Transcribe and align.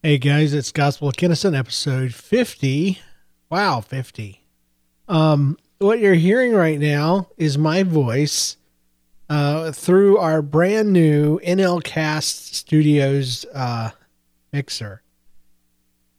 Hey 0.00 0.18
guys, 0.18 0.54
it's 0.54 0.70
Gospel 0.70 1.08
of 1.08 1.16
Kinnison, 1.16 1.56
episode 1.56 2.14
50. 2.14 3.00
Wow, 3.50 3.80
50. 3.80 4.40
Um, 5.08 5.58
what 5.78 5.98
you're 5.98 6.14
hearing 6.14 6.52
right 6.52 6.78
now 6.78 7.30
is 7.36 7.58
my 7.58 7.82
voice 7.82 8.58
uh, 9.28 9.72
through 9.72 10.18
our 10.18 10.40
brand 10.40 10.92
new 10.92 11.40
NLCast 11.40 12.54
Studios 12.54 13.44
uh, 13.52 13.90
mixer. 14.52 15.02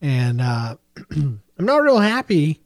And 0.01 0.41
uh, 0.41 0.75
I'm 1.11 1.41
not 1.57 1.81
real 1.81 1.99
happy 1.99 2.59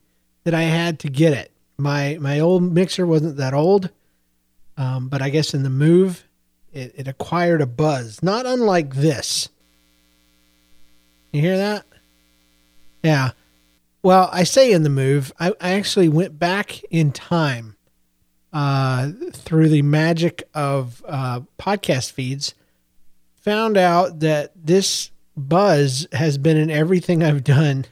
that 0.45 0.55
I 0.55 0.64
had 0.64 0.98
to 1.02 1.09
get 1.09 1.34
it. 1.34 1.52
My 1.77 2.18
my 2.20 2.39
old 2.39 2.64
mixer 2.64 3.05
wasn't 3.05 3.38
that 3.38 3.54
old, 3.54 3.91
um, 4.77 5.09
but 5.09 5.21
I 5.21 5.30
guess 5.30 5.54
in 5.54 5.61
the 5.61 5.70
move, 5.70 6.27
it, 6.71 6.91
it 6.95 7.07
acquired 7.07 7.61
a 7.61 7.68
buzz, 7.68 8.23
not 8.23 8.48
unlike 8.48 8.95
this. 8.95 9.50
You 11.34 11.41
hear 11.41 11.57
that? 11.57 11.86
Yeah. 13.04 13.32
Well, 14.04 14.29
I 14.32 14.43
say 14.43 14.71
in 14.71 14.83
the 14.83 14.89
move, 14.89 15.33
I, 15.39 15.51
I 15.60 15.74
actually 15.74 16.07
went 16.07 16.37
back 16.37 16.83
in 16.91 17.11
time 17.11 17.75
uh, 18.54 19.10
through 19.32 19.69
the 19.69 19.82
magic 19.82 20.43
of 20.54 21.04
uh, 21.07 21.41
podcast 21.57 22.11
feeds, 22.11 22.54
found 23.38 23.77
out 23.77 24.19
that 24.19 24.51
this 24.55 25.10
buzz 25.36 26.07
has 26.11 26.38
been 26.38 26.57
in 26.57 26.69
everything 26.69 27.24
I've 27.24 27.43
done 27.43 27.86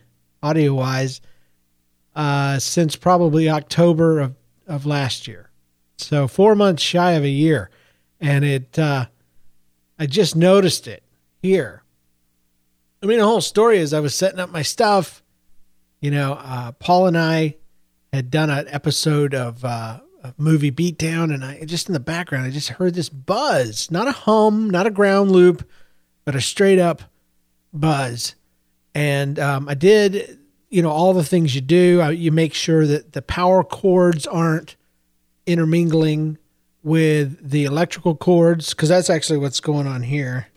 audio 0.44 0.76
wise 0.76 1.20
uh, 2.16 2.60
since 2.60 2.96
probably 2.96 3.50
October 3.50 4.20
of, 4.20 4.36
of 4.68 4.86
last 4.86 5.28
year. 5.28 5.50
So 5.98 6.28
four 6.28 6.54
months 6.54 6.84
shy 6.84 7.14
of 7.14 7.24
a 7.24 7.30
year. 7.30 7.72
And 8.20 8.46
it, 8.46 8.78
uh, 8.78 9.08
I 9.98 10.06
just 10.06 10.36
noticed 10.36 10.88
it 10.88 11.02
here 11.42 11.81
I 13.04 13.08
mean, 13.08 13.18
the 13.18 13.26
whole 13.26 13.42
story 13.42 13.80
is 13.80 13.94
I 13.94 14.00
was 14.00 14.14
setting 14.14 14.40
up 14.40 14.52
my 14.52 14.62
stuff. 14.62 15.24
You 16.02 16.12
know, 16.12 16.34
uh, 16.34 16.72
Paul 16.74 17.08
and 17.08 17.18
I 17.18 17.56
had 18.14 18.30
done 18.30 18.50
an 18.50 18.68
episode 18.68 19.34
of 19.34 19.64
uh, 19.66 20.00
a 20.24 20.34
movie 20.38 20.72
Beatdown, 20.72 21.34
and 21.34 21.44
I 21.44 21.64
just 21.66 21.88
in 21.88 21.94
the 21.94 22.00
background, 22.00 22.46
I 22.46 22.52
just 22.52 22.70
heard 22.70 22.94
this 22.94 23.10
buzz, 23.10 23.90
not 23.90 24.08
a 24.08 24.12
hum, 24.12 24.70
not 24.70 24.88
a 24.88 24.92
ground 24.92 25.32
loop, 25.32 25.68
but 26.26 26.36
a 26.36 26.42
straight 26.42 26.80
up 26.80 27.02
buzz. 27.74 28.36
And 28.94 29.40
um, 29.40 29.70
I 29.70 29.74
did, 29.74 30.38
you 30.70 30.82
know, 30.82 30.90
all 30.90 31.14
the 31.14 31.24
things 31.24 31.56
you 31.56 31.62
do. 31.62 32.12
you 32.12 32.32
make 32.32 32.54
sure 32.54 32.86
that 32.86 33.14
the 33.14 33.22
power 33.22 33.64
cords 33.64 34.28
aren't 34.28 34.76
intermingling 35.46 36.38
with 36.84 37.50
the 37.50 37.64
electrical 37.66 38.16
cords, 38.16 38.74
because 38.74 38.90
that's 38.90 39.10
actually 39.10 39.38
what's 39.38 39.60
going 39.60 39.88
on 39.88 40.04
here. 40.04 40.48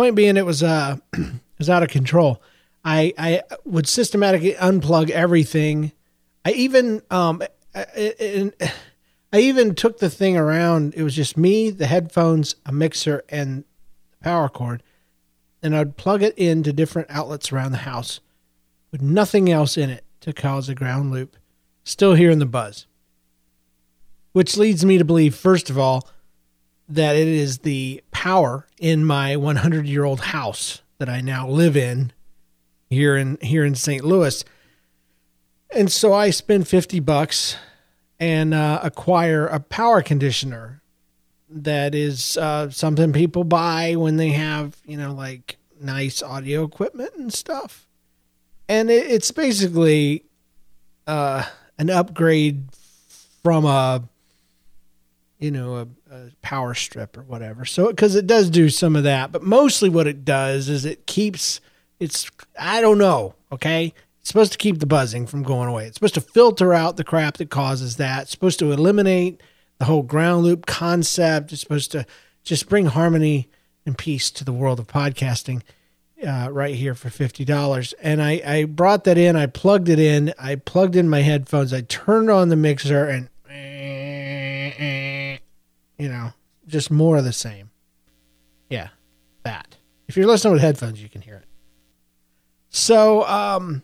Point 0.00 0.16
being, 0.16 0.38
it 0.38 0.46
was 0.46 0.62
uh, 0.62 0.96
it 1.12 1.40
was 1.58 1.68
out 1.68 1.82
of 1.82 1.90
control. 1.90 2.40
I 2.82 3.12
I 3.18 3.42
would 3.66 3.86
systematically 3.86 4.54
unplug 4.54 5.10
everything. 5.10 5.92
I 6.42 6.52
even 6.52 7.02
um, 7.10 7.42
I, 7.74 8.50
I 9.30 9.40
even 9.40 9.74
took 9.74 9.98
the 9.98 10.08
thing 10.08 10.38
around. 10.38 10.94
It 10.94 11.02
was 11.02 11.14
just 11.14 11.36
me, 11.36 11.68
the 11.68 11.84
headphones, 11.84 12.56
a 12.64 12.72
mixer, 12.72 13.24
and 13.28 13.64
the 14.12 14.16
power 14.24 14.48
cord, 14.48 14.82
and 15.62 15.76
I'd 15.76 15.98
plug 15.98 16.22
it 16.22 16.32
into 16.38 16.72
different 16.72 17.08
outlets 17.10 17.52
around 17.52 17.72
the 17.72 17.78
house, 17.84 18.20
with 18.90 19.02
nothing 19.02 19.52
else 19.52 19.76
in 19.76 19.90
it 19.90 20.06
to 20.20 20.32
cause 20.32 20.70
a 20.70 20.74
ground 20.74 21.10
loop. 21.10 21.36
Still 21.84 22.14
hearing 22.14 22.38
the 22.38 22.46
buzz, 22.46 22.86
which 24.32 24.56
leads 24.56 24.82
me 24.82 24.96
to 24.96 25.04
believe, 25.04 25.34
first 25.34 25.68
of 25.68 25.78
all, 25.78 26.08
that 26.90 27.16
it 27.16 27.28
is 27.28 27.58
the 27.58 28.02
power 28.10 28.66
in 28.78 29.04
my 29.04 29.36
100 29.36 29.86
year 29.86 30.04
old 30.04 30.20
house 30.20 30.82
that 30.98 31.08
I 31.08 31.20
now 31.20 31.48
live 31.48 31.76
in 31.76 32.12
here 32.90 33.16
in 33.16 33.38
here 33.40 33.64
in 33.64 33.74
St. 33.74 34.04
Louis. 34.04 34.44
And 35.74 35.90
so 35.90 36.12
I 36.12 36.30
spend 36.30 36.66
50 36.66 36.98
bucks 37.00 37.56
and 38.18 38.52
uh, 38.52 38.80
acquire 38.82 39.46
a 39.46 39.60
power 39.60 40.02
conditioner 40.02 40.82
that 41.48 41.94
is 41.94 42.36
uh, 42.36 42.70
something 42.70 43.12
people 43.12 43.44
buy 43.44 43.94
when 43.94 44.16
they 44.16 44.30
have, 44.30 44.76
you 44.84 44.96
know, 44.96 45.12
like 45.12 45.58
nice 45.80 46.22
audio 46.22 46.64
equipment 46.64 47.14
and 47.16 47.32
stuff. 47.32 47.86
And 48.68 48.90
it, 48.90 49.06
it's 49.10 49.30
basically 49.30 50.24
uh, 51.06 51.44
an 51.78 51.88
upgrade 51.88 52.64
from 53.42 53.64
a 53.64 54.02
you 55.40 55.50
know, 55.50 55.76
a, 55.76 55.88
a 56.10 56.30
power 56.42 56.74
strip 56.74 57.16
or 57.16 57.22
whatever. 57.22 57.64
So, 57.64 57.88
because 57.88 58.16
it 58.16 58.26
does 58.26 58.50
do 58.50 58.68
some 58.68 58.96
of 58.96 59.04
that, 59.04 59.30
but 59.30 59.42
mostly 59.42 59.88
what 59.88 60.06
it 60.06 60.24
does 60.24 60.68
is 60.68 60.84
it 60.84 61.06
keeps 61.06 61.60
it's, 62.00 62.30
I 62.58 62.80
don't 62.80 62.98
know, 62.98 63.34
okay? 63.52 63.92
It's 64.18 64.28
supposed 64.28 64.52
to 64.52 64.58
keep 64.58 64.78
the 64.78 64.86
buzzing 64.86 65.26
from 65.26 65.42
going 65.42 65.68
away. 65.68 65.86
It's 65.86 65.96
supposed 65.96 66.14
to 66.14 66.20
filter 66.20 66.74
out 66.74 66.96
the 66.96 67.04
crap 67.04 67.36
that 67.36 67.50
causes 67.50 67.96
that. 67.96 68.22
It's 68.22 68.30
supposed 68.30 68.58
to 68.58 68.72
eliminate 68.72 69.40
the 69.78 69.84
whole 69.84 70.02
ground 70.02 70.44
loop 70.44 70.66
concept. 70.66 71.52
It's 71.52 71.60
supposed 71.60 71.92
to 71.92 72.06
just 72.42 72.68
bring 72.68 72.86
harmony 72.86 73.48
and 73.86 73.96
peace 73.96 74.30
to 74.32 74.44
the 74.44 74.52
world 74.52 74.80
of 74.80 74.86
podcasting. 74.86 75.62
Uh, 76.26 76.50
right 76.52 76.74
here 76.74 76.94
for 76.94 77.08
fifty 77.08 77.46
dollars, 77.46 77.94
and 78.02 78.22
I 78.22 78.42
I 78.44 78.64
brought 78.64 79.04
that 79.04 79.16
in. 79.16 79.36
I 79.36 79.46
plugged 79.46 79.88
it 79.88 79.98
in. 79.98 80.34
I 80.38 80.56
plugged 80.56 80.94
in 80.94 81.08
my 81.08 81.22
headphones. 81.22 81.72
I 81.72 81.80
turned 81.80 82.28
on 82.28 82.50
the 82.50 82.56
mixer, 82.56 83.06
and 83.06 83.30
you 86.00 86.08
know, 86.08 86.32
just 86.66 86.90
more 86.90 87.18
of 87.18 87.24
the 87.24 87.32
same. 87.32 87.70
Yeah, 88.68 88.88
that. 89.42 89.76
If 90.08 90.16
you're 90.16 90.26
listening 90.26 90.54
with 90.54 90.62
headphones, 90.62 91.02
you 91.02 91.08
can 91.08 91.20
hear 91.20 91.36
it. 91.36 91.44
So, 92.70 93.26
um, 93.26 93.82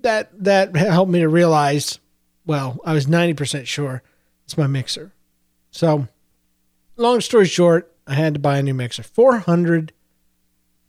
that 0.00 0.30
that 0.44 0.76
helped 0.76 1.10
me 1.10 1.20
to 1.20 1.28
realize. 1.28 1.98
Well, 2.46 2.78
I 2.84 2.92
was 2.92 3.08
ninety 3.08 3.34
percent 3.34 3.66
sure 3.66 4.02
it's 4.44 4.58
my 4.58 4.66
mixer. 4.66 5.12
So, 5.70 6.08
long 6.96 7.20
story 7.20 7.46
short, 7.46 7.90
I 8.06 8.14
had 8.14 8.34
to 8.34 8.40
buy 8.40 8.58
a 8.58 8.62
new 8.62 8.74
mixer. 8.74 9.02
Four 9.02 9.38
hundred 9.38 9.92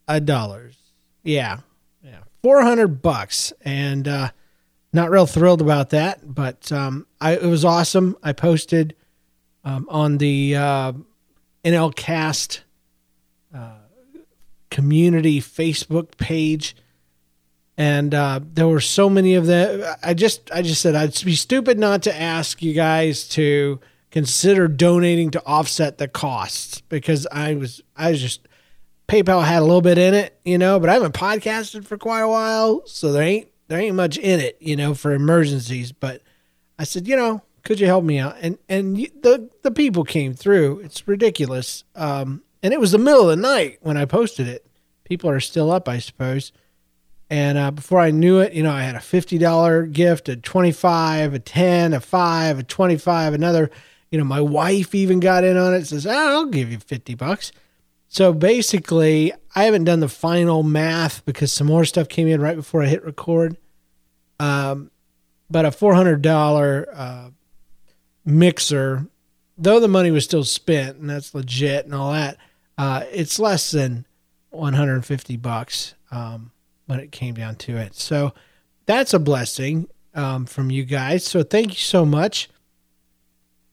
a 0.06 0.20
dollars. 0.20 0.76
Yeah, 1.22 1.60
yeah, 2.02 2.20
four 2.42 2.60
hundred 2.62 3.00
bucks, 3.00 3.52
and 3.62 4.06
uh, 4.06 4.30
not 4.92 5.10
real 5.10 5.26
thrilled 5.26 5.62
about 5.62 5.90
that. 5.90 6.34
But 6.34 6.70
um, 6.70 7.06
I, 7.20 7.36
it 7.36 7.46
was 7.46 7.64
awesome. 7.64 8.16
I 8.22 8.32
posted 8.32 8.94
um, 9.66 9.86
on 9.90 10.18
the 10.18 10.56
uh, 10.56 10.92
NLCast 11.64 12.60
uh, 13.52 13.70
community 14.70 15.40
Facebook 15.40 16.16
page, 16.16 16.76
and 17.76 18.14
uh, 18.14 18.40
there 18.54 18.68
were 18.68 18.80
so 18.80 19.10
many 19.10 19.34
of 19.34 19.46
them. 19.46 19.84
I 20.02 20.14
just 20.14 20.50
I 20.52 20.62
just 20.62 20.80
said 20.80 20.94
I'd 20.94 21.22
be 21.24 21.34
stupid 21.34 21.78
not 21.78 22.04
to 22.04 22.16
ask 22.18 22.62
you 22.62 22.72
guys 22.72 23.28
to 23.30 23.80
consider 24.12 24.68
donating 24.68 25.32
to 25.32 25.44
offset 25.44 25.98
the 25.98 26.06
costs 26.08 26.80
because 26.82 27.26
I 27.32 27.54
was 27.54 27.82
I 27.96 28.12
was 28.12 28.20
just 28.20 28.46
PayPal 29.08 29.44
had 29.44 29.62
a 29.62 29.64
little 29.64 29.82
bit 29.82 29.98
in 29.98 30.14
it, 30.14 30.38
you 30.44 30.58
know, 30.58 30.78
but 30.78 30.88
I 30.88 30.94
haven't 30.94 31.14
podcasted 31.14 31.84
for 31.84 31.98
quite 31.98 32.20
a 32.20 32.28
while, 32.28 32.86
so 32.86 33.10
there 33.12 33.24
ain't 33.24 33.48
there 33.66 33.80
ain't 33.80 33.96
much 33.96 34.16
in 34.16 34.38
it, 34.38 34.58
you 34.60 34.76
know, 34.76 34.94
for 34.94 35.12
emergencies. 35.12 35.90
But 35.90 36.22
I 36.78 36.84
said, 36.84 37.08
you 37.08 37.16
know, 37.16 37.42
could 37.66 37.80
you 37.80 37.86
help 37.86 38.04
me 38.04 38.20
out? 38.20 38.36
And 38.40 38.58
and 38.68 38.96
the 38.96 39.50
the 39.62 39.72
people 39.72 40.04
came 40.04 40.34
through. 40.34 40.78
It's 40.80 41.06
ridiculous. 41.08 41.82
Um, 41.96 42.44
and 42.62 42.72
it 42.72 42.78
was 42.78 42.92
the 42.92 42.98
middle 42.98 43.28
of 43.28 43.36
the 43.36 43.42
night 43.42 43.78
when 43.80 43.96
I 43.96 44.04
posted 44.04 44.46
it. 44.46 44.64
People 45.02 45.28
are 45.28 45.40
still 45.40 45.72
up, 45.72 45.88
I 45.88 45.98
suppose. 45.98 46.52
And 47.28 47.58
uh, 47.58 47.72
before 47.72 47.98
I 47.98 48.12
knew 48.12 48.38
it, 48.38 48.52
you 48.52 48.62
know, 48.62 48.70
I 48.70 48.82
had 48.82 48.94
a 48.94 49.00
fifty 49.00 49.36
dollar 49.36 49.84
gift, 49.84 50.28
a 50.28 50.36
twenty 50.36 50.70
five, 50.70 51.34
a 51.34 51.40
ten, 51.40 51.92
a 51.92 52.00
five, 52.00 52.60
a 52.60 52.62
twenty 52.62 52.96
five, 52.96 53.34
another. 53.34 53.70
You 54.12 54.18
know, 54.18 54.24
my 54.24 54.40
wife 54.40 54.94
even 54.94 55.18
got 55.18 55.42
in 55.42 55.56
on 55.56 55.74
it. 55.74 55.86
Says, 55.86 56.06
oh, 56.06 56.12
"I'll 56.12 56.46
give 56.46 56.70
you 56.70 56.78
fifty 56.78 57.16
bucks." 57.16 57.50
So 58.06 58.32
basically, 58.32 59.32
I 59.56 59.64
haven't 59.64 59.84
done 59.84 59.98
the 59.98 60.08
final 60.08 60.62
math 60.62 61.24
because 61.24 61.52
some 61.52 61.66
more 61.66 61.84
stuff 61.84 62.08
came 62.08 62.28
in 62.28 62.40
right 62.40 62.54
before 62.54 62.84
I 62.84 62.86
hit 62.86 63.04
record. 63.04 63.56
Um, 64.38 64.92
but 65.50 65.64
a 65.64 65.72
four 65.72 65.94
hundred 65.94 66.22
dollar 66.22 66.88
uh, 66.94 67.30
mixer, 68.26 69.06
though 69.56 69.80
the 69.80 69.88
money 69.88 70.10
was 70.10 70.24
still 70.24 70.44
spent 70.44 70.98
and 70.98 71.08
that's 71.08 71.34
legit 71.34 71.86
and 71.86 71.94
all 71.94 72.12
that, 72.12 72.36
uh, 72.76 73.04
it's 73.10 73.38
less 73.38 73.70
than 73.70 74.04
150 74.50 75.36
bucks 75.36 75.94
um, 76.10 76.50
when 76.86 77.00
it 77.00 77.12
came 77.12 77.34
down 77.34 77.54
to 77.56 77.76
it. 77.76 77.94
So 77.94 78.34
that's 78.84 79.14
a 79.14 79.18
blessing 79.18 79.88
um, 80.14 80.46
from 80.46 80.70
you 80.70 80.84
guys. 80.84 81.24
So 81.24 81.42
thank 81.42 81.68
you 81.68 81.80
so 81.80 82.04
much. 82.04 82.50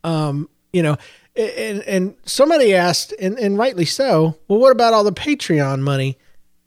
Um, 0.04 0.50
you 0.72 0.84
know, 0.84 0.98
and 1.36 1.82
and 1.84 2.16
somebody 2.26 2.76
asked, 2.76 3.14
and, 3.20 3.40
and 3.40 3.58
rightly 3.58 3.86
so, 3.86 4.38
well, 4.48 4.60
what 4.60 4.72
about 4.72 4.94
all 4.94 5.04
the 5.04 5.12
Patreon 5.12 5.80
money? 5.80 6.18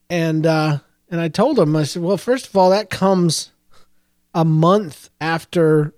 And 0.08 0.46
uh, 0.46 0.78
and 1.10 1.20
I 1.20 1.28
told 1.28 1.56
them, 1.56 1.76
I 1.76 1.84
said, 1.84 2.02
well, 2.02 2.16
first 2.16 2.48
of 2.48 2.56
all, 2.56 2.70
that 2.70 2.90
comes 2.90 3.52
a 4.34 4.44
month 4.44 5.10
after 5.20 5.94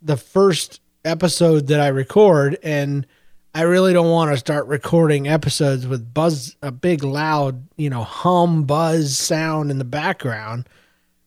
the 0.00 0.16
first 0.16 0.80
episode 1.08 1.66
that 1.68 1.80
I 1.80 1.88
record, 1.88 2.58
and 2.62 3.06
I 3.54 3.62
really 3.62 3.92
don't 3.92 4.10
want 4.10 4.30
to 4.30 4.36
start 4.36 4.66
recording 4.66 5.26
episodes 5.26 5.86
with 5.86 6.12
buzz, 6.12 6.56
a 6.62 6.70
big 6.70 7.02
loud, 7.02 7.66
you 7.76 7.90
know, 7.90 8.04
hum, 8.04 8.64
buzz 8.64 9.16
sound 9.16 9.70
in 9.70 9.78
the 9.78 9.84
background. 9.84 10.68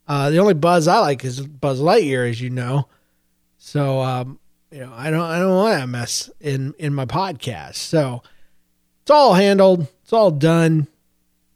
Uh, 0.07 0.29
the 0.29 0.37
only 0.37 0.53
buzz 0.53 0.87
I 0.87 0.99
like 0.99 1.25
is 1.25 1.45
Buzz 1.45 1.79
Lightyear, 1.79 2.29
as 2.29 2.39
you 2.39 2.49
know. 2.49 2.87
So, 3.57 3.99
um, 4.01 4.39
you 4.71 4.79
know, 4.79 4.93
I 4.95 5.09
don't, 5.09 5.21
I 5.21 5.39
don't 5.39 5.55
want 5.55 5.79
that 5.79 5.89
mess 5.89 6.29
in 6.39 6.73
in 6.79 6.93
my 6.93 7.05
podcast. 7.05 7.75
So, 7.75 8.23
it's 9.01 9.11
all 9.11 9.33
handled. 9.33 9.87
It's 10.03 10.13
all 10.13 10.31
done. 10.31 10.87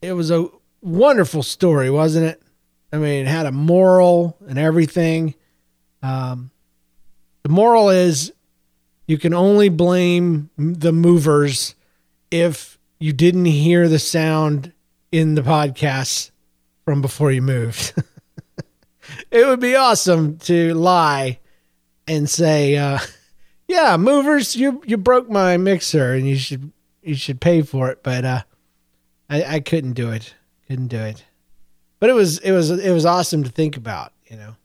It 0.01 0.13
was 0.13 0.31
a 0.31 0.49
wonderful 0.81 1.43
story, 1.43 1.89
wasn't 1.89 2.25
it? 2.25 2.41
I 2.91 2.97
mean, 2.97 3.25
it 3.25 3.29
had 3.29 3.45
a 3.45 3.51
moral 3.51 4.37
and 4.47 4.57
everything. 4.57 5.35
Um, 6.01 6.51
the 7.45 7.51
moral 7.51 7.89
is 7.89 8.33
you 9.05 9.19
can 9.19 9.31
only 9.31 9.69
blame 9.69 10.49
the 10.57 10.91
movers 10.91 11.75
if 12.31 12.79
you 12.97 13.13
didn't 13.13 13.45
hear 13.45 13.87
the 13.87 13.99
sound 13.99 14.73
in 15.11 15.35
the 15.35 15.43
podcast 15.43 16.31
from 16.85 17.03
before 17.03 17.31
you 17.31 17.43
moved. 17.43 17.93
it 19.29 19.45
would 19.45 19.59
be 19.59 19.75
awesome 19.75 20.39
to 20.39 20.73
lie 20.73 21.37
and 22.07 22.27
say, 22.27 22.77
uh, 22.77 22.97
"Yeah, 23.67 23.95
movers, 23.97 24.55
you 24.55 24.81
you 24.83 24.97
broke 24.97 25.29
my 25.29 25.55
mixer, 25.57 26.15
and 26.15 26.27
you 26.27 26.37
should 26.37 26.71
you 27.03 27.13
should 27.13 27.39
pay 27.39 27.61
for 27.61 27.91
it." 27.91 28.01
But 28.01 28.25
uh, 28.25 28.41
I, 29.29 29.43
I 29.43 29.59
couldn't 29.59 29.93
do 29.93 30.09
it. 30.09 30.33
Couldn't 30.67 30.87
do 30.87 30.97
it. 30.97 31.23
But 31.99 32.09
it 32.09 32.13
was 32.13 32.39
it 32.39 32.53
was 32.53 32.71
it 32.71 32.91
was 32.91 33.05
awesome 33.05 33.43
to 33.43 33.51
think 33.51 33.77
about, 33.77 34.13
you 34.31 34.35
know. 34.35 34.55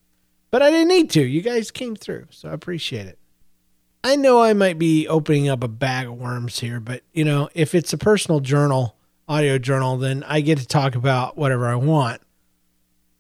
But 0.51 0.63
I 0.63 0.71
didn't 0.71 0.89
need 0.89 1.11
to. 1.11 1.23
You 1.23 1.43
guys 1.43 1.71
came 1.71 1.95
through, 1.95 2.27
so 2.31 2.49
I 2.49 2.53
appreciate 2.53 3.07
it. 3.07 3.19
I 4.03 4.17
know 4.17 4.43
I 4.43 4.55
might 4.55 4.79
be 4.79 5.07
opening 5.07 5.49
up 5.49 5.63
a 5.63 5.69
bag 5.69 6.07
of 6.07 6.15
worms 6.15 6.61
here, 6.61 6.81
but 6.81 7.03
you 7.13 7.25
know, 7.25 7.49
if 7.55 7.75
it's 7.75 7.93
a 7.93 7.99
personal 7.99 8.41
journal, 8.41 8.97
audio 9.29 9.59
journal, 9.59 9.97
then 9.99 10.25
I 10.25 10.41
get 10.41 10.59
to 10.59 10.67
talk 10.67 10.95
about 10.95 11.37
whatever 11.37 11.69
I 11.69 11.77
want. 11.77 12.23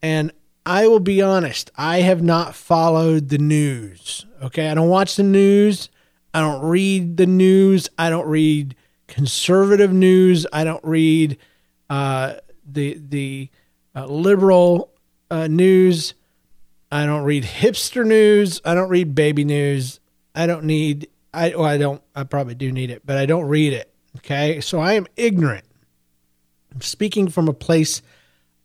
And 0.02 0.32
I 0.64 0.86
will 0.86 1.00
be 1.00 1.20
honest, 1.20 1.70
I 1.76 2.00
have 2.00 2.22
not 2.22 2.54
followed 2.54 3.28
the 3.28 3.38
news. 3.38 4.26
Okay. 4.42 4.68
I 4.68 4.74
don't 4.74 4.88
watch 4.88 5.16
the 5.16 5.22
news. 5.22 5.90
I 6.32 6.40
don't 6.40 6.62
read 6.62 7.16
the 7.16 7.26
news. 7.26 7.88
I 7.98 8.08
don't 8.08 8.26
read 8.26 8.74
conservative 9.06 9.92
news. 9.92 10.46
I 10.52 10.64
don't 10.64 10.84
read 10.84 11.38
uh, 11.90 12.34
the 12.64 13.00
the 13.08 13.50
uh, 13.94 14.06
liberal 14.06 14.92
uh, 15.30 15.48
news. 15.48 16.14
I 16.90 17.06
don't 17.06 17.22
read 17.22 17.44
hipster 17.44 18.04
news. 18.04 18.60
I 18.64 18.74
don't 18.74 18.88
read 18.88 19.14
baby 19.14 19.44
news. 19.44 20.00
I 20.34 20.46
don't 20.46 20.64
need 20.64 21.08
I 21.32 21.50
well, 21.50 21.64
I 21.64 21.78
don't 21.78 22.02
I 22.14 22.24
probably 22.24 22.54
do 22.54 22.72
need 22.72 22.90
it, 22.90 23.02
but 23.04 23.16
I 23.16 23.26
don't 23.26 23.46
read 23.46 23.72
it. 23.72 23.92
Okay? 24.18 24.60
So 24.60 24.80
I 24.80 24.94
am 24.94 25.06
ignorant. 25.16 25.64
I'm 26.74 26.80
speaking 26.80 27.28
from 27.28 27.48
a 27.48 27.52
place 27.52 28.02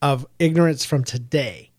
of 0.01 0.25
ignorance 0.39 0.85
from 0.85 1.03
today. 1.03 1.71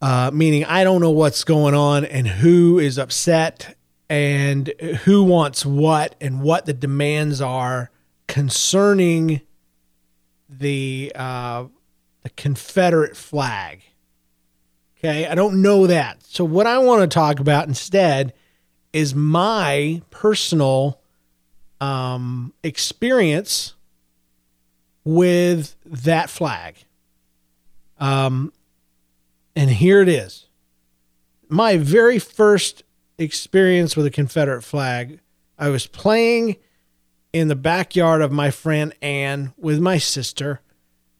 Uh, 0.00 0.30
meaning 0.32 0.64
I 0.64 0.84
don't 0.84 1.00
know 1.00 1.10
what's 1.10 1.44
going 1.44 1.74
on 1.74 2.04
and 2.04 2.26
who 2.26 2.78
is 2.78 2.98
upset 2.98 3.76
and 4.08 4.68
who 5.04 5.22
wants 5.22 5.64
what 5.64 6.14
and 6.20 6.42
what 6.42 6.66
the 6.66 6.74
demands 6.74 7.40
are 7.40 7.90
concerning 8.26 9.40
the 10.48 11.12
uh, 11.14 11.64
the 12.22 12.30
Confederate 12.30 13.16
flag. 13.16 13.82
Okay, 15.04 15.26
I 15.26 15.34
don't 15.34 15.60
know 15.60 15.86
that. 15.86 16.22
So 16.24 16.46
what 16.46 16.66
I 16.66 16.78
want 16.78 17.02
to 17.02 17.06
talk 17.14 17.38
about 17.38 17.68
instead 17.68 18.32
is 18.94 19.14
my 19.14 20.00
personal 20.10 20.98
um, 21.78 22.54
experience 22.62 23.74
with 25.04 25.76
that 25.84 26.30
flag. 26.30 26.76
Um, 27.98 28.50
and 29.54 29.68
here 29.68 30.00
it 30.00 30.08
is. 30.08 30.46
My 31.50 31.76
very 31.76 32.18
first 32.18 32.82
experience 33.18 33.98
with 33.98 34.06
a 34.06 34.10
Confederate 34.10 34.62
flag, 34.62 35.20
I 35.58 35.68
was 35.68 35.86
playing 35.86 36.56
in 37.30 37.48
the 37.48 37.56
backyard 37.56 38.22
of 38.22 38.32
my 38.32 38.50
friend 38.50 38.94
Anne 39.02 39.52
with 39.58 39.80
my 39.80 39.98
sister. 39.98 40.62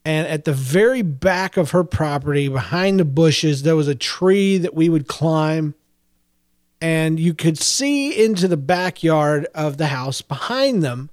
And 0.04 0.26
at 0.28 0.44
the 0.44 0.52
very 0.52 1.02
back 1.02 1.56
of 1.56 1.70
her 1.70 1.84
property, 1.84 2.48
behind 2.48 3.00
the 3.00 3.04
bushes, 3.04 3.62
there 3.62 3.76
was 3.76 3.88
a 3.88 3.94
tree 3.94 4.58
that 4.58 4.74
we 4.74 4.88
would 4.88 5.08
climb 5.08 5.74
and 6.84 7.18
you 7.18 7.32
could 7.32 7.56
see 7.56 8.24
into 8.24 8.46
the 8.46 8.58
backyard 8.58 9.46
of 9.54 9.78
the 9.78 9.86
house 9.86 10.20
behind 10.20 10.82
them, 10.82 11.08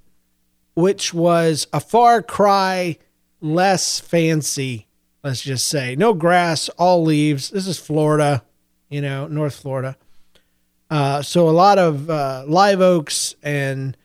which 0.74 1.14
was 1.14 1.66
a 1.72 1.80
far 1.80 2.22
cry 2.22 2.98
less 3.40 3.98
fancy, 3.98 4.86
let's 5.24 5.40
just 5.40 5.66
say. 5.66 5.96
No 5.96 6.12
grass, 6.12 6.68
all 6.70 7.02
leaves. 7.02 7.48
This 7.48 7.66
is 7.66 7.78
Florida, 7.78 8.42
you 8.90 9.00
know, 9.00 9.26
North 9.28 9.54
Florida. 9.54 9.96
Uh, 10.90 11.22
so 11.22 11.48
a 11.48 11.50
lot 11.50 11.78
of 11.78 12.10
uh, 12.10 12.44
live 12.46 12.82
oaks 12.82 13.34
and 13.42 13.96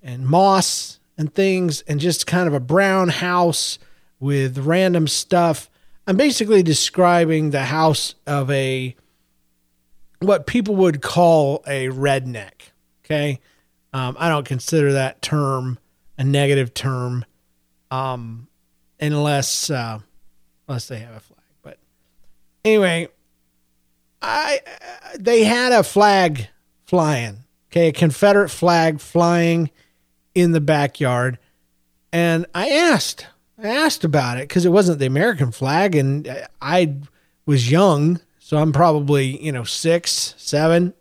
and 0.00 0.24
moss 0.24 1.00
and 1.18 1.34
things, 1.34 1.80
and 1.88 1.98
just 1.98 2.28
kind 2.28 2.46
of 2.46 2.54
a 2.54 2.60
brown 2.60 3.08
house 3.08 3.80
with 4.20 4.58
random 4.58 5.08
stuff. 5.08 5.68
I'm 6.06 6.16
basically 6.16 6.62
describing 6.62 7.50
the 7.50 7.64
house 7.64 8.14
of 8.26 8.50
a 8.50 8.94
what 10.20 10.46
people 10.46 10.76
would 10.76 11.02
call 11.02 11.62
a 11.66 11.88
redneck. 11.88 12.70
Okay. 13.04 13.40
Um, 13.92 14.16
I 14.18 14.28
don't 14.28 14.46
consider 14.46 14.92
that 14.94 15.22
term 15.22 15.78
a 16.18 16.24
negative 16.24 16.74
term 16.74 17.24
um, 17.90 18.48
unless 19.00 19.70
uh, 19.70 20.00
unless 20.68 20.88
they 20.88 20.98
have 20.98 21.16
a 21.16 21.20
flag. 21.20 21.38
But 21.62 21.78
anyway, 22.64 23.08
I 24.22 24.60
they 25.18 25.44
had 25.44 25.72
a 25.72 25.82
flag 25.82 26.48
flying. 26.84 27.38
Okay, 27.70 27.88
a 27.88 27.92
Confederate 27.92 28.50
flag 28.50 29.00
flying 29.00 29.70
in 30.34 30.52
the 30.52 30.60
backyard, 30.60 31.38
and 32.12 32.46
I 32.54 32.70
asked, 32.70 33.26
I 33.58 33.68
asked 33.68 34.04
about 34.04 34.38
it 34.38 34.48
because 34.48 34.66
it 34.66 34.72
wasn't 34.72 34.98
the 34.98 35.06
American 35.06 35.50
flag, 35.50 35.94
and 35.94 36.46
I 36.60 36.96
was 37.46 37.70
young, 37.70 38.20
so 38.38 38.58
I'm 38.58 38.72
probably, 38.72 39.42
you 39.42 39.50
know, 39.50 39.64
six, 39.64 40.34
seven. 40.36 40.92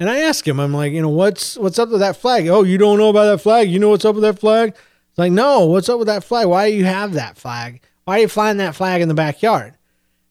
And 0.00 0.08
I 0.08 0.20
ask 0.20 0.46
him, 0.46 0.58
I'm 0.58 0.72
like, 0.72 0.92
you 0.92 1.02
know, 1.02 1.10
what's 1.10 1.56
what's 1.56 1.78
up 1.78 1.90
with 1.90 2.00
that 2.00 2.16
flag? 2.16 2.48
Oh, 2.48 2.62
you 2.62 2.78
don't 2.78 2.98
know 2.98 3.10
about 3.10 3.26
that 3.26 3.42
flag? 3.42 3.70
You 3.70 3.78
know 3.78 3.90
what's 3.90 4.04
up 4.04 4.14
with 4.14 4.22
that 4.22 4.38
flag? 4.38 4.70
It's 4.70 5.18
like, 5.18 5.32
no, 5.32 5.66
what's 5.66 5.88
up 5.88 5.98
with 5.98 6.08
that 6.08 6.24
flag? 6.24 6.48
Why 6.48 6.70
do 6.70 6.76
you 6.76 6.84
have 6.84 7.12
that 7.12 7.36
flag? 7.36 7.80
Why 8.04 8.18
are 8.18 8.22
you 8.22 8.28
flying 8.28 8.56
that 8.56 8.74
flag 8.74 9.00
in 9.00 9.08
the 9.08 9.14
backyard? 9.14 9.74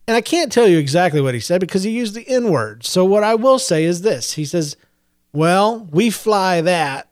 And 0.08 0.18
I 0.18 0.22
can't 0.22 0.52
tell 0.52 0.68
you 0.68 0.78
exactly 0.78 1.22
what 1.22 1.34
he 1.34 1.40
said 1.40 1.62
because 1.62 1.84
he 1.84 1.92
used 1.92 2.14
the 2.14 2.28
N 2.28 2.52
word. 2.52 2.84
So 2.86 3.06
what 3.06 3.24
I 3.24 3.36
will 3.36 3.60
say 3.60 3.86
is 3.86 4.02
this. 4.02 4.34
He 4.34 4.44
says, 4.44 4.76
Well, 5.32 5.88
we 5.92 6.10
fly 6.10 6.62
that 6.62 7.10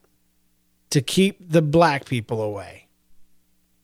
to 0.90 1.02
keep 1.02 1.38
the 1.40 1.62
black 1.62 2.06
people 2.06 2.42
away. 2.42 2.81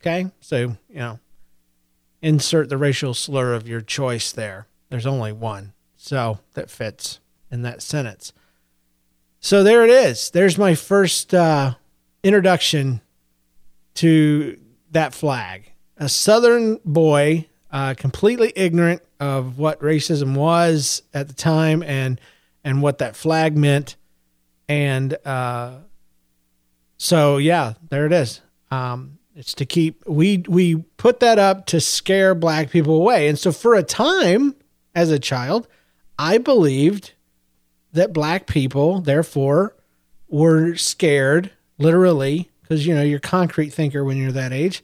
Okay? 0.08 0.32
So, 0.40 0.58
you 0.90 0.96
know, 0.96 1.20
insert 2.22 2.70
the 2.70 2.78
racial 2.78 3.14
slur 3.14 3.54
of 3.54 3.68
your 3.68 3.82
choice 3.82 4.32
there. 4.32 4.68
There's 4.90 5.06
only 5.06 5.34
one. 5.34 5.74
So 5.98 6.40
that 6.54 6.70
fits 6.70 7.20
in 7.52 7.64
that 7.64 7.82
sentence. 7.82 8.32
So 9.42 9.64
there 9.64 9.84
it 9.84 9.90
is. 9.90 10.32
There's 10.32 10.58
my 10.58 10.76
first 10.76 11.34
uh, 11.34 11.76
introduction 12.24 13.02
to 13.96 14.58
that 14.92 15.14
flag. 15.14 15.72
A 15.98 16.08
Southern 16.08 16.80
boy, 16.86 17.48
uh, 17.70 17.94
completely 17.96 18.54
ignorant 18.56 19.02
of 19.20 19.58
what 19.58 19.82
racism 19.82 20.36
was 20.36 21.02
at 21.14 21.28
the 21.28 21.34
time 21.34 21.84
and 21.84 22.22
and 22.64 22.82
what 22.82 23.00
that 23.00 23.16
flag 23.16 23.58
meant. 23.58 23.96
And 24.70 25.18
uh, 25.26 25.80
so 26.98 27.38
yeah, 27.38 27.74
there 27.90 28.06
it 28.06 28.14
is. 28.14 28.42
Um, 28.70 29.17
it's 29.38 29.54
to 29.54 29.66
keep 29.66 30.04
we 30.08 30.44
we 30.48 30.78
put 30.98 31.20
that 31.20 31.38
up 31.38 31.68
to 31.68 31.80
scare 31.80 32.34
black 32.34 32.72
people 32.72 32.96
away. 32.96 33.28
And 33.28 33.38
so 33.38 33.52
for 33.52 33.76
a 33.76 33.84
time 33.84 34.56
as 34.96 35.12
a 35.12 35.20
child, 35.20 35.68
I 36.18 36.40
believed 36.40 37.14
that 37.94 38.14
black 38.14 38.48
people 38.48 39.00
therefore 39.00 39.76
were 40.28 40.76
scared 40.76 41.52
literally 41.78 42.50
because 42.64 42.88
you 42.88 42.96
know 42.96 43.04
you're 43.04 43.20
concrete 43.20 43.70
thinker 43.70 44.04
when 44.04 44.18
you're 44.18 44.32
that 44.32 44.52
age. 44.52 44.84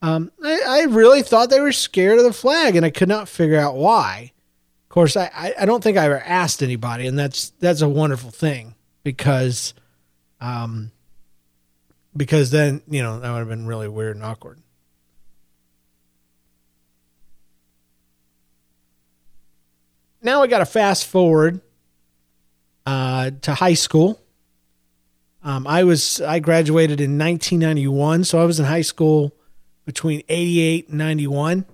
Um, 0.00 0.30
I, 0.44 0.60
I, 0.64 0.82
really 0.84 1.22
thought 1.22 1.50
they 1.50 1.58
were 1.58 1.72
scared 1.72 2.20
of 2.20 2.24
the 2.24 2.32
flag, 2.32 2.76
and 2.76 2.86
I 2.86 2.90
could 2.90 3.08
not 3.08 3.28
figure 3.28 3.58
out 3.58 3.74
why. 3.74 4.30
Of 4.84 4.88
course, 4.90 5.16
I, 5.16 5.52
I 5.58 5.64
don't 5.64 5.82
think 5.82 5.98
I 5.98 6.04
ever 6.04 6.20
asked 6.20 6.62
anybody, 6.62 7.08
and 7.08 7.18
that's 7.18 7.50
that's 7.58 7.82
a 7.82 7.88
wonderful 7.88 8.30
thing 8.30 8.76
because 9.02 9.74
um, 10.40 10.92
because 12.18 12.50
then 12.50 12.82
you 12.90 13.02
know 13.02 13.18
that 13.20 13.30
would 13.30 13.38
have 13.38 13.48
been 13.48 13.66
really 13.66 13.88
weird 13.88 14.16
and 14.16 14.24
awkward. 14.24 14.60
Now 20.20 20.42
we 20.42 20.48
got 20.48 20.58
to 20.58 20.66
fast 20.66 21.06
forward 21.06 21.60
uh, 22.84 23.30
to 23.42 23.54
high 23.54 23.74
school, 23.74 24.18
Um, 25.42 25.66
I 25.66 25.84
was 25.84 26.20
I 26.20 26.38
graduated 26.40 27.00
in 27.00 27.18
1991, 27.18 28.24
so 28.24 28.40
I 28.40 28.44
was 28.44 28.58
in 28.58 28.66
high 28.66 28.82
school 28.82 29.32
between 29.84 30.22
88 30.28 30.88
and 30.88 30.98
91, 30.98 31.66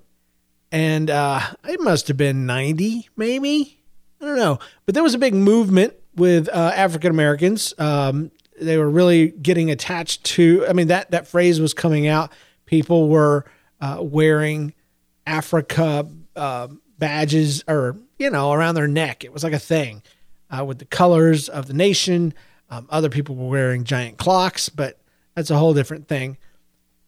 and 0.73 1.11
uh, 1.11 1.41
it 1.69 1.81
must 1.81 2.09
have 2.09 2.17
been 2.17 2.47
90, 2.47 3.09
maybe 3.17 3.79
I 4.21 4.27
don't 4.27 4.37
know. 4.37 4.59
But 4.87 4.95
there 4.95 5.03
was 5.05 5.15
a 5.15 5.19
big 5.19 5.35
movement 5.35 5.95
with 6.17 6.49
uh, 6.49 6.73
African 6.75 7.11
Americans. 7.11 7.75
Um, 7.79 8.31
they 8.61 8.78
were 8.78 8.88
really 8.88 9.28
getting 9.28 9.70
attached 9.70 10.25
to. 10.25 10.66
I 10.68 10.73
mean 10.73 10.88
that 10.88 11.11
that 11.11 11.26
phrase 11.26 11.61
was 11.61 11.75
coming 11.75 12.06
out. 12.06 12.32
People 12.66 13.08
were 13.08 13.44
uh, 13.80 13.99
wearing 14.00 14.75
Africa 15.26 16.08
uh, 16.37 16.68
badges 16.99 17.64
or 17.68 17.96
you 18.18 18.30
know 18.30 18.52
around 18.52 18.75
their 18.75 18.88
neck. 18.88 19.25
It 19.25 19.32
was 19.32 19.44
like 19.44 19.52
a 19.52 19.58
thing 19.58 20.02
uh, 20.50 20.64
with 20.64 20.78
the 20.78 20.84
colors 20.84 21.49
of 21.49 21.66
the 21.66 21.75
nation. 21.75 22.34
Um, 22.70 22.87
other 22.90 23.11
people 23.11 23.37
were 23.37 23.49
wearing 23.49 23.84
giant 23.84 24.18
clocks, 24.18 24.68
but 24.68 24.99
that's 25.34 25.50
a 25.50 25.56
whole 25.56 25.75
different 25.75 26.08
thing. 26.08 26.38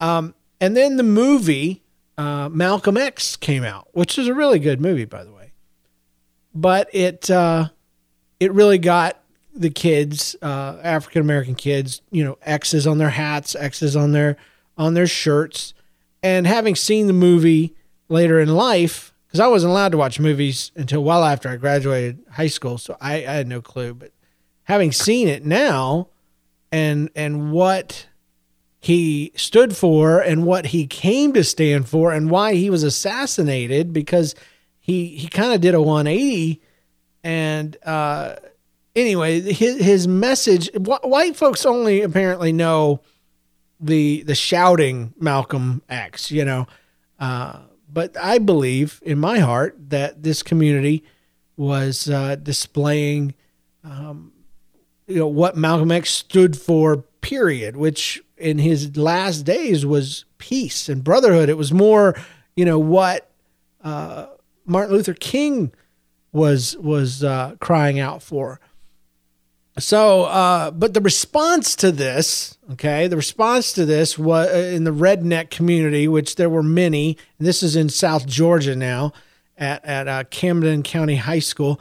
Um, 0.01 0.35
and 0.61 0.77
then 0.77 0.97
the 0.97 1.03
movie 1.03 1.83
uh, 2.19 2.49
Malcolm 2.51 2.97
X 2.97 3.37
came 3.37 3.65
out, 3.65 3.89
which 3.93 4.19
is 4.19 4.29
a 4.29 4.35
really 4.35 4.59
good 4.59 4.81
movie, 4.81 5.05
by 5.05 5.25
the 5.25 5.33
way. 5.33 5.53
But 6.55 6.89
it 6.93 7.31
uh, 7.31 7.69
it 8.41 8.53
really 8.53 8.79
got 8.79 9.23
the 9.57 9.71
kids, 9.71 10.37
uh, 10.43 10.79
African 10.83 11.23
American 11.23 11.55
kids, 11.55 12.03
you 12.11 12.25
know, 12.25 12.39
X's 12.43 12.87
on 12.87 12.99
their 12.99 13.11
hats, 13.11 13.55
X's 13.55 13.97
on 13.97 14.13
their 14.13 14.37
on 14.77 14.95
their 14.95 15.07
shirts, 15.07 15.75
and 16.23 16.47
having 16.47 16.75
seen 16.75 17.07
the 17.07 17.13
movie 17.13 17.75
later 18.09 18.39
in 18.39 18.49
life, 18.49 19.13
because 19.27 19.41
I 19.41 19.47
wasn't 19.47 19.71
allowed 19.71 19.93
to 19.93 19.99
watch 19.99 20.21
movies 20.21 20.73
until 20.77 21.03
well 21.03 21.25
after 21.25 21.49
I 21.49 21.57
graduated 21.57 22.25
high 22.31 22.47
school, 22.47 22.79
so 22.79 22.97
I, 23.01 23.15
I 23.15 23.33
had 23.33 23.49
no 23.49 23.61
clue. 23.63 23.95
But 23.95 24.13
having 24.65 24.93
seen 24.93 25.29
it 25.29 25.45
now, 25.45 26.09
and 26.71 27.11
and 27.15 27.53
what 27.53 28.07
he 28.79 29.33
stood 29.35 29.77
for 29.77 30.21
and 30.21 30.45
what 30.45 30.67
he 30.67 30.87
came 30.87 31.33
to 31.33 31.43
stand 31.43 31.89
for 31.89 32.13
and 32.13 32.31
why 32.31 32.55
he 32.55 32.71
was 32.71 32.83
assassinated 32.83 33.93
because 33.93 34.35
he 34.79 35.09
he 35.09 35.29
kind 35.29 35.53
of 35.53 35.61
did 35.61 35.75
a 35.75 35.83
180 35.83 36.61
and 37.25 37.77
uh 37.85 38.37
anyway 38.97 39.41
his 39.41 39.81
his 39.81 40.09
message 40.09 40.71
white 40.75 41.37
folks 41.37 41.65
only 41.65 42.03
apparently 42.03 42.53
know 42.53 43.01
the 43.79 44.23
the 44.25 44.35
shouting 44.35 45.15
Malcolm 45.21 45.83
X 45.89 46.31
you 46.31 46.45
know 46.45 46.67
uh 47.19 47.61
but 47.89 48.17
I 48.21 48.39
believe 48.39 49.01
in 49.05 49.19
my 49.19 49.39
heart 49.39 49.77
that 49.91 50.23
this 50.23 50.43
community 50.43 51.05
was 51.57 52.11
uh, 52.11 52.35
displaying 52.37 53.35
um, 53.85 54.33
you 55.07 55.17
know 55.17 55.29
what 55.29 55.57
Malcolm 55.57 55.93
X 55.93 56.11
stood 56.11 56.57
for 56.57 57.05
period 57.21 57.77
which 57.77 58.23
in 58.37 58.59
his 58.59 58.97
last 58.97 59.43
days 59.43 59.87
was 59.87 60.25
peace 60.39 60.89
and 60.89 61.03
brotherhood. 61.03 61.49
It 61.49 61.57
was 61.57 61.73
more, 61.73 62.15
you 62.55 62.65
know, 62.65 62.79
what 62.79 63.31
uh, 63.83 64.27
Martin 64.65 64.95
Luther 64.95 65.15
King 65.15 65.73
was 66.33 66.77
was 66.79 67.25
uh, 67.25 67.57
crying 67.61 67.99
out 67.99 68.23
for. 68.23 68.61
So, 69.79 70.25
uh, 70.25 70.71
but 70.71 70.95
the 70.95 71.03
response 71.03 71.77
to 71.77 71.93
this, 71.93 72.57
okay, 72.73 73.09
the 73.09 73.17
response 73.17 73.73
to 73.75 73.85
this 73.85 74.19
was 74.19 74.49
uh, 74.49 74.75
in 74.75 74.85
the 74.85 74.91
redneck 74.91 75.51
community, 75.51 76.09
which 76.09 76.37
there 76.37 76.49
were 76.49 76.63
many. 76.63 77.19
And 77.39 77.47
this 77.47 77.63
is 77.63 77.77
in 77.77 77.91
South 77.91 78.27
Georgia 78.27 78.75
now, 78.75 79.13
at 79.59 79.85
at 79.85 80.09
uh, 80.09 80.25
Camden 80.25 80.83
County 80.83 81.17
High 81.17 81.41
School 81.41 81.81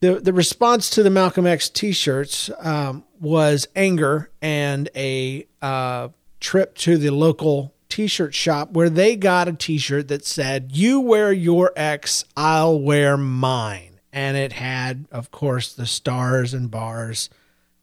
the 0.00 0.20
the 0.20 0.32
response 0.32 0.90
to 0.90 1.02
the 1.02 1.10
Malcolm 1.10 1.46
X 1.46 1.68
T-shirts 1.68 2.50
um, 2.58 3.04
was 3.20 3.66
anger 3.74 4.30
and 4.42 4.88
a 4.94 5.46
uh, 5.62 6.08
trip 6.40 6.76
to 6.78 6.98
the 6.98 7.10
local 7.10 7.74
T-shirt 7.88 8.34
shop 8.34 8.72
where 8.72 8.90
they 8.90 9.16
got 9.16 9.48
a 9.48 9.52
T-shirt 9.52 10.08
that 10.08 10.24
said, 10.24 10.72
"You 10.72 11.00
wear 11.00 11.32
your 11.32 11.72
X, 11.76 12.24
I'll 12.36 12.78
wear 12.78 13.16
mine," 13.16 13.85
and 14.16 14.34
it 14.34 14.54
had, 14.54 15.04
of 15.12 15.30
course, 15.30 15.74
the 15.74 15.84
stars 15.84 16.54
and 16.54 16.70
bars, 16.70 17.28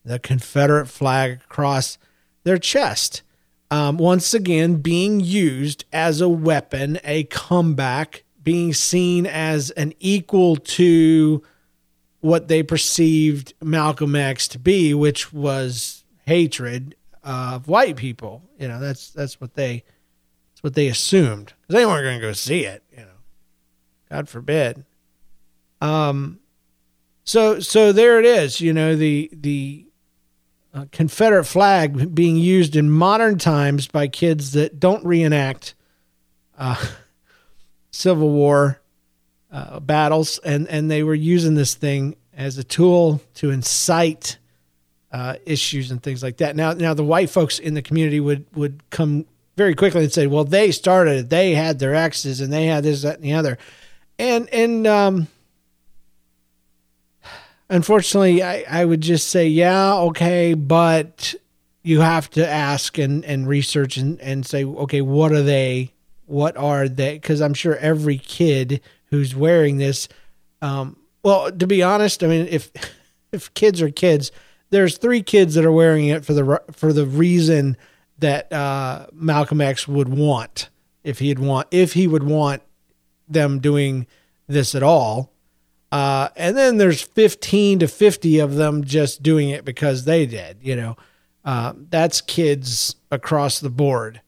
the 0.03 0.17
Confederate 0.17 0.87
flag 0.87 1.41
across 1.45 1.99
their 2.43 2.57
chest. 2.57 3.21
Um, 3.69 3.97
once 3.97 4.33
again, 4.33 4.77
being 4.77 5.19
used 5.19 5.85
as 5.93 6.21
a 6.21 6.27
weapon, 6.27 6.99
a 7.03 7.25
comeback, 7.25 8.23
being 8.41 8.73
seen 8.73 9.27
as 9.27 9.69
an 9.71 9.93
equal 9.99 10.55
to 10.55 11.43
what 12.21 12.47
they 12.47 12.63
perceived 12.63 13.53
Malcolm 13.61 14.15
X 14.15 14.47
to 14.49 14.59
be, 14.59 14.91
which 14.95 15.31
was 15.31 16.03
hatred 16.25 16.95
of 17.23 17.67
white 17.67 17.95
people. 17.95 18.41
You 18.57 18.69
know, 18.69 18.79
that's 18.79 19.11
that's 19.11 19.39
what 19.39 19.53
they 19.53 19.83
that's 20.51 20.63
what 20.63 20.73
they 20.73 20.87
assumed 20.87 21.53
because 21.61 21.79
they 21.79 21.85
weren't 21.85 22.03
going 22.03 22.19
to 22.19 22.25
go 22.25 22.33
see 22.33 22.65
it. 22.65 22.81
You 22.91 23.01
know, 23.01 23.19
God 24.09 24.27
forbid. 24.27 24.83
Um, 25.83 26.39
so 27.25 27.59
so 27.59 27.91
there 27.91 28.19
it 28.19 28.25
is. 28.25 28.61
You 28.61 28.73
know, 28.73 28.95
the 28.95 29.29
the 29.33 29.85
uh, 30.73 30.85
Confederate 30.91 31.43
flag 31.43 32.15
being 32.15 32.37
used 32.37 32.75
in 32.75 32.89
modern 32.89 33.37
times 33.37 33.87
by 33.87 34.07
kids 34.07 34.53
that 34.53 34.79
don't 34.79 35.05
reenact 35.05 35.75
uh, 36.57 36.83
Civil 37.91 38.29
War 38.29 38.81
uh, 39.51 39.81
battles, 39.81 40.39
and 40.39 40.67
and 40.69 40.89
they 40.89 41.03
were 41.03 41.13
using 41.13 41.55
this 41.55 41.75
thing 41.75 42.15
as 42.35 42.57
a 42.57 42.63
tool 42.63 43.21
to 43.35 43.51
incite 43.51 44.37
uh, 45.11 45.35
issues 45.45 45.91
and 45.91 46.01
things 46.01 46.23
like 46.23 46.37
that. 46.37 46.55
Now, 46.55 46.73
now 46.73 46.93
the 46.93 47.03
white 47.03 47.29
folks 47.29 47.59
in 47.59 47.73
the 47.73 47.81
community 47.81 48.21
would 48.21 48.45
would 48.55 48.89
come 48.89 49.25
very 49.57 49.75
quickly 49.75 50.03
and 50.03 50.13
say, 50.13 50.27
"Well, 50.27 50.45
they 50.45 50.71
started 50.71 51.17
it. 51.17 51.29
They 51.29 51.55
had 51.55 51.79
their 51.79 51.93
exes, 51.93 52.39
and 52.39 52.53
they 52.53 52.67
had 52.67 52.85
this, 52.85 53.01
that, 53.01 53.15
and 53.15 53.23
the 53.23 53.33
other," 53.33 53.57
and 54.17 54.47
and 54.49 54.87
um, 54.87 55.27
unfortunately, 57.73 58.43
I 58.43 58.63
I 58.69 58.85
would 58.85 59.01
just 59.01 59.29
say, 59.29 59.47
"Yeah, 59.47 59.95
okay," 59.95 60.53
but 60.53 61.35
you 61.81 61.99
have 62.01 62.29
to 62.31 62.47
ask 62.47 62.97
and 62.97 63.25
and 63.25 63.47
research 63.47 63.97
and 63.97 64.19
and 64.21 64.45
say, 64.45 64.63
"Okay, 64.63 65.01
what 65.01 65.31
are 65.31 65.41
they?" 65.43 65.91
What 66.25 66.55
are 66.55 66.87
they? 66.87 67.15
Because 67.15 67.41
I'm 67.41 67.53
sure 67.53 67.75
every 67.77 68.17
kid 68.17 68.79
who's 69.11 69.35
wearing 69.35 69.77
this, 69.77 70.07
um, 70.61 70.97
well, 71.21 71.51
to 71.51 71.67
be 71.67 71.83
honest, 71.83 72.23
I 72.23 72.27
mean, 72.27 72.47
if 72.49 72.71
if 73.31 73.53
kids 73.53 73.81
are 73.81 73.89
kids, 73.89 74.31
there's 74.69 74.97
three 74.97 75.21
kids 75.21 75.55
that 75.55 75.65
are 75.65 75.71
wearing 75.71 76.07
it 76.07 76.23
for 76.23 76.33
the 76.33 76.61
for 76.71 76.93
the 76.93 77.05
reason 77.05 77.75
that 78.19 78.51
uh, 78.53 79.07
Malcolm 79.11 79.59
X 79.59 79.87
would 79.87 80.09
want 80.09 80.69
if 81.03 81.19
he'd 81.19 81.39
want 81.39 81.67
if 81.71 81.93
he 81.93 82.07
would 82.07 82.23
want 82.23 82.61
them 83.27 83.59
doing 83.59 84.07
this 84.47 84.75
at 84.75 84.83
all. 84.83 85.32
Uh, 85.93 86.29
and 86.35 86.57
then 86.57 86.77
there's 86.77 87.03
15 87.03 87.77
to 87.77 87.87
50 87.87 88.39
of 88.39 88.55
them 88.55 88.83
just 88.83 89.21
doing 89.21 89.49
it 89.49 89.63
because 89.63 90.05
they 90.05 90.25
did, 90.25 90.57
you 90.59 90.75
know. 90.75 90.97
Uh, 91.45 91.73
that's 91.91 92.19
kids 92.19 92.95
across 93.11 93.59
the 93.59 93.69
board. 93.69 94.19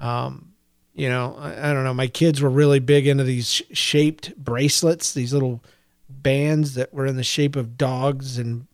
Um, 0.00 0.54
you 0.92 1.08
know, 1.08 1.36
I, 1.38 1.70
I, 1.70 1.72
don't 1.72 1.84
know. 1.84 1.94
My 1.94 2.08
kids 2.08 2.42
were 2.42 2.50
really 2.50 2.80
big 2.80 3.06
into 3.06 3.22
these 3.22 3.48
sh- 3.48 3.62
shaped 3.70 4.36
bracelets, 4.36 5.14
these 5.14 5.32
little 5.32 5.62
bands 6.08 6.74
that 6.74 6.92
were 6.92 7.06
in 7.06 7.14
the 7.14 7.22
shape 7.22 7.54
of 7.54 7.78
dogs 7.78 8.36
and 8.36 8.66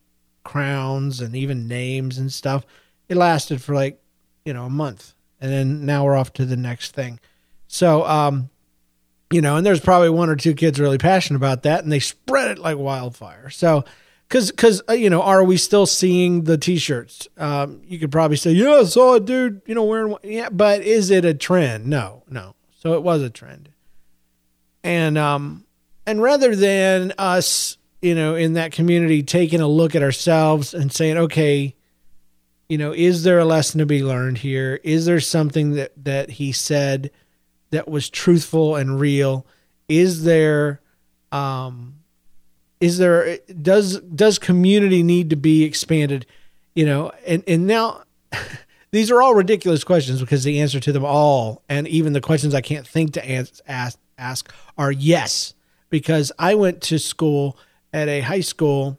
crowns 0.43 1.21
and 1.21 1.35
even 1.35 1.67
names 1.67 2.17
and 2.17 2.33
stuff. 2.33 2.65
It 3.07 3.17
lasted 3.17 3.61
for 3.61 3.75
like, 3.75 4.01
you 4.45 4.53
know, 4.53 4.65
a 4.65 4.69
month. 4.69 5.13
And 5.39 5.51
then 5.51 5.85
now 5.85 6.05
we're 6.05 6.17
off 6.17 6.33
to 6.33 6.45
the 6.45 6.57
next 6.57 6.95
thing. 6.95 7.19
So, 7.67 8.03
um, 8.07 8.49
you 9.31 9.41
know, 9.41 9.55
and 9.55 9.65
there's 9.65 9.79
probably 9.79 10.09
one 10.09 10.29
or 10.29 10.35
two 10.35 10.53
kids 10.53 10.79
really 10.79 10.97
passionate 10.97 11.37
about 11.37 11.63
that 11.63 11.83
and 11.83 11.91
they 11.91 11.99
spread 11.99 12.51
it 12.51 12.59
like 12.59 12.77
wildfire. 12.77 13.49
So, 13.49 13.85
Cause, 14.31 14.49
cause, 14.49 14.81
uh, 14.87 14.93
you 14.93 15.09
know, 15.09 15.21
are 15.21 15.43
we 15.43 15.57
still 15.57 15.85
seeing 15.85 16.45
the 16.45 16.57
t-shirts? 16.57 17.27
Um, 17.37 17.81
you 17.83 17.99
could 17.99 18.13
probably 18.13 18.37
say, 18.37 18.51
yeah, 18.51 18.75
I 18.75 18.85
saw 18.85 19.15
a 19.15 19.19
dude, 19.19 19.61
you 19.65 19.75
know, 19.75 19.83
wearing 19.83 20.11
one. 20.11 20.21
Yeah, 20.23 20.47
but 20.49 20.83
is 20.83 21.09
it 21.09 21.25
a 21.25 21.33
trend? 21.33 21.87
No, 21.87 22.23
no. 22.29 22.55
So 22.79 22.93
it 22.93 23.03
was 23.03 23.21
a 23.21 23.29
trend. 23.29 23.67
And, 24.85 25.17
um, 25.17 25.65
and 26.05 26.21
rather 26.21 26.55
than 26.55 27.11
us, 27.17 27.77
you 28.01 28.15
know, 28.15 28.35
in 28.35 28.53
that 28.53 28.71
community 28.71 29.21
taking 29.21 29.59
a 29.59 29.67
look 29.67 29.95
at 29.95 30.01
ourselves 30.01 30.73
and 30.73 30.93
saying, 30.93 31.17
okay, 31.17 31.75
you 32.69 32.77
know, 32.77 32.93
is 32.93 33.23
there 33.23 33.39
a 33.39 33.43
lesson 33.43 33.79
to 33.79 33.85
be 33.85 34.01
learned 34.01 34.37
here? 34.37 34.79
Is 34.81 35.05
there 35.05 35.19
something 35.19 35.71
that, 35.71 35.91
that 36.05 36.29
he 36.29 36.53
said 36.53 37.11
that 37.71 37.89
was 37.89 38.09
truthful 38.09 38.75
and 38.75 38.99
real? 38.99 39.45
Is 39.89 40.23
there, 40.23 40.79
um, 41.31 41.95
is 42.81 42.97
there 42.97 43.37
does 43.61 44.01
does 44.01 44.39
community 44.39 45.03
need 45.03 45.29
to 45.29 45.35
be 45.37 45.63
expanded 45.63 46.25
you 46.73 46.85
know 46.85 47.11
and 47.25 47.43
and 47.47 47.67
now 47.67 48.01
these 48.91 49.09
are 49.09 49.21
all 49.21 49.35
ridiculous 49.35 49.83
questions 49.83 50.19
because 50.19 50.43
the 50.43 50.59
answer 50.59 50.79
to 50.79 50.91
them 50.91 51.05
all 51.05 51.61
and 51.69 51.87
even 51.87 52.11
the 52.11 52.19
questions 52.19 52.53
i 52.53 52.59
can't 52.59 52.85
think 52.85 53.13
to 53.13 53.31
ask 53.31 53.61
ask, 53.67 53.97
ask 54.17 54.51
are 54.77 54.91
yes 54.91 55.53
because 55.89 56.31
i 56.37 56.55
went 56.55 56.81
to 56.81 56.99
school 56.99 57.57
at 57.93 58.09
a 58.09 58.21
high 58.21 58.41
school 58.41 58.97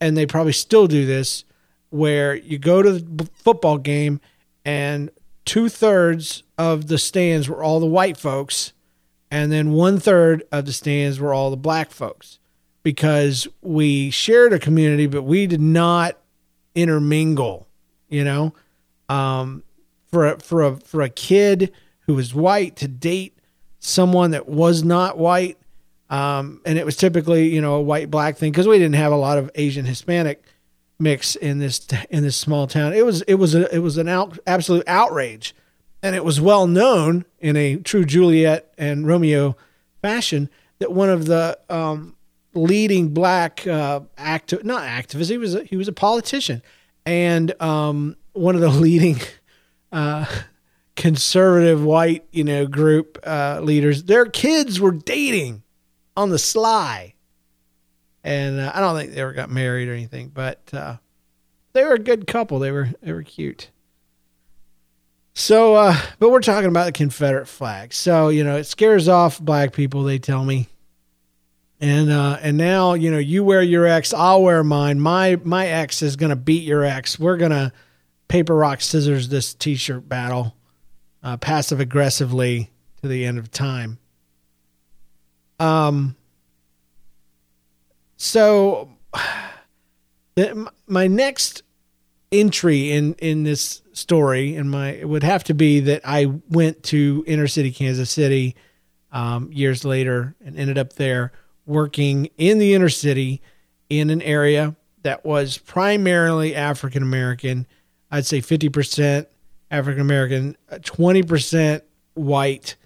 and 0.00 0.16
they 0.16 0.26
probably 0.26 0.52
still 0.52 0.86
do 0.86 1.06
this 1.06 1.44
where 1.90 2.34
you 2.34 2.58
go 2.58 2.82
to 2.82 2.92
the 2.92 3.28
football 3.34 3.78
game 3.78 4.20
and 4.64 5.10
two 5.44 5.68
thirds 5.68 6.42
of 6.58 6.88
the 6.88 6.98
stands 6.98 7.48
were 7.48 7.62
all 7.62 7.80
the 7.80 7.86
white 7.86 8.16
folks, 8.16 8.72
and 9.30 9.50
then 9.50 9.72
one 9.72 9.98
third 9.98 10.44
of 10.52 10.66
the 10.66 10.72
stands 10.72 11.20
were 11.20 11.32
all 11.32 11.50
the 11.50 11.56
black 11.56 11.90
folks 11.90 12.38
because 12.82 13.46
we 13.60 14.10
shared 14.10 14.52
a 14.52 14.58
community, 14.58 15.06
but 15.06 15.22
we 15.22 15.46
did 15.46 15.60
not 15.60 16.16
intermingle, 16.74 17.68
you 18.08 18.24
know. 18.24 18.54
Um, 19.08 19.64
for 20.10 20.26
a, 20.26 20.40
for 20.40 20.62
a 20.62 20.76
for 20.76 21.02
a 21.02 21.08
kid 21.08 21.72
who 22.00 22.14
was 22.14 22.34
white 22.34 22.76
to 22.76 22.88
date 22.88 23.38
someone 23.78 24.32
that 24.32 24.48
was 24.48 24.82
not 24.82 25.18
white, 25.18 25.58
um, 26.10 26.60
and 26.64 26.78
it 26.78 26.84
was 26.84 26.96
typically 26.96 27.48
you 27.48 27.60
know 27.60 27.74
a 27.74 27.80
white 27.80 28.10
black 28.10 28.36
thing 28.36 28.52
because 28.52 28.68
we 28.68 28.78
didn't 28.78 28.96
have 28.96 29.12
a 29.12 29.16
lot 29.16 29.38
of 29.38 29.50
Asian 29.54 29.84
Hispanic 29.84 30.44
mix 31.00 31.36
in 31.36 31.58
this 31.58 31.86
in 32.10 32.22
this 32.22 32.36
small 32.36 32.66
town. 32.66 32.92
It 32.92 33.04
was 33.04 33.22
it 33.22 33.34
was 33.34 33.54
a, 33.54 33.74
it 33.74 33.78
was 33.80 33.96
an 33.96 34.08
out, 34.08 34.38
absolute 34.46 34.84
outrage, 34.86 35.54
and 36.02 36.14
it 36.14 36.24
was 36.24 36.40
well 36.40 36.66
known 36.66 37.24
in 37.38 37.56
a 37.56 37.76
true 37.76 38.04
Juliet 38.04 38.72
and 38.78 39.06
Romeo 39.06 39.56
fashion 40.02 40.48
that 40.78 40.92
one 40.92 41.10
of 41.10 41.26
the 41.26 41.58
um, 41.68 42.16
leading 42.54 43.08
black 43.08 43.66
uh, 43.66 44.00
active 44.18 44.64
not 44.64 44.82
activist 44.82 45.30
he 45.30 45.38
was 45.38 45.54
a, 45.54 45.64
he 45.64 45.76
was 45.76 45.88
a 45.88 45.92
politician. 45.92 46.62
And 47.06 47.60
um, 47.62 48.16
one 48.32 48.54
of 48.54 48.60
the 48.60 48.68
leading 48.68 49.20
uh, 49.92 50.26
conservative 50.96 51.82
white 51.82 52.26
you 52.30 52.44
know 52.44 52.66
group 52.66 53.18
uh, 53.24 53.60
leaders 53.62 54.04
their 54.04 54.26
kids 54.26 54.80
were 54.80 54.92
dating 54.92 55.62
on 56.16 56.30
the 56.30 56.38
sly 56.38 57.14
and 58.22 58.60
uh, 58.60 58.72
I 58.74 58.80
don't 58.80 58.96
think 58.96 59.12
they 59.12 59.20
ever 59.20 59.32
got 59.32 59.50
married 59.50 59.88
or 59.88 59.94
anything, 59.94 60.28
but 60.28 60.60
uh, 60.72 60.96
they 61.72 61.84
were 61.84 61.94
a 61.94 61.98
good 61.98 62.26
couple. 62.26 62.58
They 62.58 62.70
were 62.70 62.88
they 63.02 63.12
were 63.12 63.22
cute. 63.22 63.70
So, 65.34 65.74
uh, 65.74 65.96
but 66.18 66.30
we're 66.30 66.40
talking 66.40 66.68
about 66.68 66.86
the 66.86 66.92
Confederate 66.92 67.46
flag. 67.46 67.92
So 67.92 68.28
you 68.28 68.44
know 68.44 68.56
it 68.56 68.64
scares 68.64 69.08
off 69.08 69.40
black 69.40 69.72
people. 69.72 70.02
They 70.02 70.18
tell 70.18 70.44
me, 70.44 70.68
and 71.80 72.10
uh, 72.10 72.38
and 72.42 72.56
now 72.56 72.94
you 72.94 73.10
know 73.10 73.18
you 73.18 73.42
wear 73.44 73.62
your 73.62 73.86
ex, 73.86 74.12
I'll 74.12 74.42
wear 74.42 74.62
mine. 74.62 75.00
My 75.00 75.38
my 75.42 75.66
ex 75.66 76.02
is 76.02 76.16
gonna 76.16 76.36
beat 76.36 76.64
your 76.64 76.84
ex. 76.84 77.18
We're 77.18 77.38
gonna 77.38 77.72
paper 78.28 78.54
rock 78.54 78.80
scissors 78.80 79.28
this 79.28 79.54
T-shirt 79.54 80.08
battle, 80.08 80.54
uh, 81.22 81.36
passive 81.36 81.80
aggressively 81.80 82.70
to 83.02 83.08
the 83.08 83.24
end 83.24 83.38
of 83.38 83.50
time. 83.50 83.98
Um 85.58 86.16
so, 88.20 88.90
my 90.86 91.06
next 91.06 91.62
entry 92.30 92.92
in 92.92 93.14
in 93.14 93.44
this 93.44 93.80
story, 93.94 94.56
and 94.56 94.70
my 94.70 95.02
would 95.04 95.22
have 95.22 95.42
to 95.44 95.54
be 95.54 95.80
that 95.80 96.02
I 96.04 96.26
went 96.50 96.82
to 96.84 97.24
inner 97.26 97.48
city 97.48 97.72
Kansas 97.72 98.10
City 98.10 98.56
um, 99.10 99.50
years 99.50 99.86
later 99.86 100.34
and 100.44 100.58
ended 100.58 100.76
up 100.76 100.92
there 100.92 101.32
working 101.64 102.28
in 102.36 102.58
the 102.58 102.74
inner 102.74 102.90
city 102.90 103.40
in 103.88 104.10
an 104.10 104.20
area 104.20 104.76
that 105.02 105.24
was 105.24 105.56
primarily 105.56 106.54
African 106.54 107.02
American. 107.02 107.66
I'd 108.10 108.26
say 108.26 108.42
fifty 108.42 108.68
percent 108.68 109.28
African 109.70 110.02
American, 110.02 110.58
twenty 110.82 111.22
percent 111.22 111.84
white, 112.12 112.76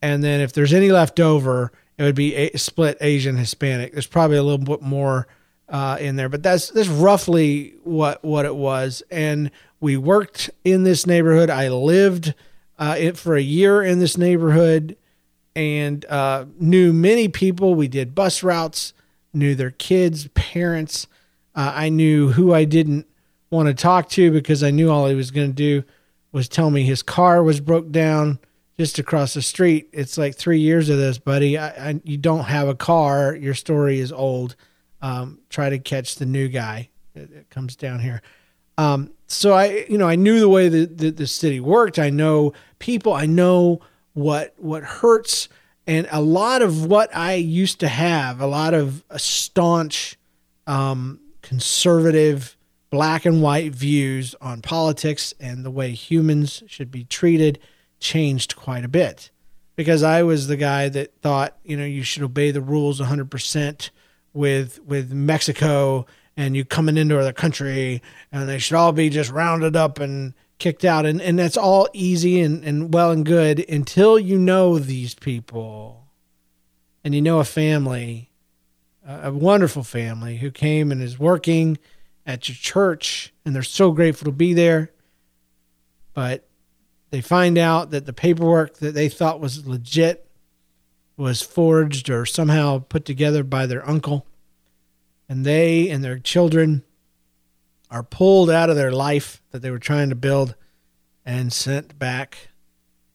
and 0.00 0.22
then 0.22 0.40
if 0.40 0.52
there's 0.52 0.72
any 0.72 0.92
left 0.92 1.18
over 1.18 1.72
it 1.98 2.02
would 2.02 2.14
be 2.14 2.34
a 2.34 2.56
split 2.58 2.98
Asian 3.00 3.36
Hispanic. 3.36 3.92
There's 3.92 4.06
probably 4.06 4.36
a 4.36 4.42
little 4.42 4.58
bit 4.58 4.82
more 4.82 5.26
uh, 5.68 5.96
in 5.98 6.16
there, 6.16 6.28
but 6.28 6.42
that's 6.42 6.70
that's 6.70 6.88
roughly 6.88 7.74
what 7.84 8.22
what 8.24 8.44
it 8.44 8.54
was. 8.54 9.02
And 9.10 9.50
we 9.80 9.96
worked 9.96 10.50
in 10.64 10.84
this 10.84 11.06
neighborhood. 11.06 11.50
I 11.50 11.68
lived 11.68 12.34
uh, 12.78 12.96
it 12.98 13.16
for 13.16 13.34
a 13.34 13.42
year 13.42 13.82
in 13.82 13.98
this 13.98 14.18
neighborhood, 14.18 14.96
and 15.54 16.04
uh, 16.06 16.44
knew 16.58 16.92
many 16.92 17.28
people. 17.28 17.74
We 17.74 17.88
did 17.88 18.14
bus 18.14 18.42
routes, 18.42 18.92
knew 19.32 19.54
their 19.54 19.70
kids, 19.70 20.28
parents. 20.34 21.06
Uh, 21.54 21.72
I 21.74 21.88
knew 21.88 22.32
who 22.32 22.52
I 22.52 22.64
didn't 22.64 23.06
want 23.50 23.68
to 23.68 23.74
talk 23.74 24.10
to 24.10 24.30
because 24.30 24.62
I 24.62 24.70
knew 24.70 24.90
all 24.90 25.06
he 25.06 25.14
was 25.14 25.30
going 25.30 25.48
to 25.48 25.54
do 25.54 25.84
was 26.30 26.48
tell 26.48 26.70
me 26.70 26.82
his 26.84 27.02
car 27.02 27.42
was 27.42 27.60
broke 27.60 27.90
down 27.90 28.38
just 28.78 28.98
across 28.98 29.34
the 29.34 29.42
street. 29.42 29.88
It's 29.92 30.18
like 30.18 30.36
three 30.36 30.60
years 30.60 30.88
of 30.88 30.98
this, 30.98 31.18
buddy. 31.18 31.56
I, 31.56 31.68
I, 31.68 32.00
you 32.04 32.18
don't 32.18 32.44
have 32.44 32.68
a 32.68 32.74
car. 32.74 33.34
Your 33.34 33.54
story 33.54 34.00
is 34.00 34.12
old. 34.12 34.56
Um, 35.00 35.40
try 35.48 35.70
to 35.70 35.78
catch 35.78 36.16
the 36.16 36.26
new 36.26 36.48
guy 36.48 36.90
that 37.14 37.48
comes 37.50 37.76
down 37.76 38.00
here. 38.00 38.22
Um, 38.78 39.12
so 39.26 39.54
I, 39.54 39.86
you 39.88 39.96
know, 39.98 40.08
I 40.08 40.16
knew 40.16 40.40
the 40.40 40.48
way 40.48 40.68
that 40.68 40.98
the, 40.98 41.10
the 41.10 41.26
city 41.26 41.60
worked. 41.60 41.98
I 41.98 42.10
know 42.10 42.52
people. 42.78 43.12
I 43.12 43.26
know 43.26 43.80
what 44.12 44.54
what 44.58 44.82
hurts, 44.82 45.48
and 45.86 46.06
a 46.10 46.20
lot 46.20 46.62
of 46.62 46.86
what 46.86 47.14
I 47.14 47.34
used 47.34 47.80
to 47.80 47.88
have, 47.88 48.40
a 48.40 48.46
lot 48.46 48.74
of 48.74 49.04
a 49.08 49.18
staunch, 49.18 50.18
um, 50.66 51.20
conservative, 51.42 52.56
black 52.90 53.24
and 53.24 53.42
white 53.42 53.74
views 53.74 54.34
on 54.40 54.62
politics 54.62 55.34
and 55.40 55.64
the 55.64 55.70
way 55.70 55.92
humans 55.92 56.62
should 56.66 56.90
be 56.90 57.04
treated 57.04 57.58
changed 58.00 58.56
quite 58.56 58.84
a 58.84 58.88
bit. 58.88 59.30
Because 59.74 60.02
I 60.02 60.22
was 60.22 60.46
the 60.46 60.56
guy 60.56 60.88
that 60.88 61.20
thought, 61.20 61.56
you 61.64 61.76
know, 61.76 61.84
you 61.84 62.02
should 62.02 62.22
obey 62.22 62.50
the 62.50 62.62
rules 62.62 63.00
100% 63.00 63.90
with 64.32 64.78
with 64.84 65.12
Mexico 65.12 66.06
and 66.36 66.56
you 66.56 66.64
coming 66.64 66.96
into 66.96 67.22
the 67.22 67.32
country 67.32 68.02
and 68.30 68.48
they 68.48 68.58
should 68.58 68.76
all 68.76 68.92
be 68.92 69.08
just 69.08 69.30
rounded 69.30 69.76
up 69.76 69.98
and 69.98 70.34
kicked 70.58 70.84
out. 70.84 71.04
And 71.04 71.20
and 71.20 71.38
that's 71.38 71.56
all 71.56 71.88
easy 71.92 72.40
and 72.40 72.64
and 72.64 72.92
well 72.92 73.10
and 73.10 73.24
good 73.24 73.68
until 73.68 74.18
you 74.18 74.38
know 74.38 74.78
these 74.78 75.14
people. 75.14 76.06
And 77.04 77.14
you 77.14 77.22
know 77.22 77.38
a 77.38 77.44
family 77.44 78.30
a 79.06 79.32
wonderful 79.32 79.84
family 79.84 80.38
who 80.38 80.50
came 80.50 80.90
and 80.90 81.00
is 81.00 81.18
working 81.18 81.78
at 82.26 82.48
your 82.48 82.56
church 82.56 83.32
and 83.44 83.54
they're 83.54 83.62
so 83.62 83.92
grateful 83.92 84.24
to 84.26 84.32
be 84.32 84.52
there. 84.52 84.90
But 86.12 86.45
they 87.10 87.20
find 87.20 87.56
out 87.56 87.90
that 87.90 88.06
the 88.06 88.12
paperwork 88.12 88.78
that 88.78 88.94
they 88.94 89.08
thought 89.08 89.40
was 89.40 89.66
legit 89.66 90.28
was 91.16 91.40
forged 91.40 92.10
or 92.10 92.26
somehow 92.26 92.78
put 92.78 93.04
together 93.04 93.42
by 93.42 93.66
their 93.66 93.88
uncle. 93.88 94.26
And 95.28 95.44
they 95.44 95.88
and 95.88 96.04
their 96.04 96.18
children 96.18 96.84
are 97.90 98.02
pulled 98.02 98.50
out 98.50 98.70
of 98.70 98.76
their 98.76 98.92
life 98.92 99.42
that 99.50 99.62
they 99.62 99.70
were 99.70 99.78
trying 99.78 100.08
to 100.10 100.14
build 100.14 100.54
and 101.24 101.52
sent 101.52 101.98
back 101.98 102.48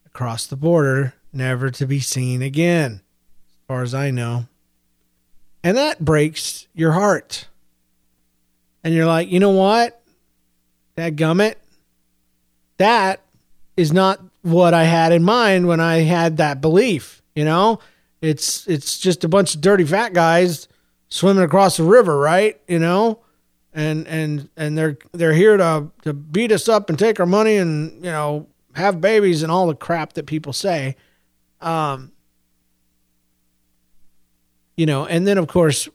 across 0.06 0.46
the 0.46 0.58
border, 0.58 1.14
never 1.32 1.70
to 1.72 1.86
be 1.86 2.00
seen 2.00 2.42
again, 2.42 3.02
as 3.50 3.58
far 3.68 3.82
as 3.82 3.94
I 3.94 4.12
know. 4.12 4.48
And 5.64 5.78
that 5.78 6.04
breaks 6.04 6.68
your 6.74 6.94
heart. 6.94 7.48
And 8.84 8.94
you're 8.94 9.06
like, 9.06 9.30
you 9.30 9.40
know 9.40 9.52
what? 9.52 10.02
That 10.96 11.16
gummit, 11.16 11.56
that 12.78 13.22
is 13.78 13.92
not 13.92 14.20
what 14.42 14.74
I 14.74 14.84
had 14.84 15.12
in 15.12 15.24
mind 15.24 15.68
when 15.68 15.80
I 15.80 15.98
had 15.98 16.38
that 16.38 16.62
belief. 16.62 17.22
You 17.36 17.46
know, 17.46 17.80
it's 18.22 18.68
it's 18.68 19.00
just 19.00 19.24
a 19.24 19.30
bunch 19.30 19.56
of 19.56 19.62
dirty 19.62 19.86
fat 19.86 20.14
guys 20.14 20.68
swimming 21.10 21.44
across 21.44 21.78
the 21.78 21.84
river, 21.84 22.18
right? 22.18 22.60
You 22.68 22.80
know, 22.80 23.20
and 23.74 24.08
and 24.08 24.50
and 24.58 24.78
they're 24.78 24.98
they're 25.12 25.34
here 25.34 25.58
to 25.58 25.92
to 26.04 26.14
beat 26.14 26.52
us 26.52 26.68
up 26.68 26.90
and 26.90 27.00
take 27.00 27.20
our 27.20 27.26
money 27.26 27.58
and 27.58 27.94
you 28.04 28.12
know 28.12 28.48
have 28.76 29.02
babies 29.02 29.44
and 29.44 29.52
all 29.52 29.68
the 29.68 29.76
crap 29.76 30.14
that 30.14 30.26
people 30.26 30.54
say. 30.54 30.96
Um, 31.62 32.12
you 34.76 34.86
know, 34.86 35.06
and 35.06 35.28
then 35.28 35.38
of 35.38 35.48
course 35.48 35.88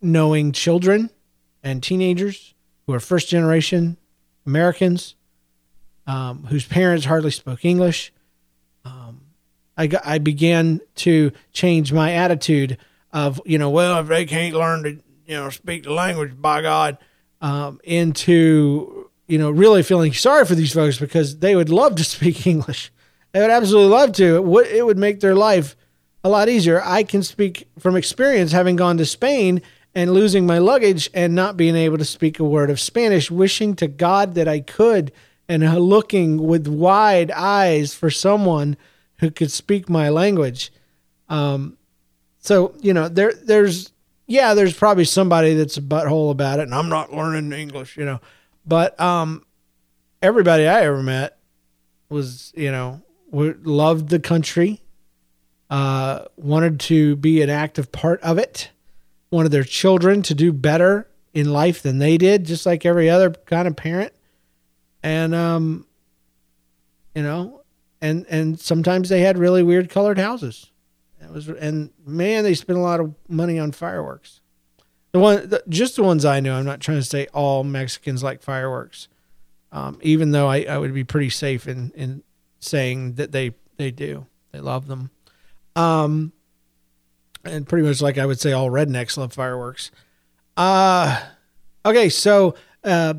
knowing 0.00 0.52
children 0.52 1.10
and 1.62 1.82
teenagers 1.82 2.54
who 2.86 2.92
are 2.92 3.00
first 3.00 3.28
generation 3.28 3.96
Americans 4.46 5.14
um, 6.06 6.44
whose 6.44 6.66
parents 6.66 7.06
hardly 7.06 7.30
spoke 7.30 7.64
English. 7.64 8.12
Um, 8.84 9.22
I, 9.76 9.86
got, 9.86 10.06
I 10.06 10.18
began 10.18 10.80
to 10.96 11.32
change 11.52 11.92
my 11.92 12.12
attitude 12.12 12.78
of, 13.12 13.40
you 13.44 13.58
know, 13.58 13.70
well, 13.70 14.00
if 14.00 14.08
they 14.08 14.26
can't 14.26 14.54
learn 14.54 14.82
to, 14.82 14.90
you 15.26 15.36
know, 15.36 15.50
speak 15.50 15.84
the 15.84 15.92
language, 15.92 16.32
by 16.40 16.62
God, 16.62 16.98
um, 17.40 17.80
into, 17.84 19.10
you 19.26 19.38
know, 19.38 19.50
really 19.50 19.82
feeling 19.82 20.12
sorry 20.12 20.44
for 20.44 20.54
these 20.54 20.74
folks 20.74 20.98
because 20.98 21.38
they 21.38 21.56
would 21.56 21.70
love 21.70 21.94
to 21.96 22.04
speak 22.04 22.46
English. 22.46 22.90
They 23.32 23.40
would 23.40 23.50
absolutely 23.50 23.90
love 23.90 24.12
to. 24.12 24.36
It 24.36 24.44
would, 24.44 24.66
it 24.66 24.86
would 24.86 24.98
make 24.98 25.20
their 25.20 25.34
life 25.34 25.76
a 26.22 26.28
lot 26.28 26.48
easier. 26.48 26.80
I 26.82 27.02
can 27.02 27.22
speak 27.22 27.68
from 27.78 27.96
experience 27.96 28.52
having 28.52 28.76
gone 28.76 28.96
to 28.98 29.04
Spain 29.04 29.60
and 29.94 30.12
losing 30.12 30.46
my 30.46 30.58
luggage 30.58 31.10
and 31.14 31.34
not 31.34 31.56
being 31.56 31.76
able 31.76 31.98
to 31.98 32.04
speak 32.04 32.38
a 32.38 32.44
word 32.44 32.70
of 32.70 32.80
Spanish, 32.80 33.30
wishing 33.30 33.76
to 33.76 33.86
God 33.86 34.34
that 34.34 34.48
I 34.48 34.60
could 34.60 35.12
and 35.48 35.62
looking 35.78 36.46
with 36.46 36.66
wide 36.66 37.30
eyes 37.30 37.94
for 37.94 38.10
someone 38.10 38.76
who 39.18 39.30
could 39.30 39.50
speak 39.50 39.88
my 39.88 40.08
language. 40.08 40.72
Um, 41.28 41.76
so 42.38 42.74
you 42.80 42.92
know, 42.92 43.08
there 43.08 43.32
there's 43.32 43.92
yeah, 44.26 44.54
there's 44.54 44.74
probably 44.74 45.04
somebody 45.04 45.54
that's 45.54 45.76
a 45.76 45.82
butthole 45.82 46.30
about 46.30 46.58
it, 46.58 46.62
and 46.62 46.74
I'm 46.74 46.88
not 46.88 47.12
learning 47.12 47.52
English, 47.52 47.96
you 47.96 48.04
know. 48.04 48.20
but 48.66 48.98
um, 48.98 49.44
everybody 50.22 50.66
I 50.66 50.82
ever 50.82 51.02
met 51.02 51.36
was, 52.08 52.52
you 52.56 52.70
know, 52.70 53.02
loved 53.30 54.08
the 54.08 54.18
country, 54.18 54.80
uh, 55.68 56.24
wanted 56.36 56.80
to 56.80 57.16
be 57.16 57.42
an 57.42 57.50
active 57.50 57.92
part 57.92 58.20
of 58.22 58.38
it, 58.38 58.70
wanted 59.30 59.52
their 59.52 59.64
children 59.64 60.22
to 60.22 60.34
do 60.34 60.52
better 60.52 61.08
in 61.34 61.52
life 61.52 61.82
than 61.82 61.98
they 61.98 62.16
did, 62.16 62.46
just 62.46 62.64
like 62.64 62.86
every 62.86 63.10
other 63.10 63.30
kind 63.30 63.68
of 63.68 63.76
parent. 63.76 64.12
And 65.04 65.34
um, 65.34 65.86
you 67.14 67.22
know, 67.22 67.60
and 68.00 68.24
and 68.30 68.58
sometimes 68.58 69.10
they 69.10 69.20
had 69.20 69.36
really 69.36 69.62
weird 69.62 69.90
colored 69.90 70.18
houses. 70.18 70.72
It 71.22 71.30
was 71.30 71.46
and 71.48 71.90
man, 72.06 72.42
they 72.42 72.54
spent 72.54 72.78
a 72.78 72.82
lot 72.82 73.00
of 73.00 73.14
money 73.28 73.58
on 73.58 73.70
fireworks. 73.72 74.40
The 75.12 75.18
one, 75.20 75.48
the, 75.48 75.62
just 75.68 75.96
the 75.96 76.02
ones 76.02 76.24
I 76.24 76.40
know. 76.40 76.54
I'm 76.56 76.64
not 76.64 76.80
trying 76.80 76.98
to 76.98 77.04
say 77.04 77.26
all 77.34 77.64
Mexicans 77.64 78.22
like 78.22 78.42
fireworks, 78.42 79.08
um, 79.72 79.98
even 80.00 80.32
though 80.32 80.48
I, 80.48 80.62
I 80.62 80.78
would 80.78 80.94
be 80.94 81.04
pretty 81.04 81.30
safe 81.30 81.68
in 81.68 81.92
in 81.94 82.22
saying 82.60 83.14
that 83.16 83.30
they 83.30 83.52
they 83.76 83.90
do. 83.90 84.26
They 84.52 84.60
love 84.60 84.86
them. 84.86 85.10
Um, 85.76 86.32
and 87.44 87.68
pretty 87.68 87.86
much 87.86 88.00
like 88.00 88.16
I 88.16 88.24
would 88.24 88.40
say 88.40 88.52
all 88.52 88.70
rednecks 88.70 89.18
love 89.18 89.34
fireworks. 89.34 89.90
Uh 90.56 91.20
okay, 91.84 92.08
so 92.08 92.54
uh 92.82 93.14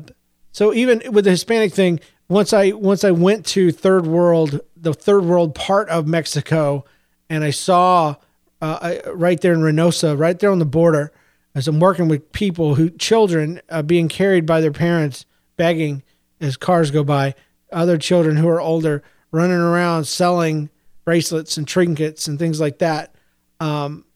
so 0.56 0.72
even 0.72 1.02
with 1.12 1.26
the 1.26 1.32
Hispanic 1.32 1.74
thing, 1.74 2.00
once 2.30 2.54
I 2.54 2.70
once 2.70 3.04
I 3.04 3.10
went 3.10 3.44
to 3.48 3.70
third 3.70 4.06
world, 4.06 4.58
the 4.74 4.94
third 4.94 5.26
world 5.26 5.54
part 5.54 5.90
of 5.90 6.06
Mexico, 6.06 6.86
and 7.28 7.44
I 7.44 7.50
saw 7.50 8.14
uh, 8.62 8.78
I, 8.80 9.10
right 9.10 9.38
there 9.38 9.52
in 9.52 9.60
Reynosa, 9.60 10.18
right 10.18 10.38
there 10.38 10.50
on 10.50 10.58
the 10.58 10.64
border, 10.64 11.12
as 11.54 11.68
I'm 11.68 11.78
working 11.78 12.08
with 12.08 12.32
people 12.32 12.76
who 12.76 12.88
children 12.88 13.60
uh, 13.68 13.82
being 13.82 14.08
carried 14.08 14.46
by 14.46 14.62
their 14.62 14.72
parents, 14.72 15.26
begging 15.58 16.02
as 16.40 16.56
cars 16.56 16.90
go 16.90 17.04
by, 17.04 17.34
other 17.70 17.98
children 17.98 18.38
who 18.38 18.48
are 18.48 18.58
older 18.58 19.02
running 19.32 19.58
around 19.58 20.04
selling 20.04 20.70
bracelets 21.04 21.58
and 21.58 21.68
trinkets 21.68 22.28
and 22.28 22.38
things 22.38 22.58
like 22.62 22.78
that. 22.78 23.14
Um, 23.60 24.06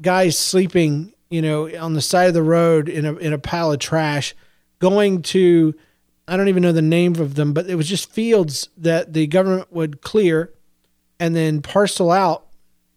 guys 0.00 0.36
sleeping, 0.36 1.14
you 1.30 1.40
know, 1.40 1.72
on 1.78 1.94
the 1.94 2.02
side 2.02 2.26
of 2.26 2.34
the 2.34 2.42
road 2.42 2.88
in 2.88 3.06
a 3.06 3.14
in 3.14 3.32
a 3.32 3.38
pile 3.38 3.70
of 3.70 3.78
trash, 3.78 4.34
going 4.78 5.22
to 5.22 5.74
I 6.28 6.36
don't 6.36 6.48
even 6.48 6.62
know 6.62 6.72
the 6.72 6.82
name 6.82 7.16
of 7.16 7.36
them, 7.36 7.54
but 7.54 7.70
it 7.70 7.74
was 7.74 7.88
just 7.88 8.12
fields 8.12 8.68
that 8.76 9.14
the 9.14 9.26
government 9.26 9.72
would 9.72 10.02
clear 10.02 10.52
and 11.18 11.34
then 11.34 11.62
parcel 11.62 12.10
out. 12.10 12.46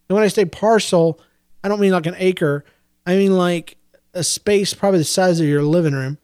And 0.09 0.15
when 0.15 0.23
I 0.25 0.27
say 0.27 0.43
parcel, 0.43 1.19
I 1.63 1.69
don't 1.69 1.79
mean 1.79 1.93
like 1.93 2.05
an 2.05 2.15
acre. 2.17 2.65
I 3.05 3.15
mean 3.15 3.37
like 3.37 3.77
a 4.13 4.23
space 4.23 4.73
probably 4.73 4.99
the 4.99 5.05
size 5.05 5.39
of 5.39 5.47
your 5.47 5.63
living 5.63 5.93
room 5.93 6.17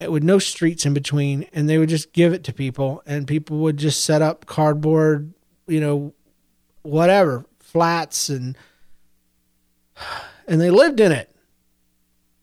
eh, 0.00 0.06
with 0.06 0.22
no 0.22 0.38
streets 0.38 0.86
in 0.86 0.94
between 0.94 1.46
and 1.52 1.68
they 1.68 1.76
would 1.76 1.90
just 1.90 2.14
give 2.14 2.32
it 2.32 2.44
to 2.44 2.52
people 2.54 3.02
and 3.06 3.28
people 3.28 3.58
would 3.58 3.76
just 3.76 4.02
set 4.02 4.22
up 4.22 4.46
cardboard, 4.46 5.34
you 5.66 5.80
know, 5.80 6.14
whatever, 6.80 7.44
flats 7.60 8.30
and 8.30 8.56
and 10.48 10.60
they 10.60 10.70
lived 10.70 10.98
in 10.98 11.12
it. 11.12 11.28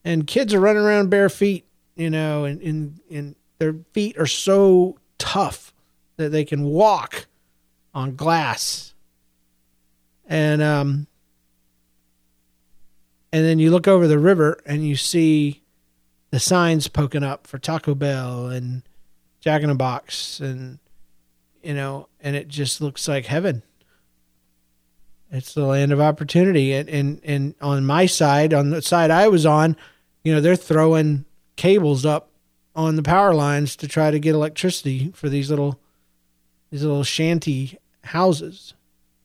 And 0.05 0.27
kids 0.27 0.53
are 0.53 0.59
running 0.59 0.83
around 0.83 1.09
bare 1.09 1.29
feet, 1.29 1.67
you 1.99 2.09
know, 2.09 2.45
and, 2.45 2.61
and, 2.61 2.99
and 3.11 3.35
their 3.57 3.75
feet 3.91 4.17
are 4.17 4.25
so 4.25 4.97
tough 5.17 5.73
that 6.15 6.29
they 6.29 6.45
can 6.45 6.63
walk 6.63 7.27
on 7.93 8.15
glass. 8.15 8.93
And 10.25 10.61
um 10.61 11.07
and 13.33 13.45
then 13.45 13.59
you 13.59 13.69
look 13.69 13.87
over 13.87 14.07
the 14.07 14.17
river 14.17 14.59
and 14.65 14.87
you 14.87 14.95
see 14.95 15.61
the 16.31 16.39
signs 16.39 16.87
poking 16.87 17.23
up 17.23 17.45
for 17.45 17.59
Taco 17.59 17.93
Bell 17.93 18.47
and 18.47 18.83
Jack 19.41 19.61
in 19.61 19.69
the 19.69 19.75
Box 19.75 20.39
and 20.39 20.79
you 21.61 21.73
know, 21.73 22.07
and 22.21 22.35
it 22.35 22.47
just 22.47 22.79
looks 22.79 23.09
like 23.09 23.25
heaven. 23.25 23.61
It's 25.31 25.53
the 25.53 25.65
land 25.65 25.91
of 25.91 25.99
opportunity. 25.99 26.73
And, 26.73 26.89
and, 26.89 27.21
and 27.23 27.55
on 27.61 27.85
my 27.85 28.05
side, 28.05 28.53
on 28.53 28.69
the 28.69 28.81
side 28.81 29.11
I 29.11 29.27
was 29.27 29.45
on, 29.45 29.75
you 30.23 30.33
know, 30.33 30.39
they're 30.39 30.55
throwing 30.55 31.25
cables 31.59 32.05
up 32.05 32.29
on 32.73 32.95
the 32.95 33.03
power 33.03 33.33
lines 33.33 33.75
to 33.75 33.85
try 33.85 34.09
to 34.09 34.17
get 34.17 34.33
electricity 34.33 35.11
for 35.13 35.27
these 35.27 35.49
little, 35.49 35.77
these 36.71 36.83
little 36.83 37.03
shanty 37.03 37.77
houses 38.05 38.75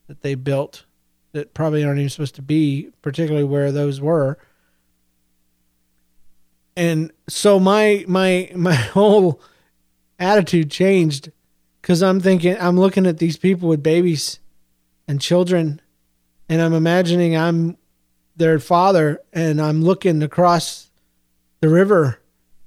that 0.09 0.23
they 0.23 0.35
built 0.35 0.85
that 1.31 1.55
probably 1.55 1.85
aren't 1.85 2.01
even 2.01 2.11
supposed 2.11 2.35
to 2.35 2.43
be, 2.43 2.91
particularly 3.03 3.45
where 3.45 3.71
those 3.71 4.01
were. 4.01 4.37
And 6.77 7.13
so 7.29 7.61
my, 7.61 8.05
my, 8.09 8.51
my 8.57 8.75
whole 8.75 9.41
attitude 10.19 10.73
changed 10.73 11.31
because 11.81 12.03
I'm 12.03 12.19
thinking, 12.19 12.57
I'm 12.59 12.81
looking 12.81 13.07
at 13.07 13.19
these 13.19 13.37
people 13.37 13.69
with 13.69 13.81
babies 13.81 14.41
and 15.07 15.21
children 15.21 15.81
and 16.49 16.61
I'm 16.61 16.75
imagining 16.75 17.37
I'm 17.37 17.77
their 18.35 18.59
father 18.59 19.21
and 19.33 19.63
I'm 19.63 19.85
looking 19.85 20.21
across 20.21 20.91
the 21.61 21.69
river 21.69 22.19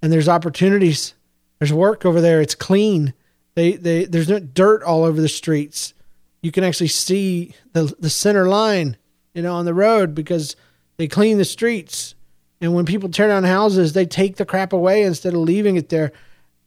and 0.02 0.12
there's 0.12 0.30
opportunities. 0.30 1.14
There's 1.60 1.74
work 1.74 2.06
over 2.06 2.22
there. 2.22 2.42
It's 2.42 2.56
clean. 2.56 3.14
They, 3.56 3.74
they, 3.74 4.06
there's 4.06 4.30
no 4.30 4.40
dirt 4.40 4.84
all 4.84 5.04
over 5.04 5.20
the 5.20 5.30
streets. 5.30 5.94
You 6.42 6.52
can 6.52 6.64
actually 6.64 6.88
see 6.88 7.54
the, 7.74 7.96
the 8.00 8.10
center 8.10 8.48
line, 8.48 8.98
you 9.34 9.42
know, 9.42 9.56
on 9.56 9.66
the 9.66 9.74
road 9.74 10.14
because 10.14 10.56
they 10.98 11.08
clean 11.08 11.38
the 11.38 11.46
streets. 11.46 12.16
And 12.62 12.74
when 12.74 12.86
people 12.86 13.10
tear 13.10 13.28
down 13.28 13.44
houses, 13.44 13.94
they 13.94 14.06
take 14.06 14.38
the 14.38 14.46
crap 14.46 14.74
away 14.74 15.04
instead 15.04 15.34
of 15.34 15.40
leaving 15.40 15.76
it 15.76 15.90
there. 15.90 16.12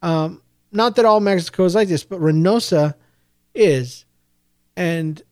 Um, 0.03 0.43
not 0.73 0.97
that 0.97 1.05
all 1.05 1.21
Mexico 1.21 1.65
is 1.65 1.75
like 1.75 1.89
this, 1.89 2.05
but 2.05 2.21
Reynosa 2.21 2.95
is. 3.55 4.05
And 4.77 5.23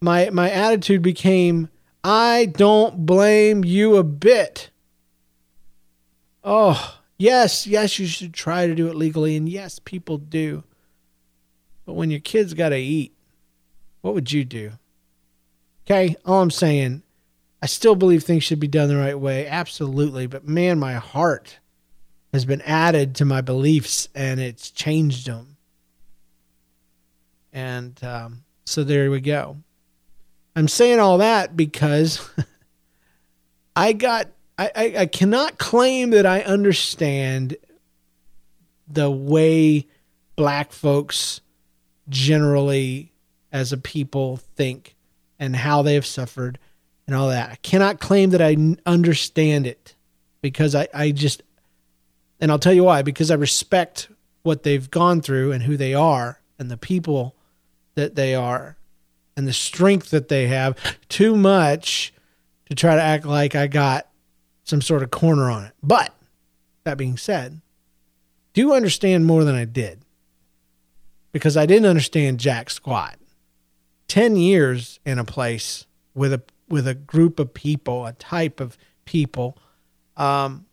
my 0.00 0.30
my 0.30 0.50
attitude 0.50 1.02
became 1.02 1.68
I 2.02 2.46
don't 2.46 3.04
blame 3.04 3.64
you 3.64 3.96
a 3.96 4.04
bit. 4.04 4.70
Oh, 6.42 6.97
yes, 7.18 7.66
yes, 7.66 7.98
you 7.98 8.06
should 8.06 8.32
try 8.32 8.66
to 8.66 8.74
do 8.74 8.88
it 8.88 8.94
legally 8.94 9.36
and 9.36 9.48
yes, 9.48 9.78
people 9.78 10.18
do. 10.18 10.64
But 11.84 11.94
when 11.94 12.10
your 12.10 12.20
kids 12.20 12.54
got 12.54 12.70
to 12.70 12.76
eat, 12.76 13.14
what 14.00 14.14
would 14.14 14.32
you 14.32 14.44
do? 14.44 14.72
Okay, 15.84 16.16
all 16.24 16.42
I'm 16.42 16.50
saying, 16.50 17.02
I 17.62 17.66
still 17.66 17.94
believe 17.94 18.22
things 18.22 18.44
should 18.44 18.60
be 18.60 18.68
done 18.68 18.88
the 18.88 18.96
right 18.96 19.18
way, 19.18 19.46
absolutely, 19.46 20.26
but 20.26 20.46
man, 20.46 20.78
my 20.78 20.94
heart 20.94 21.58
has 22.32 22.44
been 22.44 22.60
added 22.62 23.14
to 23.16 23.24
my 23.24 23.40
beliefs 23.40 24.08
and 24.14 24.38
it's 24.38 24.70
changed 24.70 25.26
them. 25.26 25.56
And 27.52 28.02
um, 28.04 28.44
so 28.66 28.84
there 28.84 29.10
we 29.10 29.20
go. 29.20 29.56
I'm 30.54 30.68
saying 30.68 30.98
all 30.98 31.18
that 31.18 31.56
because 31.56 32.28
I 33.76 33.92
got 33.92 34.28
I, 34.58 34.70
I, 34.74 34.94
I 34.98 35.06
cannot 35.06 35.56
claim 35.56 36.10
that 36.10 36.26
I 36.26 36.40
understand 36.40 37.56
the 38.88 39.10
way 39.10 39.86
black 40.36 40.72
folks 40.72 41.40
generally 42.08 43.12
as 43.52 43.72
a 43.72 43.78
people 43.78 44.38
think 44.56 44.96
and 45.38 45.54
how 45.54 45.82
they 45.82 45.94
have 45.94 46.06
suffered 46.06 46.58
and 47.06 47.14
all 47.14 47.28
that. 47.28 47.50
I 47.50 47.56
cannot 47.56 48.00
claim 48.00 48.30
that 48.30 48.42
I 48.42 48.56
understand 48.84 49.66
it 49.66 49.94
because 50.42 50.74
I, 50.74 50.88
I 50.92 51.12
just, 51.12 51.42
and 52.40 52.50
I'll 52.50 52.58
tell 52.58 52.72
you 52.72 52.84
why, 52.84 53.02
because 53.02 53.30
I 53.30 53.34
respect 53.34 54.08
what 54.42 54.62
they've 54.62 54.90
gone 54.90 55.20
through 55.20 55.52
and 55.52 55.62
who 55.62 55.76
they 55.76 55.94
are 55.94 56.40
and 56.58 56.70
the 56.70 56.76
people 56.76 57.36
that 57.94 58.14
they 58.14 58.34
are 58.34 58.76
and 59.36 59.46
the 59.46 59.52
strength 59.52 60.10
that 60.10 60.28
they 60.28 60.48
have 60.48 60.76
too 61.08 61.36
much 61.36 62.12
to 62.68 62.74
try 62.74 62.94
to 62.94 63.02
act 63.02 63.24
like 63.24 63.54
I 63.54 63.66
got 63.66 64.08
some 64.68 64.82
sort 64.82 65.02
of 65.02 65.10
corner 65.10 65.50
on 65.50 65.64
it. 65.64 65.72
But 65.82 66.14
that 66.84 66.98
being 66.98 67.16
said, 67.16 67.60
do 68.52 68.74
understand 68.74 69.26
more 69.26 69.44
than 69.44 69.54
I 69.54 69.64
did 69.64 70.00
because 71.32 71.56
I 71.56 71.66
didn't 71.66 71.86
understand 71.86 72.40
jack 72.40 72.70
squat. 72.70 73.16
10 74.08 74.36
years 74.36 75.00
in 75.04 75.18
a 75.18 75.24
place 75.24 75.86
with 76.14 76.32
a 76.32 76.42
with 76.68 76.86
a 76.86 76.94
group 76.94 77.38
of 77.38 77.54
people, 77.54 78.04
a 78.04 78.12
type 78.12 78.60
of 78.60 78.76
people 79.04 79.58
um 80.16 80.66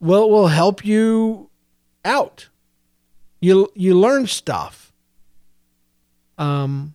will 0.00 0.30
will 0.30 0.48
help 0.48 0.84
you 0.84 1.50
out. 2.04 2.48
You 3.40 3.70
you 3.74 3.98
learn 3.98 4.26
stuff. 4.26 4.92
Um 6.38 6.94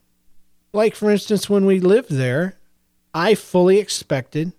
like 0.74 0.96
for 0.96 1.10
instance 1.10 1.50
when 1.50 1.66
we 1.66 1.80
lived 1.80 2.10
there 2.10 2.58
i 3.14 3.36
fully 3.36 3.78
expected 3.78 4.52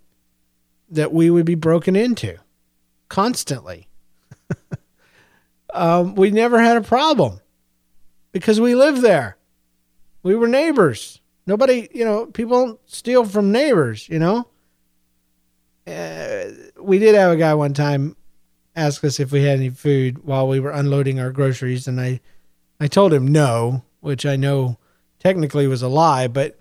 that 0.92 1.12
we 1.12 1.30
would 1.30 1.44
be 1.46 1.54
broken 1.54 1.96
into 1.96 2.38
constantly. 3.08 3.88
Um, 5.74 6.16
we 6.16 6.30
never 6.30 6.60
had 6.60 6.76
a 6.76 6.82
problem 6.82 7.40
because 8.30 8.60
we 8.60 8.74
lived 8.74 9.00
there. 9.00 9.38
We 10.22 10.34
were 10.34 10.46
neighbors. 10.46 11.22
Nobody 11.46 11.88
you 11.94 12.04
know 12.04 12.26
people 12.26 12.66
don't 12.66 12.80
steal 12.84 13.24
from 13.24 13.52
neighbors 13.52 14.06
you 14.06 14.18
know? 14.18 14.46
Uh, 15.86 16.50
we 16.78 16.98
did 16.98 17.14
have 17.14 17.32
a 17.32 17.36
guy 17.36 17.54
one 17.54 17.72
time 17.72 18.16
ask 18.74 19.04
us 19.04 19.20
if 19.20 19.32
we 19.32 19.42
had 19.42 19.58
any 19.58 19.70
food 19.70 20.24
while 20.24 20.48
we 20.48 20.60
were 20.60 20.70
unloading 20.70 21.20
our 21.20 21.30
groceries, 21.30 21.86
and 21.86 22.00
I, 22.00 22.20
I 22.80 22.86
told 22.86 23.12
him 23.12 23.28
no, 23.28 23.84
which 24.00 24.24
I 24.24 24.36
know 24.36 24.78
technically 25.18 25.66
was 25.66 25.82
a 25.82 25.88
lie, 25.88 26.28
but 26.28 26.58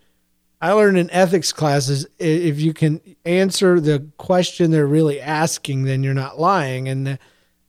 I 0.62 0.74
learned 0.74 1.00
in 1.00 1.10
ethics 1.10 1.52
classes 1.52 2.06
if 2.20 2.60
you 2.60 2.72
can 2.72 3.02
answer 3.26 3.80
the 3.80 4.08
question 4.18 4.70
they're 4.70 4.86
really 4.86 5.20
asking, 5.20 5.84
then 5.84 6.04
you're 6.04 6.14
not 6.14 6.40
lying. 6.40 6.88
And 6.88 7.08
the, 7.08 7.20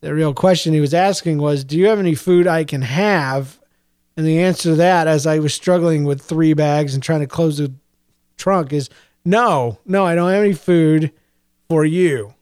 the 0.02 0.12
real 0.12 0.35
question 0.35 0.74
he 0.74 0.81
was 0.81 0.92
asking 0.92 1.38
was, 1.38 1.64
Do 1.64 1.78
you 1.78 1.87
have 1.87 1.98
any 1.98 2.14
food 2.14 2.46
I 2.46 2.64
can 2.64 2.83
have? 2.83 3.59
And 4.14 4.26
the 4.26 4.40
answer 4.40 4.70
to 4.70 4.74
that, 4.76 5.09
as 5.09 5.26
I 5.26 5.38
was 5.38 5.55
struggling 5.55 6.05
with 6.05 6.20
three 6.20 6.52
bags 6.52 6.92
and 6.92 7.02
trying 7.02 7.20
to 7.20 7.26
close 7.26 7.57
the 7.57 7.72
trunk, 8.37 8.74
is 8.74 8.90
no, 9.24 9.78
no, 9.87 10.05
I 10.05 10.14
don't 10.14 10.31
have 10.31 10.42
any 10.42 10.52
food 10.52 11.12
for 11.70 11.87
you. 11.87 12.35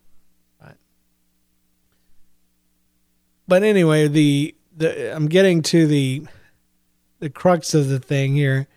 But 3.46 3.62
anyway, 3.62 4.08
the 4.08 4.54
the 4.76 5.14
I'm 5.14 5.26
getting 5.26 5.62
to 5.62 5.86
the 5.86 6.24
the 7.18 7.30
crux 7.30 7.74
of 7.74 7.88
the 7.88 7.98
thing 7.98 8.34
here 8.34 8.68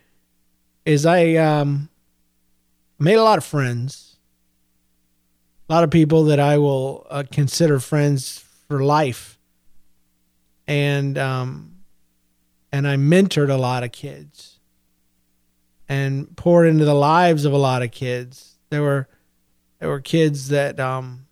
is 0.85 1.05
I 1.05 1.35
um, 1.35 1.89
made 2.99 3.15
a 3.15 3.23
lot 3.23 3.37
of 3.37 3.45
friends, 3.45 4.17
a 5.69 5.73
lot 5.73 5.83
of 5.83 5.91
people 5.91 6.25
that 6.25 6.39
I 6.39 6.57
will 6.57 7.05
uh, 7.09 7.23
consider 7.31 7.79
friends 7.79 8.43
for 8.67 8.83
life, 8.83 9.39
and 10.67 11.17
um, 11.17 11.75
and 12.71 12.87
I 12.87 12.95
mentored 12.95 13.49
a 13.49 13.57
lot 13.57 13.83
of 13.83 13.91
kids, 13.91 14.59
and 15.87 16.35
poured 16.35 16.67
into 16.67 16.85
the 16.85 16.93
lives 16.93 17.45
of 17.45 17.53
a 17.53 17.57
lot 17.57 17.81
of 17.81 17.91
kids. 17.91 18.57
There 18.69 18.81
were 18.81 19.07
there 19.79 19.89
were 19.89 20.01
kids 20.01 20.49
that 20.49 20.79
um, 20.79 21.27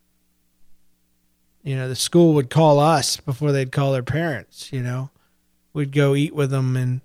you 1.63 1.75
know 1.75 1.89
the 1.89 1.95
school 1.95 2.33
would 2.33 2.49
call 2.49 2.79
us 2.79 3.17
before 3.17 3.51
they'd 3.51 3.71
call 3.71 3.91
their 3.91 4.03
parents. 4.03 4.71
You 4.71 4.81
know, 4.81 5.09
we'd 5.73 5.91
go 5.91 6.15
eat 6.15 6.33
with 6.33 6.51
them 6.51 6.77
and 6.77 7.01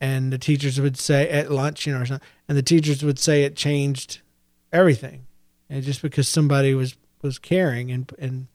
and 0.00 0.32
the 0.32 0.38
teachers 0.38 0.80
would 0.80 0.96
say 0.96 1.28
at 1.28 1.50
lunch, 1.50 1.86
you 1.86 1.92
know, 1.92 2.00
or 2.00 2.06
something, 2.06 2.26
and 2.48 2.56
the 2.56 2.62
teachers 2.62 3.04
would 3.04 3.18
say 3.18 3.44
it 3.44 3.56
changed 3.56 4.20
everything, 4.72 5.26
and 5.68 5.82
just 5.82 6.02
because 6.02 6.28
somebody 6.28 6.74
was 6.74 6.96
was 7.22 7.38
caring 7.38 7.90
and 7.90 8.12
and 8.18 8.46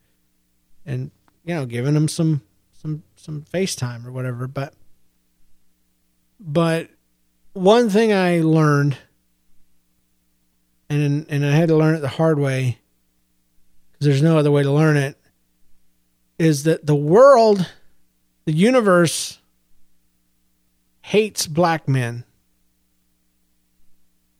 and 0.84 1.10
you 1.44 1.54
know 1.54 1.66
giving 1.66 1.94
them 1.94 2.08
some 2.08 2.42
some 2.72 3.02
some 3.14 3.42
FaceTime 3.52 4.04
or 4.06 4.12
whatever, 4.12 4.46
but 4.46 4.74
but 6.40 6.90
one 7.52 7.88
thing 7.88 8.12
I 8.12 8.40
learned, 8.40 8.98
and 10.90 11.26
and 11.28 11.46
I 11.46 11.52
had 11.52 11.68
to 11.68 11.76
learn 11.76 11.94
it 11.94 12.00
the 12.00 12.08
hard 12.08 12.38
way, 12.38 12.78
because 13.92 14.06
there's 14.06 14.22
no 14.22 14.38
other 14.38 14.50
way 14.50 14.62
to 14.62 14.72
learn 14.72 14.96
it, 14.96 15.16
is 16.38 16.64
that 16.64 16.86
the 16.86 16.94
world, 16.96 17.70
the 18.44 18.52
universe 18.52 19.38
hates 21.06 21.46
black 21.46 21.88
men. 21.88 22.24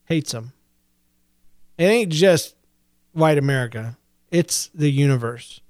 Hates 0.06 0.32
them. 0.32 0.52
It 1.78 1.84
ain't 1.84 2.10
just 2.10 2.56
white 3.12 3.38
America. 3.38 3.96
It's 4.32 4.68
the 4.74 4.90
universe. 4.90 5.60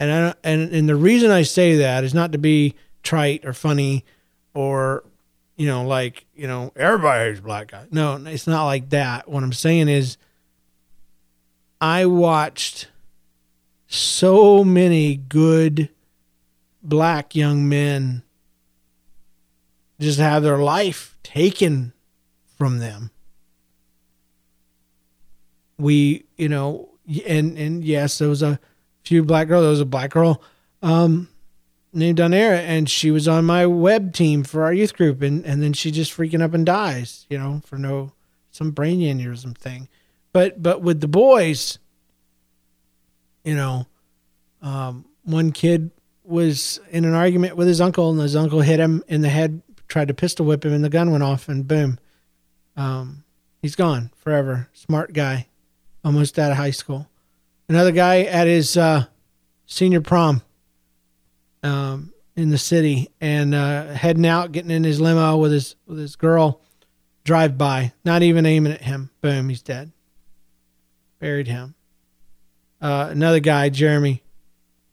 And 0.00 0.10
I, 0.10 0.34
and 0.42 0.72
and 0.72 0.88
the 0.88 0.96
reason 0.96 1.30
I 1.30 1.42
say 1.42 1.76
that 1.76 2.02
is 2.02 2.12
not 2.12 2.32
to 2.32 2.38
be 2.38 2.74
trite 3.04 3.44
or 3.44 3.52
funny 3.52 4.04
or 4.52 5.04
you 5.56 5.66
know 5.68 5.86
like, 5.86 6.26
you 6.34 6.48
know, 6.48 6.72
everybody 6.74 7.30
hates 7.30 7.40
black 7.40 7.70
guys. 7.70 7.86
No, 7.92 8.16
it's 8.26 8.48
not 8.48 8.64
like 8.64 8.90
that. 8.90 9.28
What 9.28 9.44
I'm 9.44 9.52
saying 9.52 9.88
is 9.88 10.16
I 11.80 12.04
watched 12.06 12.88
so 13.86 14.64
many 14.64 15.14
good 15.14 15.88
black 16.82 17.36
young 17.36 17.68
men 17.68 18.24
just 20.00 20.18
have 20.18 20.42
their 20.42 20.58
life 20.58 21.16
taken 21.22 21.92
from 22.56 22.78
them. 22.78 23.10
We, 25.78 26.24
you 26.36 26.48
know, 26.48 26.90
and 27.26 27.56
and 27.56 27.84
yes, 27.84 28.18
there 28.18 28.28
was 28.28 28.42
a 28.42 28.58
few 29.04 29.24
black 29.24 29.48
girls. 29.48 29.62
There 29.62 29.70
was 29.70 29.80
a 29.80 29.86
black 29.86 30.10
girl 30.10 30.42
um, 30.82 31.28
named 31.92 32.18
Donera, 32.18 32.58
and 32.58 32.90
she 32.90 33.10
was 33.10 33.28
on 33.28 33.44
my 33.44 33.66
web 33.66 34.12
team 34.12 34.44
for 34.44 34.64
our 34.64 34.72
youth 34.72 34.96
group, 34.96 35.22
and 35.22 35.44
and 35.44 35.62
then 35.62 35.72
she 35.72 35.90
just 35.90 36.16
freaking 36.16 36.42
up 36.42 36.54
and 36.54 36.66
dies, 36.66 37.26
you 37.30 37.38
know, 37.38 37.62
for 37.64 37.78
no 37.78 38.12
some 38.50 38.72
brain 38.72 39.00
aneurysm 39.00 39.56
thing. 39.56 39.88
But 40.32 40.62
but 40.62 40.82
with 40.82 41.00
the 41.00 41.08
boys, 41.08 41.78
you 43.44 43.54
know, 43.54 43.86
um, 44.62 45.04
one 45.22 45.52
kid 45.52 45.90
was 46.24 46.80
in 46.90 47.04
an 47.04 47.14
argument 47.14 47.56
with 47.56 47.68
his 47.68 47.80
uncle, 47.80 48.10
and 48.10 48.20
his 48.20 48.36
uncle 48.36 48.60
hit 48.60 48.80
him 48.80 49.02
in 49.08 49.22
the 49.22 49.28
head 49.28 49.62
tried 49.88 50.08
to 50.08 50.14
pistol 50.14 50.46
whip 50.46 50.64
him 50.64 50.72
and 50.72 50.84
the 50.84 50.90
gun 50.90 51.10
went 51.10 51.22
off 51.22 51.48
and 51.48 51.66
boom. 51.66 51.98
Um, 52.76 53.24
he's 53.60 53.74
gone 53.74 54.10
forever. 54.16 54.68
Smart 54.72 55.12
guy, 55.12 55.48
almost 56.04 56.38
out 56.38 56.52
of 56.52 56.56
high 56.56 56.70
school. 56.70 57.08
Another 57.68 57.92
guy 57.92 58.22
at 58.22 58.46
his 58.46 58.76
uh, 58.76 59.06
senior 59.66 60.00
prom 60.00 60.42
um, 61.62 62.12
in 62.36 62.50
the 62.50 62.58
city 62.58 63.10
and 63.20 63.54
uh, 63.54 63.88
heading 63.88 64.26
out, 64.26 64.52
getting 64.52 64.70
in 64.70 64.84
his 64.84 65.00
limo 65.00 65.36
with 65.36 65.52
his 65.52 65.76
with 65.86 65.98
his 65.98 66.16
girl. 66.16 66.60
Drive 67.24 67.58
by, 67.58 67.92
not 68.06 68.22
even 68.22 68.46
aiming 68.46 68.72
at 68.72 68.80
him. 68.80 69.10
Boom, 69.20 69.50
he's 69.50 69.60
dead. 69.60 69.92
Buried 71.18 71.46
him. 71.46 71.74
Uh, 72.80 73.08
another 73.10 73.40
guy, 73.40 73.68
Jeremy. 73.68 74.22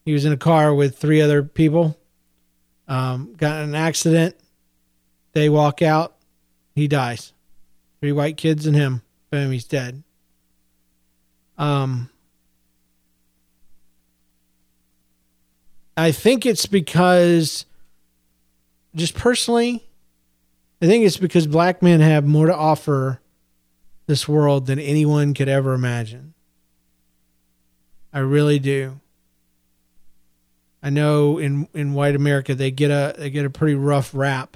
He 0.03 0.11
was 0.11 0.25
in 0.25 0.33
a 0.33 0.37
car 0.37 0.73
with 0.73 0.97
three 0.97 1.21
other 1.21 1.43
people. 1.43 1.97
Um, 2.89 3.35
got 3.37 3.61
in 3.61 3.69
an 3.69 3.75
accident 3.75 4.35
they 5.35 5.49
walk 5.49 5.81
out, 5.81 6.15
he 6.73 6.87
dies. 6.87 7.33
Three 7.99 8.13
white 8.13 8.37
kids 8.37 8.65
and 8.65 8.75
him. 8.75 9.01
Boom, 9.29 9.51
he's 9.51 9.65
dead. 9.65 10.01
Um, 11.57 12.09
I 15.97 16.11
think 16.11 16.45
it's 16.45 16.65
because, 16.65 17.65
just 18.95 19.13
personally, 19.13 19.85
I 20.81 20.85
think 20.85 21.05
it's 21.05 21.17
because 21.17 21.47
black 21.47 21.81
men 21.81 21.99
have 21.99 22.25
more 22.25 22.47
to 22.47 22.55
offer 22.55 23.19
this 24.07 24.27
world 24.27 24.67
than 24.67 24.79
anyone 24.79 25.33
could 25.33 25.49
ever 25.49 25.73
imagine. 25.73 26.33
I 28.13 28.19
really 28.19 28.59
do. 28.59 29.01
I 30.81 30.91
know 30.91 31.39
in 31.39 31.67
in 31.73 31.93
white 31.93 32.15
America 32.15 32.55
they 32.55 32.71
get 32.71 32.91
a 32.91 33.15
they 33.17 33.29
get 33.29 33.45
a 33.45 33.49
pretty 33.49 33.75
rough 33.75 34.11
rap 34.13 34.55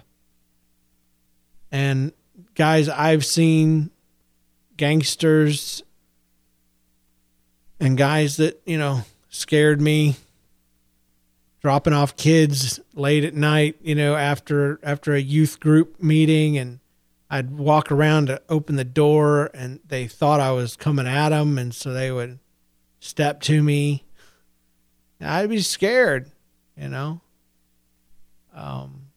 and 1.72 2.12
guys, 2.56 2.90
I've 2.90 3.26
seen 3.26 3.92
gangsters 4.78 5.84
and 7.80 7.98
guys 7.98 8.38
that, 8.38 8.62
you 8.66 8.78
know, 8.78 9.04
scared 9.30 9.82
me 9.82 10.16
dropping 11.62 11.94
off 11.94 12.16
kids 12.16 12.80
late 12.94 13.24
at 13.24 13.34
night, 13.34 13.76
you 13.82 13.96
know, 13.96 14.16
after 14.16 14.80
after 14.84 15.14
a 15.14 15.22
youth 15.22 15.60
group 15.60 16.02
meeting 16.02 16.58
and 16.58 16.80
I'd 17.30 17.52
walk 17.52 17.92
around 17.92 18.28
to 18.28 18.42
open 18.50 18.76
the 18.76 18.84
door 18.84 19.52
and 19.54 19.80
they 19.86 20.08
thought 20.08 20.40
I 20.40 20.52
was 20.52 20.76
coming 20.76 21.08
at 21.08 21.30
them 21.30 21.58
and 21.58 21.74
so 21.74 21.94
they 21.94 22.12
would 22.12 22.40
step 23.00 23.42
to 23.42 23.62
me. 23.62 24.04
I'd 25.22 25.50
be 25.50 25.60
scared, 25.60 26.32
you 26.78 26.90
know. 26.90 27.22
Um 28.54 29.08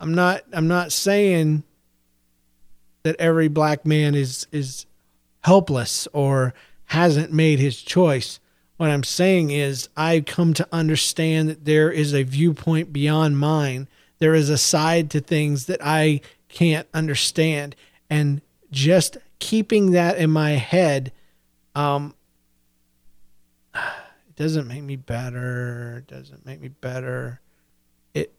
I'm 0.00 0.14
not 0.14 0.42
I'm 0.52 0.68
not 0.68 0.92
saying 0.92 1.62
that 3.02 3.16
every 3.18 3.48
black 3.48 3.84
man 3.84 4.14
is 4.14 4.46
is 4.52 4.86
helpless 5.40 6.06
or 6.12 6.54
hasn't 6.86 7.32
made 7.32 7.58
his 7.58 7.80
choice. 7.82 8.38
What 8.76 8.90
I'm 8.90 9.04
saying 9.04 9.50
is 9.50 9.88
I 9.96 10.20
come 10.20 10.54
to 10.54 10.68
understand 10.72 11.48
that 11.48 11.64
there 11.64 11.90
is 11.90 12.14
a 12.14 12.22
viewpoint 12.22 12.92
beyond 12.92 13.38
mine. 13.38 13.88
There 14.18 14.34
is 14.34 14.50
a 14.50 14.58
side 14.58 15.10
to 15.10 15.20
things 15.20 15.66
that 15.66 15.80
I 15.82 16.20
can't 16.48 16.86
understand 16.92 17.74
and 18.10 18.40
just 18.70 19.16
keeping 19.38 19.92
that 19.92 20.18
in 20.18 20.30
my 20.30 20.50
head 20.50 21.12
um 21.74 22.14
it 23.74 24.36
doesn't 24.36 24.68
make 24.68 24.82
me 24.82 24.96
better, 24.96 25.98
it 25.98 26.06
doesn't 26.06 26.44
make 26.44 26.60
me 26.60 26.68
better. 26.68 27.40
It 28.14 28.32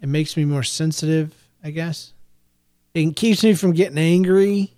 it 0.00 0.08
makes 0.08 0.36
me 0.36 0.44
more 0.44 0.62
sensitive, 0.62 1.34
I 1.64 1.70
guess 1.70 2.12
it 2.94 3.16
keeps 3.16 3.42
me 3.42 3.54
from 3.54 3.72
getting 3.72 3.98
angry 3.98 4.72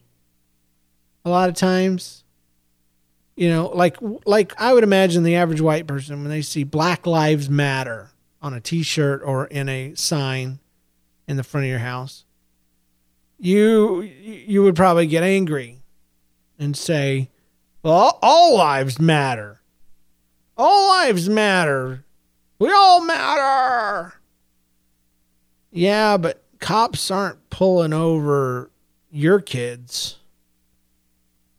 a 1.24 1.30
lot 1.30 1.48
of 1.48 1.54
times 1.54 2.24
you 3.36 3.48
know 3.48 3.68
like 3.68 3.96
like 4.26 4.52
i 4.60 4.72
would 4.72 4.84
imagine 4.84 5.22
the 5.22 5.36
average 5.36 5.60
white 5.60 5.86
person 5.86 6.20
when 6.20 6.30
they 6.30 6.42
see 6.42 6.64
black 6.64 7.06
lives 7.06 7.48
matter 7.48 8.10
on 8.40 8.54
a 8.54 8.60
t-shirt 8.60 9.22
or 9.24 9.46
in 9.46 9.68
a 9.68 9.94
sign 9.94 10.58
in 11.28 11.36
the 11.36 11.44
front 11.44 11.64
of 11.64 11.70
your 11.70 11.78
house 11.78 12.24
you 13.38 14.02
you 14.02 14.62
would 14.62 14.76
probably 14.76 15.06
get 15.06 15.22
angry 15.22 15.80
and 16.58 16.76
say 16.76 17.30
well 17.82 18.18
all 18.22 18.56
lives 18.56 18.98
matter 19.00 19.60
All 20.56 20.88
lives 20.88 21.28
matter. 21.28 22.04
We 22.58 22.70
all 22.70 23.00
matter. 23.00 24.12
Yeah, 25.70 26.18
but 26.18 26.41
cops 26.62 27.10
aren't 27.10 27.50
pulling 27.50 27.92
over 27.92 28.70
your 29.10 29.40
kids 29.40 30.18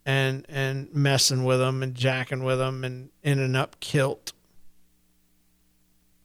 and 0.05 0.45
and 0.49 0.91
messing 0.93 1.43
with 1.43 1.59
them 1.59 1.83
and 1.83 1.93
jacking 1.93 2.43
with 2.43 2.57
them 2.57 2.83
and 2.83 3.09
in 3.21 3.37
an 3.37 3.55
up 3.55 3.79
kilt. 3.79 4.33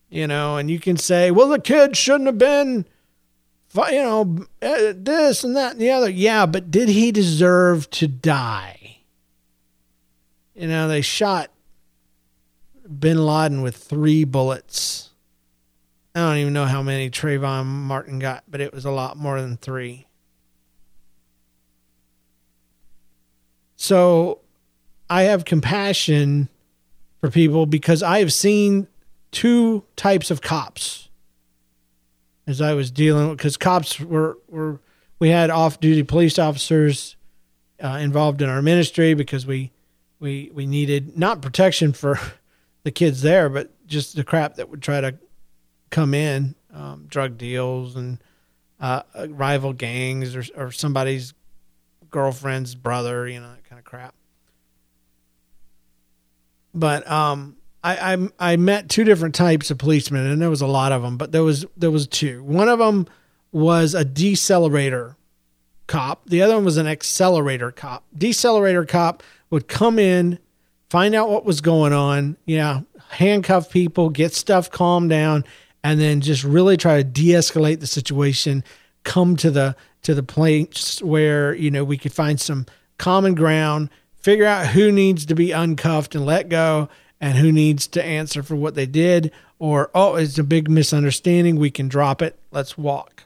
You 0.08 0.26
know, 0.26 0.56
and 0.56 0.70
you 0.70 0.80
can 0.80 0.96
say, 0.96 1.30
well, 1.30 1.48
the 1.48 1.60
kid 1.60 1.94
shouldn't 1.94 2.28
have 2.28 2.38
been, 2.38 2.86
you 3.74 4.02
know, 4.02 4.46
eh, 4.62 4.94
this 4.96 5.44
and 5.44 5.54
that 5.54 5.72
and 5.72 5.80
the 5.80 5.90
other. 5.90 6.08
Yeah, 6.08 6.46
but 6.46 6.70
did 6.70 6.88
he 6.88 7.12
deserve 7.12 7.90
to 7.90 8.08
die? 8.08 9.00
You 10.54 10.68
know, 10.68 10.88
they 10.88 11.02
shot 11.02 11.50
bin 12.98 13.26
Laden 13.26 13.60
with 13.60 13.76
three 13.76 14.24
bullets. 14.24 15.07
I 16.18 16.30
don't 16.30 16.38
even 16.38 16.52
know 16.52 16.64
how 16.64 16.82
many 16.82 17.10
Trayvon 17.10 17.66
Martin 17.66 18.18
got, 18.18 18.44
but 18.48 18.60
it 18.60 18.72
was 18.72 18.84
a 18.84 18.90
lot 18.90 19.16
more 19.16 19.40
than 19.40 19.56
three. 19.56 20.06
So 23.76 24.40
I 25.08 25.22
have 25.22 25.44
compassion 25.44 26.48
for 27.20 27.30
people 27.30 27.66
because 27.66 28.02
I 28.02 28.18
have 28.18 28.32
seen 28.32 28.88
two 29.30 29.84
types 29.96 30.30
of 30.30 30.40
cops 30.40 31.08
as 32.46 32.60
I 32.60 32.74
was 32.74 32.90
dealing 32.90 33.30
because 33.30 33.56
cops 33.56 34.00
were 34.00 34.38
were 34.48 34.80
we 35.18 35.28
had 35.28 35.50
off 35.50 35.80
duty 35.80 36.02
police 36.02 36.38
officers 36.38 37.16
uh, 37.82 37.98
involved 38.00 38.42
in 38.42 38.48
our 38.48 38.62
ministry 38.62 39.14
because 39.14 39.46
we 39.46 39.70
we 40.18 40.50
we 40.52 40.66
needed 40.66 41.16
not 41.16 41.42
protection 41.42 41.92
for 41.92 42.18
the 42.82 42.90
kids 42.90 43.22
there, 43.22 43.48
but 43.48 43.70
just 43.86 44.16
the 44.16 44.24
crap 44.24 44.56
that 44.56 44.68
would 44.68 44.82
try 44.82 45.00
to 45.00 45.16
come 45.90 46.14
in, 46.14 46.54
um, 46.72 47.06
drug 47.08 47.38
deals 47.38 47.96
and 47.96 48.18
uh, 48.80 49.02
rival 49.28 49.72
gangs 49.72 50.36
or 50.36 50.44
or 50.56 50.70
somebody's 50.70 51.34
girlfriend's 52.10 52.74
brother, 52.74 53.28
you 53.28 53.40
know, 53.40 53.50
that 53.50 53.64
kind 53.64 53.78
of 53.78 53.84
crap. 53.84 54.14
But 56.74 57.10
um, 57.10 57.56
I, 57.82 58.14
I 58.14 58.52
I 58.52 58.56
met 58.56 58.88
two 58.88 59.04
different 59.04 59.34
types 59.34 59.70
of 59.70 59.78
policemen, 59.78 60.26
and 60.26 60.40
there 60.40 60.50
was 60.50 60.60
a 60.60 60.66
lot 60.66 60.92
of 60.92 61.02
them, 61.02 61.16
but 61.16 61.32
there 61.32 61.42
was 61.42 61.64
there 61.76 61.90
was 61.90 62.06
two. 62.06 62.42
One 62.42 62.68
of 62.68 62.78
them 62.78 63.06
was 63.52 63.94
a 63.94 64.04
decelerator 64.04 65.16
cop. 65.86 66.26
The 66.26 66.42
other 66.42 66.54
one 66.54 66.64
was 66.64 66.76
an 66.76 66.86
accelerator 66.86 67.72
cop. 67.72 68.04
Decelerator 68.16 68.86
cop 68.86 69.22
would 69.50 69.66
come 69.68 69.98
in, 69.98 70.38
find 70.90 71.14
out 71.14 71.30
what 71.30 71.44
was 71.44 71.60
going 71.60 71.92
on, 71.92 72.36
yeah, 72.44 72.82
handcuff 73.10 73.70
people, 73.70 74.10
get 74.10 74.34
stuff 74.34 74.70
calmed 74.70 75.10
down, 75.10 75.44
and 75.82 76.00
then 76.00 76.20
just 76.20 76.44
really 76.44 76.76
try 76.76 76.96
to 76.96 77.04
de-escalate 77.04 77.80
the 77.80 77.86
situation. 77.86 78.64
Come 79.04 79.36
to 79.36 79.50
the 79.50 79.76
to 80.02 80.14
the 80.14 80.22
place 80.22 81.02
where 81.02 81.54
you 81.54 81.70
know 81.70 81.84
we 81.84 81.98
could 81.98 82.12
find 82.12 82.40
some 82.40 82.66
common 82.98 83.34
ground, 83.34 83.90
figure 84.16 84.44
out 84.44 84.68
who 84.68 84.92
needs 84.92 85.24
to 85.26 85.34
be 85.34 85.52
uncuffed 85.52 86.14
and 86.14 86.26
let 86.26 86.48
go, 86.48 86.88
and 87.20 87.38
who 87.38 87.52
needs 87.52 87.86
to 87.88 88.04
answer 88.04 88.42
for 88.42 88.56
what 88.56 88.74
they 88.74 88.86
did, 88.86 89.32
or 89.58 89.90
oh, 89.94 90.16
it's 90.16 90.38
a 90.38 90.44
big 90.44 90.68
misunderstanding. 90.68 91.56
We 91.56 91.70
can 91.70 91.88
drop 91.88 92.22
it. 92.22 92.38
Let's 92.50 92.76
walk. 92.76 93.24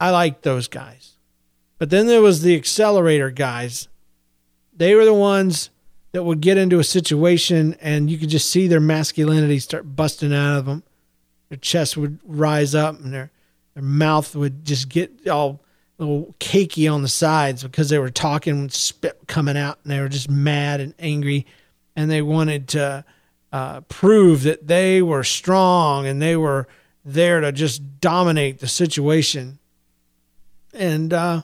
I 0.00 0.10
like 0.10 0.42
those 0.42 0.68
guys. 0.68 1.14
But 1.78 1.90
then 1.90 2.06
there 2.06 2.22
was 2.22 2.42
the 2.42 2.56
accelerator 2.56 3.30
guys. 3.30 3.88
They 4.74 4.94
were 4.94 5.04
the 5.04 5.14
ones 5.14 5.70
that 6.12 6.24
would 6.24 6.40
get 6.40 6.56
into 6.58 6.78
a 6.78 6.84
situation 6.84 7.76
and 7.80 8.10
you 8.10 8.18
could 8.18 8.30
just 8.30 8.50
see 8.50 8.68
their 8.68 8.80
masculinity 8.80 9.58
start 9.58 9.96
busting 9.96 10.32
out 10.32 10.58
of 10.58 10.66
them. 10.66 10.82
Their 11.48 11.58
chest 11.58 11.96
would 11.96 12.18
rise 12.24 12.74
up 12.74 12.98
and 13.00 13.12
their 13.12 13.30
their 13.74 13.82
mouth 13.82 14.34
would 14.34 14.64
just 14.64 14.88
get 14.88 15.28
all 15.28 15.60
little 15.98 16.34
cakey 16.40 16.92
on 16.92 17.02
the 17.02 17.08
sides 17.08 17.62
because 17.62 17.88
they 17.88 17.98
were 17.98 18.10
talking 18.10 18.62
with 18.62 18.74
spit 18.74 19.18
coming 19.26 19.56
out 19.56 19.78
and 19.82 19.92
they 19.92 20.00
were 20.00 20.08
just 20.08 20.30
mad 20.30 20.80
and 20.80 20.94
angry. 20.98 21.46
And 21.94 22.10
they 22.10 22.22
wanted 22.22 22.68
to 22.68 23.04
uh, 23.52 23.80
prove 23.82 24.42
that 24.42 24.66
they 24.66 25.02
were 25.02 25.24
strong 25.24 26.06
and 26.06 26.20
they 26.20 26.36
were 26.36 26.66
there 27.04 27.40
to 27.40 27.52
just 27.52 28.00
dominate 28.00 28.58
the 28.58 28.68
situation. 28.68 29.58
And 30.72 31.12
uh, 31.12 31.42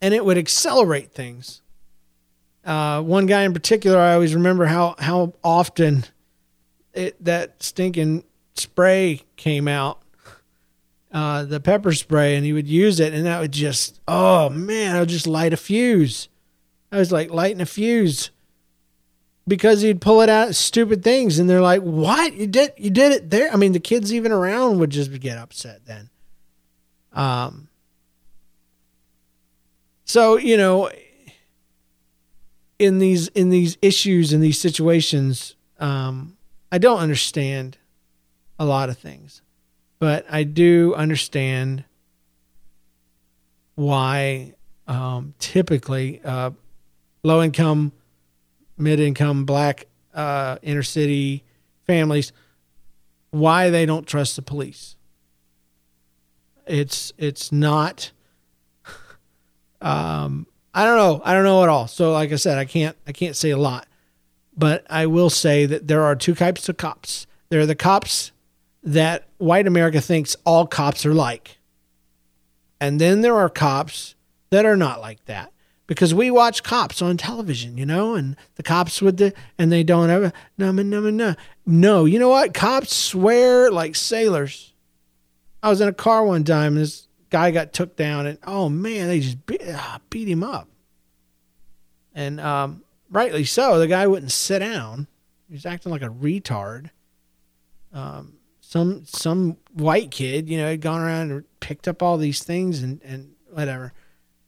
and 0.00 0.14
it 0.14 0.24
would 0.24 0.38
accelerate 0.38 1.12
things. 1.12 1.62
Uh, 2.64 3.02
one 3.02 3.26
guy 3.26 3.44
in 3.44 3.54
particular 3.54 3.98
i 3.98 4.12
always 4.12 4.34
remember 4.34 4.66
how 4.66 4.94
how 4.98 5.32
often 5.42 6.04
it, 6.92 7.24
that 7.24 7.62
stinking 7.62 8.24
spray 8.58 9.22
came 9.36 9.68
out 9.68 10.02
uh, 11.10 11.44
the 11.44 11.60
pepper 11.60 11.92
spray 11.92 12.36
and 12.36 12.44
he 12.44 12.52
would 12.52 12.68
use 12.68 13.00
it 13.00 13.14
and 13.14 13.24
that 13.24 13.40
would 13.40 13.52
just 13.52 13.98
oh 14.06 14.50
man 14.50 14.94
I 14.94 15.00
would 15.00 15.08
just 15.08 15.26
light 15.26 15.52
a 15.52 15.56
fuse. 15.56 16.28
I 16.92 16.98
was 16.98 17.10
like 17.10 17.30
lighting 17.30 17.62
a 17.62 17.66
fuse 17.66 18.30
because 19.46 19.80
he'd 19.80 20.02
pull 20.02 20.20
it 20.20 20.28
out 20.28 20.54
stupid 20.54 21.02
things 21.02 21.38
and 21.38 21.48
they're 21.48 21.62
like, 21.62 21.80
"What? 21.80 22.34
You 22.34 22.46
did 22.46 22.72
you 22.76 22.90
did 22.90 23.12
it 23.12 23.30
there?" 23.30 23.50
I 23.50 23.56
mean, 23.56 23.72
the 23.72 23.80
kids 23.80 24.12
even 24.12 24.32
around 24.32 24.78
would 24.80 24.90
just 24.90 25.10
get 25.18 25.38
upset 25.38 25.86
then. 25.86 26.10
Um 27.14 27.68
so, 30.04 30.36
you 30.36 30.58
know, 30.58 30.90
in 32.78 32.98
these 32.98 33.28
in 33.28 33.48
these 33.48 33.78
issues 33.80 34.34
in 34.34 34.40
these 34.42 34.60
situations, 34.60 35.56
um 35.80 36.36
I 36.70 36.76
don't 36.76 36.98
understand 36.98 37.77
a 38.58 38.64
lot 38.64 38.88
of 38.88 38.98
things 38.98 39.42
but 39.98 40.26
I 40.30 40.44
do 40.44 40.94
understand 40.94 41.84
why 43.74 44.54
um, 44.86 45.34
typically 45.38 46.20
uh, 46.24 46.50
low 47.22 47.42
income, 47.42 47.92
mid 48.76 49.00
income, 49.00 49.44
black 49.44 49.86
uh, 50.14 50.58
inner 50.62 50.82
city 50.82 51.44
families 51.86 52.32
why 53.30 53.70
they 53.70 53.84
don't 53.84 54.06
trust 54.06 54.36
the 54.36 54.42
police. 54.42 54.96
It's 56.66 57.12
it's 57.18 57.52
not. 57.52 58.12
Um, 59.80 60.48
I 60.74 60.84
don't 60.84 60.96
know. 60.96 61.22
I 61.24 61.32
don't 61.32 61.44
know 61.44 61.62
at 61.62 61.68
all. 61.68 61.86
So, 61.86 62.10
like 62.12 62.32
I 62.32 62.34
said, 62.34 62.58
I 62.58 62.64
can't 62.64 62.96
I 63.06 63.12
can't 63.12 63.36
say 63.36 63.50
a 63.50 63.56
lot, 63.56 63.86
but 64.56 64.84
I 64.90 65.06
will 65.06 65.30
say 65.30 65.66
that 65.66 65.86
there 65.86 66.02
are 66.02 66.16
two 66.16 66.34
types 66.34 66.68
of 66.68 66.76
cops. 66.76 67.28
There 67.48 67.60
are 67.60 67.66
the 67.66 67.76
cops 67.76 68.32
that 68.92 69.28
white 69.36 69.66
America 69.66 70.00
thinks 70.00 70.36
all 70.44 70.66
cops 70.66 71.04
are 71.04 71.14
like. 71.14 71.58
And 72.80 73.00
then 73.00 73.20
there 73.20 73.36
are 73.36 73.50
cops 73.50 74.14
that 74.50 74.64
are 74.64 74.76
not 74.76 75.00
like 75.00 75.24
that 75.26 75.52
because 75.86 76.14
we 76.14 76.30
watch 76.30 76.62
cops 76.62 77.02
on 77.02 77.16
television, 77.16 77.76
you 77.76 77.84
know, 77.84 78.14
and 78.14 78.36
the 78.54 78.62
cops 78.62 79.02
with 79.02 79.18
the, 79.18 79.34
and 79.58 79.70
they 79.70 79.82
don't 79.82 80.08
ever, 80.08 80.32
no, 80.56 80.72
no, 80.72 80.82
no, 80.82 81.10
no. 81.10 81.34
No, 81.66 82.04
you 82.06 82.18
know 82.18 82.30
what? 82.30 82.54
Cops 82.54 82.94
swear 82.94 83.70
like 83.70 83.94
sailors. 83.94 84.72
I 85.62 85.68
was 85.68 85.80
in 85.80 85.88
a 85.88 85.92
car 85.92 86.24
one 86.24 86.44
time 86.44 86.74
and 86.74 86.82
this 86.82 87.08
guy 87.30 87.50
got 87.50 87.74
took 87.74 87.94
down 87.94 88.26
and, 88.26 88.38
oh 88.46 88.70
man, 88.70 89.08
they 89.08 89.20
just 89.20 89.44
beat, 89.44 89.62
uh, 89.62 89.98
beat 90.08 90.28
him 90.28 90.42
up. 90.42 90.68
And 92.14 92.40
um, 92.40 92.84
rightly 93.10 93.44
so. 93.44 93.78
The 93.78 93.86
guy 93.86 94.06
wouldn't 94.06 94.32
sit 94.32 94.60
down. 94.60 95.08
He 95.46 95.54
was 95.54 95.66
acting 95.66 95.92
like 95.92 96.02
a 96.02 96.08
retard. 96.08 96.90
Um, 97.92 98.37
some 98.68 99.06
some 99.06 99.56
white 99.72 100.10
kid, 100.10 100.46
you 100.46 100.58
know, 100.58 100.68
had 100.68 100.82
gone 100.82 101.00
around 101.00 101.30
and 101.30 101.44
picked 101.58 101.88
up 101.88 102.02
all 102.02 102.18
these 102.18 102.44
things 102.44 102.82
and 102.82 103.00
and 103.02 103.30
whatever, 103.50 103.94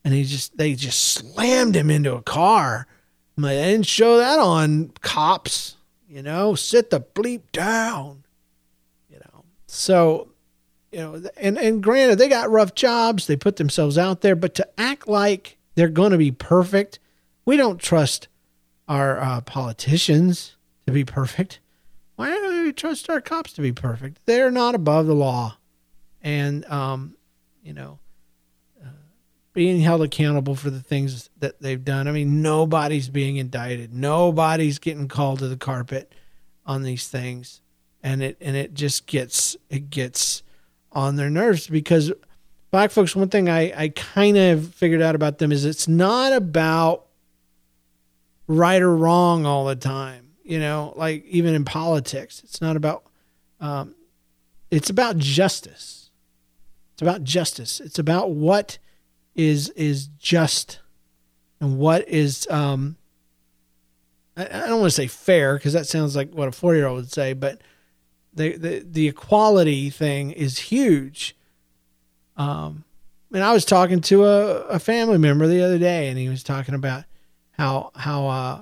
and 0.04 0.12
he 0.12 0.24
just 0.24 0.58
they 0.58 0.74
just 0.74 1.02
slammed 1.02 1.74
him 1.74 1.88
into 1.88 2.14
a 2.14 2.20
car. 2.20 2.86
I'm 3.34 3.44
like, 3.44 3.56
didn't 3.56 3.86
show 3.86 4.18
that 4.18 4.38
on 4.38 4.92
cops, 5.00 5.76
you 6.06 6.20
know. 6.20 6.54
Sit 6.54 6.90
the 6.90 7.00
bleep 7.00 7.50
down, 7.52 8.24
you 9.08 9.20
know. 9.20 9.44
So, 9.66 10.28
you 10.92 10.98
know, 10.98 11.22
and 11.38 11.56
and 11.56 11.82
granted, 11.82 12.18
they 12.18 12.28
got 12.28 12.50
rough 12.50 12.74
jobs. 12.74 13.26
They 13.26 13.36
put 13.36 13.56
themselves 13.56 13.96
out 13.96 14.20
there, 14.20 14.36
but 14.36 14.54
to 14.56 14.68
act 14.76 15.08
like 15.08 15.56
they're 15.76 15.88
going 15.88 16.12
to 16.12 16.18
be 16.18 16.30
perfect, 16.30 16.98
we 17.46 17.56
don't 17.56 17.80
trust 17.80 18.28
our 18.86 19.18
uh, 19.18 19.40
politicians 19.40 20.56
to 20.86 20.92
be 20.92 21.06
perfect. 21.06 21.58
Why 22.20 22.28
do 22.32 22.64
we 22.64 22.72
trust 22.74 23.08
our 23.08 23.22
cops 23.22 23.54
to 23.54 23.62
be 23.62 23.72
perfect? 23.72 24.26
They're 24.26 24.50
not 24.50 24.74
above 24.74 25.06
the 25.06 25.14
law, 25.14 25.56
and 26.20 26.66
um, 26.66 27.16
you 27.62 27.72
know, 27.72 27.98
uh, 28.84 28.90
being 29.54 29.80
held 29.80 30.02
accountable 30.02 30.54
for 30.54 30.68
the 30.68 30.82
things 30.82 31.30
that 31.38 31.62
they've 31.62 31.82
done. 31.82 32.06
I 32.08 32.12
mean, 32.12 32.42
nobody's 32.42 33.08
being 33.08 33.38
indicted. 33.38 33.94
Nobody's 33.94 34.78
getting 34.78 35.08
called 35.08 35.38
to 35.38 35.48
the 35.48 35.56
carpet 35.56 36.14
on 36.66 36.82
these 36.82 37.08
things, 37.08 37.62
and 38.02 38.22
it 38.22 38.36
and 38.42 38.54
it 38.54 38.74
just 38.74 39.06
gets 39.06 39.56
it 39.70 39.88
gets 39.88 40.42
on 40.92 41.16
their 41.16 41.30
nerves 41.30 41.68
because 41.68 42.12
black 42.70 42.90
folks. 42.90 43.16
One 43.16 43.30
thing 43.30 43.48
I 43.48 43.72
I 43.74 43.88
kind 43.88 44.36
of 44.36 44.74
figured 44.74 45.00
out 45.00 45.14
about 45.14 45.38
them 45.38 45.52
is 45.52 45.64
it's 45.64 45.88
not 45.88 46.34
about 46.34 47.06
right 48.46 48.82
or 48.82 48.94
wrong 48.94 49.46
all 49.46 49.64
the 49.64 49.74
time 49.74 50.29
you 50.50 50.58
know, 50.58 50.92
like 50.96 51.24
even 51.26 51.54
in 51.54 51.64
politics, 51.64 52.42
it's 52.42 52.60
not 52.60 52.74
about, 52.74 53.04
um, 53.60 53.94
it's 54.68 54.90
about 54.90 55.16
justice. 55.16 56.10
It's 56.92 57.02
about 57.02 57.22
justice. 57.22 57.78
It's 57.78 58.00
about 58.00 58.32
what 58.32 58.78
is 59.36 59.68
is 59.70 60.08
just 60.18 60.80
and 61.60 61.78
what 61.78 62.06
is 62.08 62.48
um 62.50 62.96
I, 64.36 64.46
I 64.46 64.66
don't 64.66 64.80
want 64.80 64.90
to 64.90 64.96
say 64.96 65.06
fair 65.06 65.54
because 65.54 65.72
that 65.72 65.86
sounds 65.86 66.16
like 66.16 66.32
what 66.32 66.48
a 66.48 66.52
four 66.52 66.74
year 66.74 66.88
old 66.88 66.96
would 66.96 67.12
say, 67.12 67.32
but 67.32 67.60
the, 68.34 68.56
the 68.56 68.84
the 68.84 69.08
equality 69.08 69.88
thing 69.88 70.32
is 70.32 70.58
huge. 70.58 71.36
Um, 72.36 72.82
and 73.32 73.44
I 73.44 73.52
was 73.52 73.64
talking 73.64 74.00
to 74.00 74.24
a, 74.24 74.62
a 74.62 74.78
family 74.80 75.18
member 75.18 75.46
the 75.46 75.62
other 75.62 75.78
day, 75.78 76.08
and 76.08 76.18
he 76.18 76.28
was 76.28 76.42
talking 76.42 76.74
about 76.74 77.04
how 77.52 77.92
how 77.94 78.26
uh, 78.26 78.60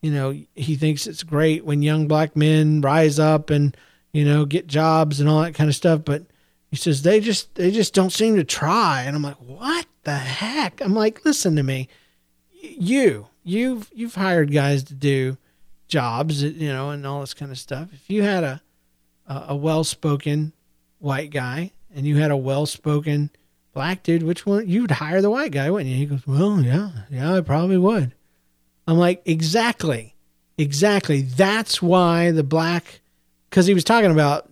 you 0.00 0.10
know 0.10 0.30
he 0.54 0.76
thinks 0.76 1.06
it's 1.06 1.22
great 1.22 1.64
when 1.64 1.82
young 1.82 2.08
black 2.08 2.36
men 2.36 2.80
rise 2.80 3.18
up 3.18 3.50
and 3.50 3.76
you 4.12 4.24
know 4.24 4.44
get 4.44 4.66
jobs 4.66 5.20
and 5.20 5.28
all 5.28 5.42
that 5.42 5.54
kind 5.54 5.68
of 5.68 5.76
stuff, 5.76 6.02
but 6.04 6.24
he 6.70 6.76
says 6.76 7.02
they 7.02 7.20
just 7.20 7.54
they 7.54 7.70
just 7.70 7.94
don't 7.94 8.12
seem 8.12 8.36
to 8.36 8.44
try, 8.44 9.02
and 9.02 9.16
I'm 9.16 9.22
like, 9.22 9.36
what 9.36 9.86
the 10.04 10.16
heck? 10.16 10.80
I'm 10.80 10.94
like, 10.94 11.24
listen 11.24 11.56
to 11.56 11.62
me, 11.62 11.88
you 12.52 13.28
you've 13.42 13.90
you've 13.94 14.14
hired 14.14 14.52
guys 14.52 14.84
to 14.84 14.94
do 14.94 15.36
jobs, 15.88 16.42
you 16.42 16.68
know, 16.68 16.90
and 16.90 17.06
all 17.06 17.20
this 17.20 17.34
kind 17.34 17.50
of 17.50 17.58
stuff. 17.58 17.88
If 17.92 18.08
you 18.08 18.22
had 18.22 18.44
a 18.44 18.62
a 19.26 19.54
well 19.54 19.84
spoken 19.84 20.52
white 20.98 21.30
guy 21.30 21.72
and 21.94 22.06
you 22.06 22.16
had 22.16 22.30
a 22.30 22.36
well 22.36 22.66
spoken 22.66 23.30
black 23.72 24.02
dude, 24.02 24.22
which 24.22 24.46
one 24.46 24.68
you 24.68 24.82
would 24.82 24.90
hire 24.90 25.22
the 25.22 25.30
white 25.30 25.52
guy, 25.52 25.70
wouldn't 25.70 25.90
you? 25.90 25.96
He 25.96 26.06
goes, 26.06 26.26
Well, 26.26 26.60
yeah, 26.60 26.90
yeah, 27.10 27.36
I 27.36 27.40
probably 27.40 27.78
would. 27.78 28.12
I'm 28.90 28.98
like, 28.98 29.22
exactly. 29.24 30.16
Exactly. 30.58 31.22
That's 31.22 31.80
why 31.80 32.32
the 32.32 32.42
black 32.42 33.00
because 33.48 33.66
he 33.66 33.74
was 33.74 33.84
talking 33.84 34.10
about 34.10 34.50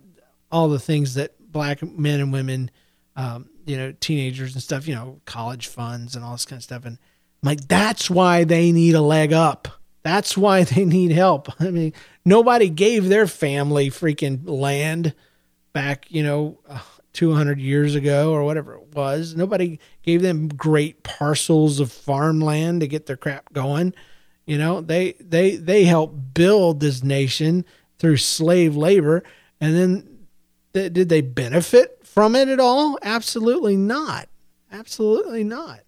all 0.51 0.69
the 0.69 0.79
things 0.79 1.15
that 1.15 1.33
black 1.53 1.83
men 1.83 2.21
and 2.21 2.33
women, 2.33 2.71
um, 3.17 3.49
you 3.67 3.77
know, 3.77 3.93
teenagers 4.01 4.55
and 4.55 4.63
stuff, 4.63 4.89
you 4.89 4.95
know, 4.95 5.21
college 5.25 5.67
funds 5.67 6.17
and 6.17 6.25
all 6.25 6.33
this 6.33 6.45
kind 6.45 6.59
of 6.59 6.65
stuff. 6.65 6.85
And 6.85 6.99
I'm 7.43 7.47
like, 7.47 7.69
that's 7.69 8.09
why 8.09 8.45
they 8.45 8.73
need 8.73 8.95
a 8.95 9.01
leg 9.01 9.33
up. 9.33 9.69
That's 10.03 10.37
why 10.37 10.65
they 10.65 10.85
need 10.85 11.13
help. 11.13 11.49
I 11.61 11.71
mean, 11.71 11.93
nobody 12.25 12.69
gave 12.69 13.09
their 13.09 13.27
family 13.27 13.91
freaking 13.91 14.49
land 14.49 15.15
back, 15.73 16.07
you 16.11 16.23
know, 16.23 16.59
200 17.13 17.59
years 17.61 17.95
ago 17.95 18.33
or 18.33 18.45
whatever 18.45 18.75
it 18.75 18.95
was. 18.95 19.35
Nobody 19.35 19.79
gave 20.03 20.23
them 20.23 20.49
great 20.49 21.03
parcels 21.03 21.81
of 21.81 21.91
farmland 21.91 22.81
to 22.81 22.87
get 22.87 23.07
their 23.07 23.17
crap 23.17 23.53
going. 23.53 23.95
You 24.49 24.57
know, 24.57 24.81
they 24.81 25.13
they 25.21 25.57
they 25.57 25.85
helped 25.85 26.33
build 26.33 26.81
this 26.81 27.05
nation 27.05 27.67
through 27.99 28.17
slave 28.17 28.77
labor 28.77 29.23
and 29.61 29.77
then 29.77 30.19
th- 30.73 30.91
did 30.95 31.11
they 31.11 31.21
benefit 31.21 32.01
from 32.03 32.35
it 32.35 32.49
at 32.49 32.59
all? 32.59 32.99
Absolutely 33.03 33.77
not. 33.77 34.31
Absolutely 34.73 35.45
not. 35.45 35.81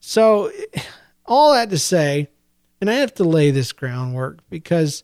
So, 0.00 0.52
all 1.24 1.54
that 1.54 1.70
to 1.70 1.78
say, 1.78 2.28
and 2.82 2.90
I 2.90 2.94
have 2.96 3.14
to 3.14 3.24
lay 3.24 3.50
this 3.50 3.72
groundwork 3.72 4.40
because 4.50 5.02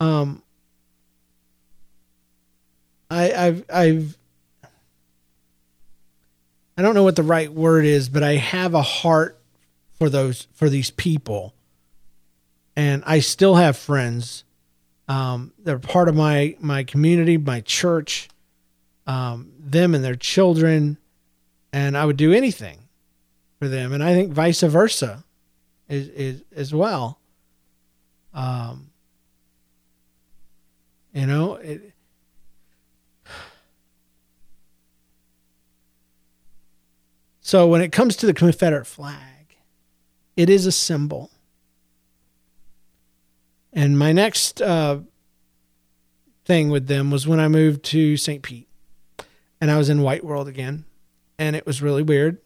um, 0.00 0.42
I, 3.10 3.32
I've 3.32 3.64
I've 3.70 4.18
I 6.78 6.80
don't 6.80 6.94
know 6.94 7.04
what 7.04 7.16
the 7.16 7.22
right 7.22 7.52
word 7.52 7.84
is, 7.84 8.08
but 8.08 8.22
I 8.22 8.36
have 8.36 8.72
a 8.72 8.80
heart 8.80 9.38
for 9.98 10.08
those 10.08 10.48
for 10.54 10.68
these 10.68 10.90
people, 10.90 11.54
and 12.76 13.02
I 13.06 13.20
still 13.20 13.54
have 13.54 13.76
friends. 13.76 14.44
Um, 15.08 15.52
they're 15.58 15.78
part 15.78 16.08
of 16.08 16.14
my 16.14 16.56
my 16.60 16.84
community, 16.84 17.38
my 17.38 17.60
church, 17.62 18.28
um, 19.06 19.52
them 19.58 19.94
and 19.94 20.04
their 20.04 20.16
children, 20.16 20.98
and 21.72 21.96
I 21.96 22.04
would 22.04 22.16
do 22.16 22.32
anything 22.32 22.80
for 23.58 23.68
them, 23.68 23.92
and 23.92 24.02
I 24.02 24.12
think 24.12 24.32
vice 24.32 24.60
versa, 24.60 25.24
is 25.88 26.08
is 26.08 26.42
as 26.54 26.74
well. 26.74 27.18
Um, 28.34 28.90
you 31.14 31.26
know 31.26 31.54
it. 31.54 31.92
So 37.40 37.68
when 37.68 37.80
it 37.80 37.92
comes 37.92 38.16
to 38.16 38.26
the 38.26 38.34
Confederate 38.34 38.88
flag, 38.88 39.56
it 40.36 40.50
is 40.50 40.66
a 40.66 40.72
symbol. 40.72 41.30
And 43.76 43.96
my 43.96 44.12
next 44.12 44.60
uh, 44.60 45.00
thing 46.44 46.70
with 46.70 46.88
them 46.88 47.12
was 47.12 47.28
when 47.28 47.38
I 47.38 47.46
moved 47.46 47.84
to 47.84 48.16
St. 48.16 48.42
Pete, 48.42 48.68
and 49.60 49.70
I 49.70 49.78
was 49.78 49.88
in 49.88 50.02
White 50.02 50.24
World 50.24 50.48
again, 50.48 50.84
and 51.38 51.54
it 51.54 51.64
was 51.64 51.80
really 51.80 52.02
weird 52.02 52.38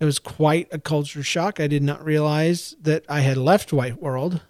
it 0.00 0.06
was 0.06 0.18
quite 0.18 0.66
a 0.72 0.78
culture 0.78 1.22
shock. 1.22 1.60
I 1.60 1.66
did 1.66 1.82
not 1.82 2.04
realize 2.04 2.74
that 2.80 3.04
I 3.08 3.20
had 3.20 3.36
left 3.36 3.72
White 3.72 4.02
World. 4.02 4.40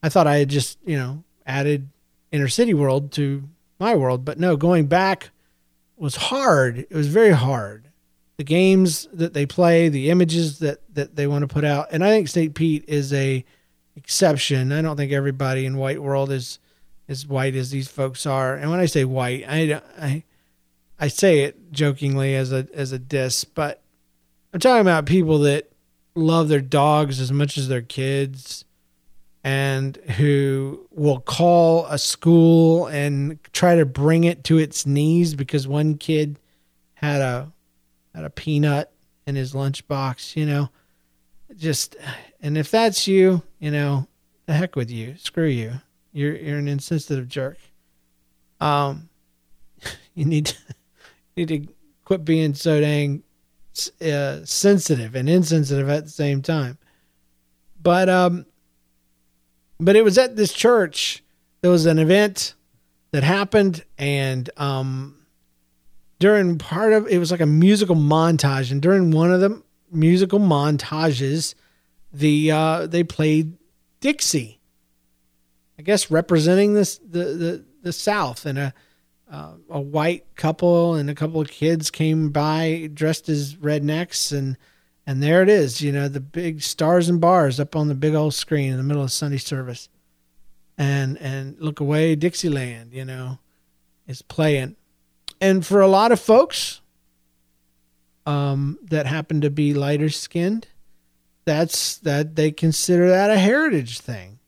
I 0.00 0.08
thought 0.08 0.28
I 0.28 0.36
had 0.36 0.48
just, 0.48 0.78
you 0.86 0.96
know, 0.96 1.24
added 1.44 1.88
Inner 2.30 2.48
City 2.48 2.72
World 2.72 3.10
to 3.12 3.48
my 3.80 3.96
world, 3.96 4.24
but 4.24 4.38
no, 4.38 4.56
going 4.56 4.86
back 4.86 5.30
was 5.96 6.14
hard. 6.14 6.78
It 6.78 6.94
was 6.94 7.08
very 7.08 7.32
hard. 7.32 7.88
The 8.36 8.44
games 8.44 9.08
that 9.12 9.34
they 9.34 9.44
play, 9.44 9.88
the 9.88 10.08
images 10.08 10.60
that 10.60 10.78
that 10.94 11.16
they 11.16 11.26
want 11.26 11.42
to 11.42 11.48
put 11.48 11.64
out, 11.64 11.88
and 11.90 12.04
I 12.04 12.10
think 12.10 12.28
St. 12.28 12.54
Pete 12.54 12.84
is 12.86 13.12
a 13.12 13.44
exception. 13.96 14.72
I 14.72 14.82
don't 14.82 14.96
think 14.96 15.12
everybody 15.12 15.66
in 15.66 15.76
White 15.76 16.02
World 16.02 16.30
is 16.30 16.58
as 17.08 17.26
white 17.26 17.54
as 17.54 17.70
these 17.70 17.88
folks 17.88 18.24
are. 18.26 18.54
And 18.54 18.70
when 18.70 18.80
I 18.80 18.86
say 18.86 19.04
white, 19.04 19.44
I 19.48 19.80
I 19.98 20.24
I 20.98 21.08
say 21.08 21.40
it 21.40 21.72
jokingly 21.72 22.34
as 22.34 22.52
a 22.52 22.68
as 22.74 22.92
a 22.92 22.98
diss, 22.98 23.44
but 23.44 23.82
I'm 24.52 24.60
talking 24.60 24.80
about 24.80 25.06
people 25.06 25.40
that 25.40 25.70
love 26.14 26.48
their 26.48 26.60
dogs 26.60 27.20
as 27.20 27.32
much 27.32 27.56
as 27.56 27.68
their 27.68 27.82
kids 27.82 28.64
and 29.42 29.96
who 29.96 30.86
will 30.90 31.20
call 31.20 31.86
a 31.86 31.98
school 31.98 32.86
and 32.88 33.38
try 33.52 33.76
to 33.76 33.86
bring 33.86 34.24
it 34.24 34.44
to 34.44 34.58
its 34.58 34.84
knees 34.86 35.34
because 35.34 35.66
one 35.66 35.96
kid 35.96 36.38
had 36.94 37.20
a 37.20 37.52
had 38.14 38.24
a 38.24 38.30
peanut 38.30 38.92
in 39.26 39.36
his 39.36 39.52
lunchbox, 39.54 40.36
you 40.36 40.44
know. 40.44 40.68
Just 41.56 41.96
and 42.42 42.56
if 42.56 42.70
that's 42.70 43.06
you, 43.06 43.42
you 43.58 43.70
know, 43.70 44.06
the 44.46 44.52
heck 44.52 44.76
with 44.76 44.90
you. 44.90 45.16
Screw 45.18 45.46
you. 45.46 45.74
You're 46.12 46.36
you're 46.36 46.58
an 46.58 46.68
insensitive 46.68 47.28
jerk. 47.28 47.58
Um 48.60 49.08
you 50.14 50.24
need 50.24 50.46
to, 50.46 50.56
you 51.36 51.46
need 51.46 51.66
to 51.66 51.74
quit 52.04 52.24
being 52.24 52.54
so 52.54 52.80
dang 52.80 53.22
uh, 54.02 54.44
sensitive 54.44 55.14
and 55.14 55.28
insensitive 55.28 55.88
at 55.88 56.04
the 56.04 56.10
same 56.10 56.42
time. 56.42 56.78
But 57.82 58.08
um, 58.08 58.46
but 59.78 59.96
it 59.96 60.04
was 60.04 60.18
at 60.18 60.36
this 60.36 60.52
church. 60.52 61.22
There 61.62 61.70
was 61.70 61.86
an 61.86 61.98
event 61.98 62.54
that 63.12 63.22
happened, 63.22 63.84
and 63.96 64.50
um, 64.56 65.16
during 66.18 66.58
part 66.58 66.92
of 66.92 67.06
it 67.08 67.18
was 67.18 67.30
like 67.30 67.40
a 67.40 67.46
musical 67.46 67.96
montage, 67.96 68.70
and 68.70 68.82
during 68.82 69.10
one 69.10 69.32
of 69.32 69.40
the 69.40 69.62
musical 69.90 70.38
montages, 70.38 71.54
the 72.12 72.50
uh, 72.50 72.86
they 72.86 73.04
played 73.04 73.56
Dixie. 74.00 74.60
I 75.78 75.82
guess 75.82 76.10
representing 76.10 76.74
this 76.74 76.98
the 76.98 77.24
the 77.24 77.64
the 77.82 77.92
South 77.92 78.46
and 78.46 78.58
a 78.58 78.74
uh, 79.30 79.52
a 79.68 79.80
white 79.80 80.34
couple 80.34 80.94
and 80.94 81.08
a 81.08 81.14
couple 81.14 81.40
of 81.40 81.48
kids 81.48 81.90
came 81.90 82.30
by 82.30 82.90
dressed 82.92 83.28
as 83.28 83.54
rednecks 83.54 84.36
and 84.36 84.56
and 85.06 85.22
there 85.22 85.42
it 85.42 85.48
is 85.48 85.80
you 85.80 85.92
know 85.92 86.08
the 86.08 86.20
big 86.20 86.62
stars 86.62 87.08
and 87.08 87.20
bars 87.20 87.60
up 87.60 87.76
on 87.76 87.88
the 87.88 87.94
big 87.94 88.14
old 88.14 88.34
screen 88.34 88.72
in 88.72 88.76
the 88.76 88.82
middle 88.82 89.02
of 89.02 89.12
sunday 89.12 89.38
service 89.38 89.88
and 90.76 91.16
and 91.18 91.56
look 91.60 91.78
away 91.78 92.16
dixieland 92.16 92.92
you 92.92 93.04
know 93.04 93.38
is 94.06 94.20
playing 94.20 94.74
and 95.40 95.64
for 95.64 95.80
a 95.80 95.86
lot 95.86 96.10
of 96.10 96.20
folks 96.20 96.80
um 98.26 98.78
that 98.82 99.06
happen 99.06 99.40
to 99.40 99.50
be 99.50 99.72
lighter 99.72 100.08
skinned 100.10 100.66
that's 101.50 101.98
that 101.98 102.36
they 102.36 102.50
consider 102.50 103.08
that 103.10 103.30
a 103.30 103.38
heritage 103.38 103.98
thing 103.98 104.38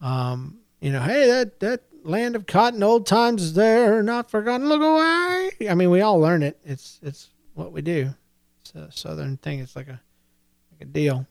um 0.00 0.58
you 0.80 0.92
know 0.92 1.00
hey 1.00 1.26
that 1.26 1.60
that 1.60 1.82
land 2.04 2.36
of 2.36 2.46
cotton, 2.46 2.82
old 2.82 3.06
times 3.06 3.42
is 3.42 3.54
there, 3.54 4.02
not 4.02 4.30
forgotten. 4.30 4.68
Look 4.68 4.82
away. 4.82 5.68
I 5.68 5.74
mean, 5.74 5.90
we 5.90 6.00
all 6.00 6.18
learn 6.18 6.42
it. 6.42 6.58
It's 6.64 6.98
it's 7.02 7.28
what 7.54 7.72
we 7.72 7.82
do. 7.82 8.14
It's 8.60 8.74
a 8.74 8.90
southern 8.92 9.36
thing. 9.36 9.60
It's 9.60 9.76
like 9.76 9.88
a 9.88 10.00
like 10.72 10.80
a 10.80 10.84
deal. 10.84 11.26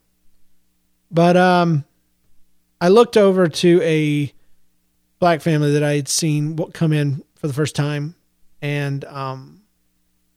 But 1.10 1.36
um, 1.38 1.84
I 2.80 2.90
looked 2.90 3.18
over 3.18 3.48
to 3.48 3.82
a 3.84 4.34
black 5.20 5.42
family 5.42 5.74
that 5.74 5.84
I 5.84 5.96
had 5.96 6.08
seen 6.08 6.58
come 6.72 6.94
in 6.94 7.24
for 7.36 7.48
the 7.48 7.54
first 7.54 7.76
time, 7.76 8.16
and 8.62 9.04
um, 9.06 9.62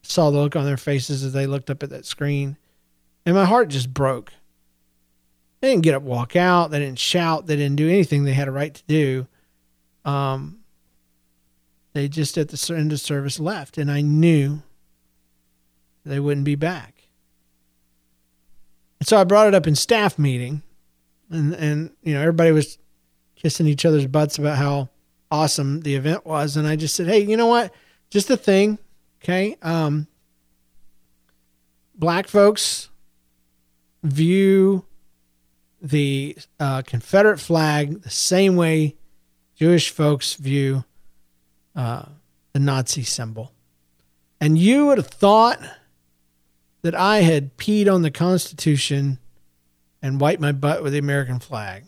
saw 0.03 0.31
the 0.31 0.39
look 0.39 0.57
on 0.57 0.65
their 0.65 0.77
faces 0.77 1.23
as 1.23 1.33
they 1.33 1.47
looked 1.47 1.71
up 1.71 1.83
at 1.83 1.91
that 1.91 2.07
screen, 2.07 2.57
and 3.27 3.35
my 3.35 3.45
heart 3.45 3.69
just 3.69 3.93
broke. 3.93 4.33
They 5.61 5.71
didn't 5.71 5.83
get 5.83 5.95
up, 5.95 6.03
walk 6.03 6.37
out. 6.37 6.71
They 6.71 6.79
didn't 6.79 6.99
shout. 6.99 7.47
They 7.47 7.57
didn't 7.57 7.77
do 7.77 7.89
anything 7.89 8.25
they 8.25 8.35
had 8.35 8.49
a 8.49 8.53
right 8.53 8.75
to 8.75 8.83
do. 8.87 9.27
Um, 10.05 10.59
they 11.95 12.09
just 12.09 12.37
at 12.37 12.49
the 12.49 12.75
end 12.75 12.93
of 12.93 13.01
service 13.01 13.41
left, 13.41 13.79
and 13.79 13.91
I 13.91 14.03
knew 14.03 14.63
they 16.05 16.21
wouldn't 16.21 16.45
be 16.45 16.57
back. 16.57 17.05
And 19.01 19.09
so 19.09 19.17
I 19.17 19.25
brought 19.25 19.47
it 19.47 19.55
up 19.55 19.67
in 19.67 19.75
staff 19.75 20.19
meeting, 20.19 20.63
and 21.31 21.55
and 21.55 21.91
you 22.03 22.15
know 22.15 22.21
everybody 22.21 22.53
was 22.53 22.79
kissing 23.37 23.67
each 23.67 23.87
other's 23.87 24.07
butts 24.07 24.39
about 24.39 24.59
how 24.59 24.91
awesome 25.31 25.81
the 25.81 25.95
event 25.95 26.27
was, 26.27 26.57
and 26.57 26.67
I 26.67 26.77
just 26.77 26.95
said, 26.95 27.07
hey, 27.07 27.21
you 27.21 27.37
know 27.37 27.47
what? 27.47 27.73
Just 28.11 28.29
a 28.29 28.37
thing, 28.37 28.79
okay? 29.23 29.57
Um, 29.63 30.09
black 31.95 32.29
folks 32.29 32.91
view 34.05 34.85
the 35.81 36.37
uh, 36.61 36.83
Confederate 36.83 37.39
flag 37.39 38.03
the 38.03 38.11
same 38.11 38.57
way 38.57 38.95
Jewish 39.57 39.91
folks 39.91 40.35
view 40.35 40.85
uh, 41.75 42.05
the 42.53 42.61
Nazi 42.61 43.03
symbol. 43.03 43.53
And 44.41 44.59
you 44.59 44.87
would 44.87 44.99
have 44.99 45.09
thought 45.09 45.59
that 46.83 46.95
I 46.95 47.19
had 47.19 47.57
peed 47.57 47.93
on 47.93 48.03
the 48.03 48.11
Constitution 48.11 49.19
and 50.03 50.21
wiped 50.21 50.41
my 50.41 50.53
butt 50.53 50.83
with 50.83 50.93
the 50.93 50.99
American 50.99 51.39
flag. 51.39 51.85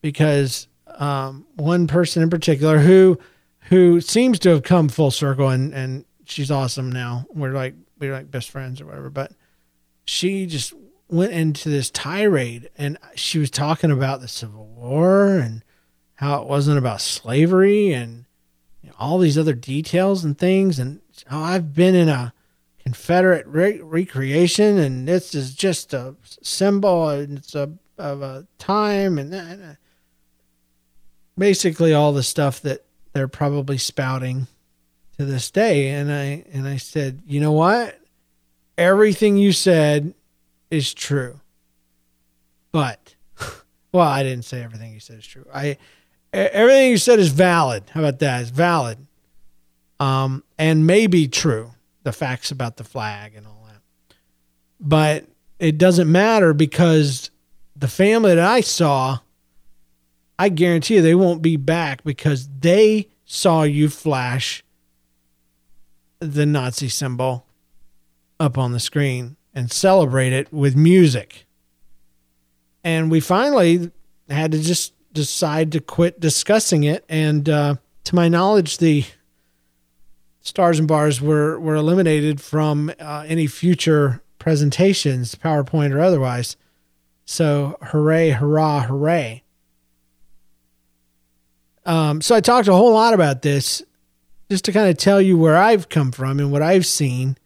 Because 0.00 0.66
um, 0.86 1.46
one 1.54 1.86
person 1.86 2.22
in 2.22 2.30
particular 2.30 2.78
who 2.78 3.18
who 3.66 4.00
seems 4.00 4.38
to 4.40 4.50
have 4.50 4.62
come 4.64 4.88
full 4.88 5.10
circle 5.10 5.48
and, 5.48 5.72
and 5.72 6.04
she's 6.24 6.50
awesome 6.50 6.90
now. 6.90 7.26
We're 7.32 7.52
like 7.52 7.74
we're 7.98 8.12
like 8.12 8.30
best 8.30 8.50
friends 8.50 8.80
or 8.80 8.86
whatever. 8.86 9.10
But 9.10 9.32
she 10.04 10.46
just 10.46 10.74
went 11.12 11.32
into 11.32 11.68
this 11.68 11.90
tirade 11.90 12.70
and 12.76 12.96
she 13.14 13.38
was 13.38 13.50
talking 13.50 13.90
about 13.90 14.20
the 14.20 14.28
Civil 14.28 14.66
War 14.66 15.36
and 15.36 15.62
how 16.14 16.40
it 16.40 16.48
wasn't 16.48 16.78
about 16.78 17.00
slavery 17.00 17.92
and 17.92 18.24
you 18.82 18.88
know, 18.88 18.96
all 18.98 19.18
these 19.18 19.36
other 19.36 19.54
details 19.54 20.24
and 20.24 20.38
things. 20.38 20.78
And 20.78 21.00
how 21.26 21.42
I've 21.42 21.74
been 21.74 21.94
in 21.94 22.08
a 22.08 22.32
Confederate 22.82 23.46
re- 23.46 23.80
recreation 23.80 24.78
and 24.78 25.06
this 25.06 25.34
is 25.34 25.54
just 25.54 25.92
a 25.92 26.16
symbol 26.42 27.08
and 27.10 27.38
it's 27.38 27.54
a 27.54 27.72
of 27.98 28.22
a 28.22 28.46
time 28.58 29.18
and, 29.18 29.32
and 29.34 29.76
basically 31.36 31.92
all 31.92 32.12
the 32.12 32.22
stuff 32.22 32.60
that 32.62 32.84
they're 33.12 33.28
probably 33.28 33.78
spouting 33.78 34.46
to 35.18 35.24
this 35.24 35.50
day. 35.50 35.90
And 35.90 36.10
I 36.10 36.44
and 36.52 36.66
I 36.66 36.78
said, 36.78 37.22
you 37.26 37.38
know 37.40 37.52
what? 37.52 38.00
Everything 38.78 39.36
you 39.36 39.52
said 39.52 40.14
is 40.72 40.94
true. 40.94 41.38
But 42.72 43.14
well, 43.92 44.08
I 44.08 44.22
didn't 44.22 44.46
say 44.46 44.62
everything 44.62 44.92
you 44.92 45.00
said 45.00 45.18
is 45.18 45.26
true. 45.26 45.44
I 45.54 45.76
everything 46.32 46.90
you 46.90 46.96
said 46.96 47.18
is 47.18 47.28
valid. 47.28 47.84
How 47.90 48.00
about 48.00 48.18
that? 48.20 48.40
It's 48.40 48.50
valid. 48.50 49.06
Um, 50.00 50.42
and 50.58 50.86
maybe 50.86 51.28
true. 51.28 51.72
The 52.04 52.12
facts 52.12 52.50
about 52.50 52.78
the 52.78 52.84
flag 52.84 53.34
and 53.36 53.46
all 53.46 53.68
that. 53.68 54.16
But 54.80 55.26
it 55.60 55.78
doesn't 55.78 56.10
matter 56.10 56.54
because 56.54 57.30
the 57.76 57.86
family 57.86 58.34
that 58.34 58.44
I 58.44 58.62
saw, 58.62 59.18
I 60.38 60.48
guarantee 60.48 60.96
you 60.96 61.02
they 61.02 61.14
won't 61.14 61.42
be 61.42 61.56
back 61.56 62.02
because 62.02 62.48
they 62.60 63.08
saw 63.24 63.62
you 63.62 63.88
flash 63.88 64.64
the 66.18 66.46
Nazi 66.46 66.88
symbol 66.88 67.46
up 68.40 68.56
on 68.58 68.72
the 68.72 68.80
screen 68.80 69.36
and 69.54 69.70
celebrate 69.70 70.32
it 70.32 70.52
with 70.52 70.76
music. 70.76 71.46
And 72.84 73.10
we 73.10 73.20
finally 73.20 73.90
had 74.28 74.52
to 74.52 74.60
just 74.60 74.94
decide 75.12 75.72
to 75.72 75.80
quit 75.80 76.20
discussing 76.20 76.84
it. 76.84 77.04
And 77.08 77.48
uh, 77.48 77.76
to 78.04 78.14
my 78.14 78.28
knowledge, 78.28 78.78
the 78.78 79.04
stars 80.40 80.78
and 80.78 80.88
bars 80.88 81.20
were, 81.20 81.58
were 81.60 81.74
eliminated 81.74 82.40
from 82.40 82.90
uh, 82.98 83.24
any 83.26 83.46
future 83.46 84.22
presentations, 84.38 85.34
PowerPoint 85.34 85.94
or 85.94 86.00
otherwise. 86.00 86.56
So, 87.24 87.78
hooray, 87.80 88.30
hurrah, 88.30 88.80
hooray. 88.80 89.44
Um, 91.86 92.20
so, 92.20 92.34
I 92.34 92.40
talked 92.40 92.68
a 92.68 92.74
whole 92.74 92.92
lot 92.92 93.14
about 93.14 93.42
this 93.42 93.82
just 94.50 94.64
to 94.64 94.72
kind 94.72 94.90
of 94.90 94.98
tell 94.98 95.20
you 95.20 95.38
where 95.38 95.56
I've 95.56 95.88
come 95.88 96.10
from 96.10 96.40
and 96.40 96.50
what 96.50 96.62
I've 96.62 96.84
seen 96.84 97.36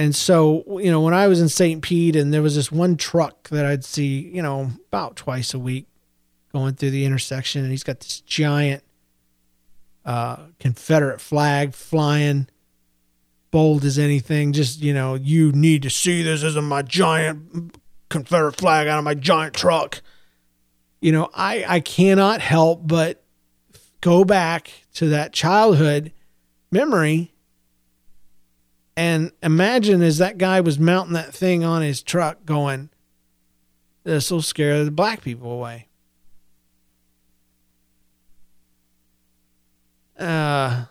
and 0.00 0.16
so, 0.16 0.64
you 0.80 0.90
know, 0.90 1.02
when 1.02 1.12
I 1.12 1.26
was 1.26 1.42
in 1.42 1.50
St. 1.50 1.82
Pete 1.82 2.16
and 2.16 2.32
there 2.32 2.40
was 2.40 2.56
this 2.56 2.72
one 2.72 2.96
truck 2.96 3.50
that 3.50 3.66
I'd 3.66 3.84
see, 3.84 4.30
you 4.34 4.40
know, 4.40 4.70
about 4.88 5.14
twice 5.14 5.52
a 5.52 5.58
week 5.58 5.88
going 6.54 6.74
through 6.74 6.92
the 6.92 7.04
intersection, 7.04 7.60
and 7.60 7.70
he's 7.70 7.82
got 7.82 8.00
this 8.00 8.22
giant 8.22 8.82
uh, 10.06 10.38
Confederate 10.58 11.20
flag 11.20 11.74
flying, 11.74 12.48
bold 13.50 13.84
as 13.84 13.98
anything. 13.98 14.54
Just, 14.54 14.80
you 14.80 14.94
know, 14.94 15.16
you 15.16 15.52
need 15.52 15.82
to 15.82 15.90
see 15.90 16.22
this 16.22 16.44
as 16.44 16.56
my 16.56 16.80
giant 16.80 17.76
Confederate 18.08 18.56
flag 18.56 18.88
out 18.88 18.96
of 18.96 19.04
my 19.04 19.12
giant 19.12 19.52
truck. 19.52 20.00
You 21.02 21.12
know, 21.12 21.28
I, 21.34 21.62
I 21.68 21.80
cannot 21.80 22.40
help 22.40 22.88
but 22.88 23.22
go 24.00 24.24
back 24.24 24.70
to 24.94 25.10
that 25.10 25.34
childhood 25.34 26.10
memory 26.72 27.34
and 29.00 29.32
imagine 29.42 30.02
as 30.02 30.18
that 30.18 30.36
guy 30.36 30.60
was 30.60 30.78
mounting 30.78 31.14
that 31.14 31.32
thing 31.32 31.64
on 31.64 31.80
his 31.80 32.02
truck, 32.02 32.44
going, 32.44 32.90
This 34.04 34.30
will 34.30 34.42
scare 34.42 34.84
the 34.84 34.90
black 34.90 35.22
people 35.22 35.50
away. 35.50 35.88
Uh, 40.18 40.84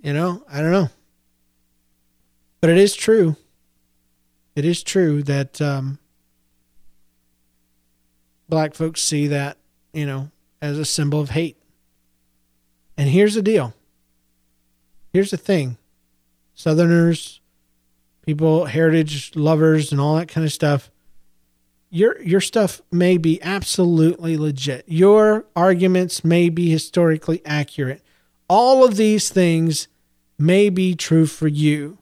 you 0.00 0.12
know, 0.12 0.44
I 0.48 0.60
don't 0.60 0.70
know. 0.70 0.88
But 2.60 2.70
it 2.70 2.78
is 2.78 2.94
true. 2.94 3.34
It 4.54 4.64
is 4.64 4.84
true 4.84 5.24
that 5.24 5.60
um, 5.60 5.98
black 8.48 8.72
folks 8.72 9.02
see 9.02 9.26
that, 9.26 9.58
you 9.92 10.06
know, 10.06 10.30
as 10.62 10.78
a 10.78 10.84
symbol 10.84 11.20
of 11.20 11.30
hate. 11.30 11.56
And 12.96 13.10
here's 13.10 13.34
the 13.34 13.42
deal. 13.42 13.74
Here's 15.12 15.32
the 15.32 15.36
thing 15.36 15.76
Southerners, 16.56 17.40
people, 18.22 18.64
heritage 18.64 19.36
lovers, 19.36 19.92
and 19.92 20.00
all 20.00 20.16
that 20.16 20.26
kind 20.26 20.44
of 20.44 20.52
stuff. 20.52 20.90
Your 21.90 22.20
your 22.22 22.40
stuff 22.40 22.80
may 22.90 23.18
be 23.18 23.40
absolutely 23.42 24.36
legit. 24.36 24.84
Your 24.88 25.44
arguments 25.54 26.24
may 26.24 26.48
be 26.48 26.68
historically 26.70 27.42
accurate. 27.46 28.02
All 28.48 28.84
of 28.84 28.96
these 28.96 29.28
things 29.28 29.86
may 30.38 30.70
be 30.70 30.96
true 30.96 31.26
for 31.26 31.46
you. 31.46 31.98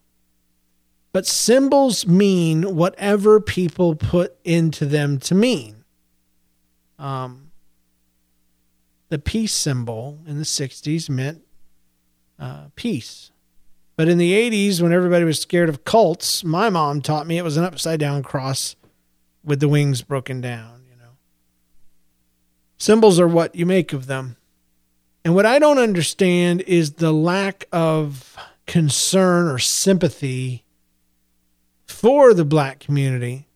But 1.12 1.26
symbols 1.26 2.06
mean 2.06 2.74
whatever 2.74 3.40
people 3.40 3.94
put 3.94 4.36
into 4.44 4.86
them 4.86 5.18
to 5.20 5.34
mean. 5.34 5.84
Um, 6.98 7.50
the 9.10 9.18
peace 9.18 9.52
symbol 9.52 10.18
in 10.26 10.38
the 10.38 10.44
60s 10.44 11.08
meant 11.08 11.42
uh, 12.38 12.66
peace. 12.74 13.30
But 13.96 14.08
in 14.08 14.18
the 14.18 14.32
80s, 14.32 14.80
when 14.80 14.92
everybody 14.92 15.24
was 15.24 15.40
scared 15.40 15.68
of 15.68 15.84
cults, 15.84 16.42
my 16.42 16.68
mom 16.68 17.00
taught 17.00 17.26
me 17.26 17.38
it 17.38 17.44
was 17.44 17.56
an 17.56 17.64
upside 17.64 18.00
down 18.00 18.22
cross 18.22 18.74
with 19.44 19.60
the 19.60 19.68
wings 19.68 20.02
broken 20.02 20.40
down, 20.40 20.82
you 20.90 20.96
know. 20.96 21.12
Symbols 22.76 23.20
are 23.20 23.28
what 23.28 23.54
you 23.54 23.66
make 23.66 23.92
of 23.92 24.06
them. 24.06 24.36
And 25.24 25.34
what 25.34 25.46
I 25.46 25.58
don't 25.58 25.78
understand 25.78 26.62
is 26.62 26.94
the 26.94 27.12
lack 27.12 27.66
of 27.72 28.36
concern 28.66 29.48
or 29.48 29.58
sympathy 29.58 30.64
for 31.86 32.34
the 32.34 32.44
black 32.44 32.80
community. 32.80 33.46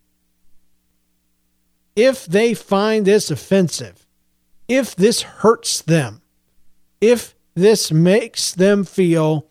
If 1.97 2.27
they 2.27 2.55
find 2.55 3.05
this 3.05 3.31
offensive, 3.31 4.07
if 4.69 4.95
this 4.95 5.23
hurts 5.23 5.83
them, 5.83 6.23
if 7.01 7.35
this 7.55 7.91
makes 7.91 8.53
them 8.53 8.85
feel 8.85 9.48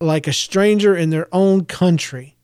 like 0.00 0.26
a 0.26 0.32
stranger 0.32 0.96
in 0.96 1.10
their 1.10 1.28
own 1.32 1.64
country. 1.64 2.36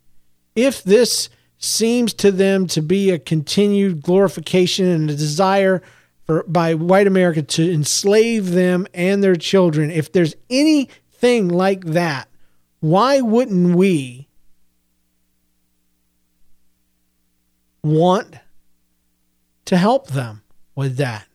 If 0.57 0.82
this 0.82 1.28
seems 1.59 2.12
to 2.14 2.30
them 2.30 2.66
to 2.68 2.82
be 2.82 3.11
a 3.11 3.18
continued 3.18 4.02
glorification 4.02 4.86
and 4.86 5.11
a 5.11 5.14
desire 5.14 5.82
for 6.24 6.42
by 6.44 6.74
white 6.74 7.07
America 7.07 7.42
to 7.42 7.72
enslave 7.72 8.50
them 8.50 8.86
and 8.92 9.22
their 9.22 9.36
children, 9.36 9.90
if 9.90 10.12
there's 10.12 10.34
anything 10.50 11.48
like 11.48 11.84
that, 11.84 12.28
why 12.80 13.20
wouldn't 13.20 13.76
we 13.76 14.28
want 17.82 18.36
to 19.66 19.76
help 19.76 20.09
them 20.09 20.42
with 20.74 20.96
that? 20.96 21.26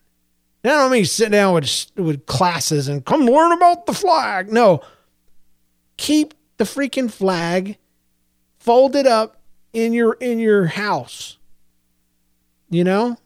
Now, 0.63 0.71
I 0.71 0.81
don't 0.83 0.91
mean 0.91 1.05
sit 1.05 1.31
down 1.31 1.53
with 1.53 1.85
with 1.95 2.25
classes 2.25 2.87
and 2.87 3.05
come 3.05 3.21
learn 3.21 3.53
about 3.53 3.85
the 3.85 3.93
flag. 3.93 4.51
No, 4.51 4.81
keep 5.99 6.33
the 6.55 6.63
freaking 6.63 7.11
flag 7.11 7.77
folded 8.57 9.05
up 9.05 9.41
in 9.73 9.91
your 9.91 10.13
in 10.13 10.39
your 10.39 10.65
house 10.65 11.37
You 12.69 12.85
know? 12.85 13.17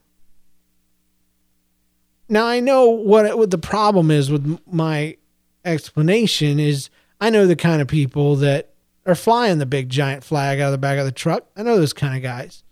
Now 2.28 2.47
I 2.47 2.59
know 2.59 2.89
what, 2.89 3.38
what 3.38 3.51
the 3.51 3.57
problem 3.59 4.09
is 4.09 4.32
with 4.32 4.59
my 4.65 5.17
explanation 5.63 6.59
is 6.59 6.89
I 7.21 7.30
know 7.30 7.45
the 7.45 7.55
kind 7.55 7.82
of 7.82 7.88
people 7.88 8.38
that 8.38 8.74
are 9.05 9.15
flying 9.15 9.59
the 9.59 9.65
big 9.67 9.89
giant 9.89 10.24
flag 10.24 10.59
out 10.59 10.67
of 10.67 10.71
the 10.71 10.78
back 10.80 10.97
of 10.97 11.05
the 11.05 11.11
truck. 11.11 11.45
I 11.55 11.61
know 11.61 11.78
those 11.78 11.93
kind 11.93 12.15
of 12.15 12.24
guys. 12.24 12.63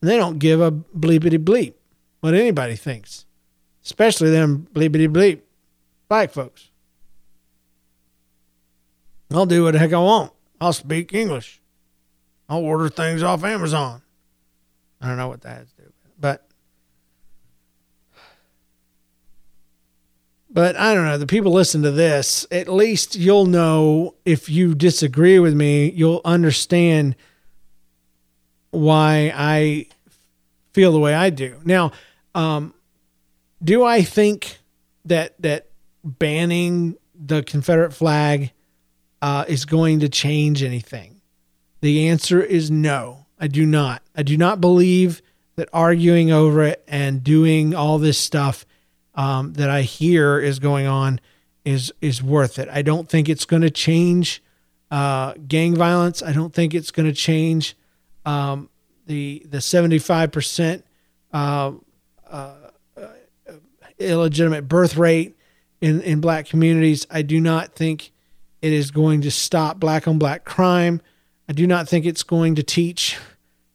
And 0.00 0.08
they 0.08 0.16
don't 0.16 0.38
give 0.38 0.60
a 0.60 0.72
bleepity 0.72 1.38
bleep 1.38 1.74
what 2.20 2.34
anybody 2.34 2.76
thinks, 2.76 3.26
especially 3.84 4.30
them 4.30 4.68
bleepity 4.72 5.08
bleep 5.08 5.40
black 6.08 6.30
folks. 6.30 6.71
I'll 9.32 9.46
do 9.46 9.64
what 9.64 9.72
the 9.72 9.78
heck 9.78 9.92
I 9.92 9.98
want. 9.98 10.32
I'll 10.60 10.72
speak 10.72 11.14
English. 11.14 11.60
I'll 12.48 12.64
order 12.64 12.88
things 12.88 13.22
off 13.22 13.44
Amazon. 13.44 14.02
I 15.00 15.08
don't 15.08 15.16
know 15.16 15.28
what 15.28 15.42
that 15.42 15.58
has 15.58 15.72
to 15.72 15.82
do 15.82 15.92
but 16.22 16.46
but 20.48 20.76
I 20.76 20.94
don't 20.94 21.04
know. 21.04 21.16
The 21.16 21.26
people 21.26 21.52
listen 21.52 21.82
to 21.82 21.90
this. 21.90 22.46
At 22.50 22.68
least 22.68 23.16
you'll 23.16 23.46
know 23.46 24.14
if 24.24 24.50
you 24.50 24.74
disagree 24.74 25.38
with 25.38 25.54
me, 25.54 25.90
you'll 25.90 26.20
understand 26.26 27.16
why 28.70 29.32
I 29.34 29.86
feel 30.74 30.92
the 30.92 30.98
way 30.98 31.14
I 31.14 31.30
do. 31.30 31.58
Now, 31.64 31.92
um, 32.34 32.74
do 33.64 33.82
I 33.82 34.02
think 34.02 34.58
that 35.06 35.40
that 35.40 35.68
banning 36.04 36.96
the 37.14 37.42
Confederate 37.42 37.92
flag 37.94 38.52
uh, 39.22 39.44
is 39.48 39.64
going 39.64 40.00
to 40.00 40.08
change 40.08 40.62
anything? 40.62 41.20
The 41.80 42.08
answer 42.08 42.42
is 42.42 42.70
no. 42.70 43.26
I 43.38 43.46
do 43.46 43.64
not. 43.64 44.02
I 44.14 44.22
do 44.22 44.36
not 44.36 44.60
believe 44.60 45.22
that 45.56 45.68
arguing 45.72 46.30
over 46.30 46.62
it 46.64 46.84
and 46.86 47.24
doing 47.24 47.74
all 47.74 47.98
this 47.98 48.18
stuff 48.18 48.66
um, 49.14 49.54
that 49.54 49.70
I 49.70 49.82
hear 49.82 50.38
is 50.38 50.58
going 50.58 50.86
on 50.86 51.20
is 51.64 51.92
is 52.00 52.22
worth 52.22 52.58
it. 52.58 52.68
I 52.68 52.82
don't 52.82 53.08
think 53.08 53.28
it's 53.28 53.44
going 53.44 53.62
to 53.62 53.70
change 53.70 54.42
uh, 54.90 55.34
gang 55.46 55.74
violence. 55.76 56.22
I 56.22 56.32
don't 56.32 56.52
think 56.52 56.74
it's 56.74 56.90
going 56.90 57.06
to 57.06 57.14
change 57.14 57.76
um, 58.24 58.68
the 59.06 59.46
the 59.48 59.60
seventy 59.60 59.98
five 59.98 60.32
percent 60.32 60.84
uh, 61.32 61.72
uh, 62.28 62.54
illegitimate 63.98 64.68
birth 64.68 64.96
rate 64.96 65.36
in 65.80 66.00
in 66.02 66.20
black 66.20 66.46
communities. 66.46 67.06
I 67.10 67.22
do 67.22 67.40
not 67.40 67.74
think 67.74 68.12
it 68.62 68.72
is 68.72 68.90
going 68.90 69.20
to 69.22 69.30
stop 69.30 69.78
black 69.78 70.08
on 70.08 70.18
black 70.18 70.44
crime. 70.44 71.02
I 71.48 71.52
do 71.52 71.66
not 71.66 71.88
think 71.88 72.06
it's 72.06 72.22
going 72.22 72.54
to 72.54 72.62
teach 72.62 73.18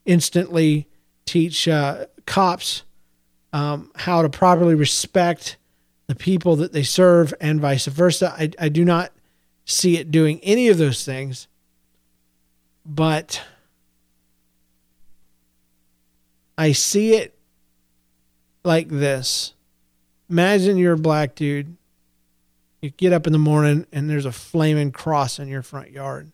instantly 0.06 0.88
teach 1.26 1.68
uh, 1.68 2.06
cops 2.26 2.84
um, 3.54 3.92
how 3.96 4.22
to 4.22 4.30
properly 4.30 4.74
respect 4.74 5.58
the 6.08 6.16
people 6.16 6.56
that 6.56 6.72
they 6.72 6.84
serve 6.84 7.34
and 7.40 7.60
vice 7.60 7.86
versa. 7.86 8.34
I, 8.38 8.50
I 8.58 8.70
do 8.70 8.86
not 8.86 9.12
see 9.66 9.98
it 9.98 10.10
doing 10.10 10.40
any 10.42 10.70
of 10.70 10.78
those 10.78 11.06
things, 11.06 11.48
but 12.86 13.44
I 16.58 16.72
see 16.72 17.14
it 17.14 17.38
like 18.64 18.90
this. 18.90 19.54
Imagine 20.30 20.78
you're 20.78 20.94
a 20.94 20.98
black 20.98 21.36
dude. 21.36 21.77
You 22.82 22.92
get 22.92 23.14
up 23.14 23.26
in 23.26 23.34
the 23.34 23.40
morning 23.40 23.88
and 23.92 24.10
there's 24.10 24.26
a 24.26 24.32
flaming 24.32 24.92
cross 24.92 25.40
in 25.40 25.48
your 25.48 25.64
front 25.64 25.92
yard. 25.92 26.32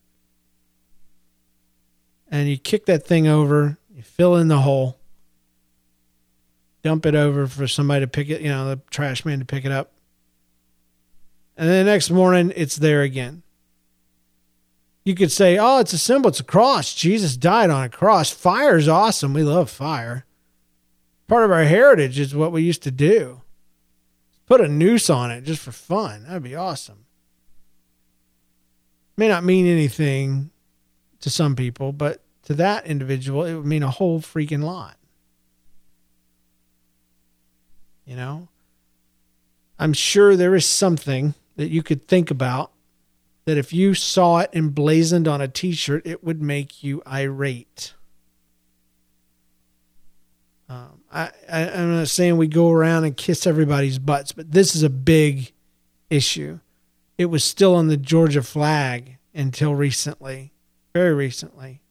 And 2.28 2.50
you 2.50 2.58
kick 2.58 2.86
that 2.88 3.06
thing 3.06 3.28
over, 3.28 3.78
you 3.96 4.02
fill 4.02 4.36
in 4.36 4.48
the 4.48 4.60
hole, 4.60 4.98
dump 6.82 7.06
it 7.06 7.16
over 7.16 7.48
for 7.48 7.68
somebody 7.68 8.04
to 8.04 8.08
pick 8.08 8.30
it, 8.30 8.42
you 8.42 8.50
know, 8.50 8.68
the 8.68 8.82
trash 8.90 9.24
man 9.24 9.40
to 9.40 9.46
pick 9.46 9.66
it 9.66 9.72
up. 9.72 9.92
And 11.56 11.70
then 11.70 11.86
the 11.86 11.92
next 11.92 12.10
morning, 12.10 12.52
it's 12.56 12.76
there 12.76 13.04
again. 13.04 13.44
You 15.06 15.16
could 15.16 15.32
say, 15.32 15.58
oh, 15.58 15.80
it's 15.80 15.94
a 15.94 15.98
symbol, 15.98 16.30
it's 16.30 16.40
a 16.40 16.46
cross. 16.46 16.94
Jesus 16.94 17.38
died 17.38 17.70
on 17.70 17.84
a 17.84 17.90
cross. 17.90 18.32
Fire 18.32 18.78
is 18.78 18.88
awesome. 18.88 19.34
We 19.34 19.44
love 19.44 19.70
fire. 19.70 20.26
Part 21.28 21.46
of 21.46 21.52
our 21.52 21.66
heritage 21.66 22.20
is 22.20 22.36
what 22.36 22.52
we 22.52 22.64
used 22.64 22.84
to 22.84 22.92
do. 22.92 23.43
Put 24.46 24.62
a 24.62 24.68
noose 24.68 25.10
on 25.10 25.32
it 25.32 25.44
just 25.44 25.62
for 25.62 25.72
fun. 25.72 26.26
That'd 26.26 26.44
be 26.44 26.56
awesome. 26.56 27.06
May 29.16 29.28
not 29.28 29.44
mean 29.44 29.66
anything 29.66 30.52
to 31.22 31.30
some 31.30 31.56
people, 31.56 31.94
but 31.94 32.22
to 32.44 32.54
that 32.56 32.86
individual, 32.86 33.46
it 33.46 33.56
would 33.56 33.66
mean 33.66 33.84
a 33.84 33.90
whole 33.90 34.20
freaking 34.20 34.64
lot. 34.64 34.98
You 38.06 38.16
know? 38.16 38.50
I'm 39.80 39.94
sure 39.94 40.36
there 40.36 40.56
is 40.56 40.66
something 40.66 41.36
that 41.56 41.70
you 41.70 41.84
could 41.84 42.08
think 42.08 42.32
about 42.32 42.72
that 43.46 43.58
if 43.58 43.74
you 43.74 43.94
saw 43.94 44.40
it 44.40 44.50
emblazoned 44.54 45.28
on 45.28 45.42
a 45.42 45.48
t 45.48 45.74
shirt, 45.74 46.06
it 46.06 46.24
would 46.24 46.42
make 46.42 46.84
you 46.84 47.02
irate. 47.08 47.94
Um, 50.70 51.03
I, 51.14 51.30
I, 51.50 51.70
I'm 51.70 51.98
not 51.98 52.08
saying 52.10 52.38
we 52.38 52.48
go 52.48 52.72
around 52.72 53.04
and 53.04 53.16
kiss 53.16 53.46
everybody's 53.46 54.00
butts, 54.00 54.32
but 54.32 54.52
this 54.52 54.76
is 54.76 54.84
a 54.84 54.90
big 54.90 55.54
issue. 56.10 56.60
It 57.18 57.26
was 57.28 57.44
still 57.44 57.76
on 57.76 57.88
the 57.88 57.98
Georgia 57.98 58.42
flag 58.42 59.18
until 59.34 59.76
recently, 59.76 60.52
very 60.94 61.14
recently. 61.14 61.82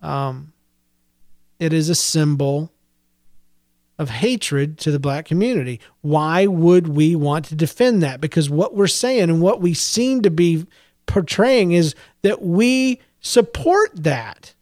Um, 0.00 0.52
it 1.58 1.72
is 1.72 1.88
a 1.88 1.94
symbol 1.94 2.72
of 3.98 4.10
hatred 4.10 4.78
to 4.78 4.90
the 4.90 5.00
black 5.00 5.26
community. 5.26 5.80
Why 6.00 6.46
would 6.46 6.88
we 6.88 7.16
want 7.16 7.46
to 7.46 7.54
defend 7.54 8.02
that? 8.02 8.20
Because 8.20 8.48
what 8.48 8.74
we're 8.74 8.86
saying 8.86 9.24
and 9.24 9.42
what 9.42 9.60
we 9.60 9.74
seem 9.74 10.22
to 10.22 10.30
be 10.30 10.66
portraying 11.06 11.72
is 11.72 11.94
that 12.22 12.40
we 12.40 13.00
support 13.20 13.90
that. 13.94 14.54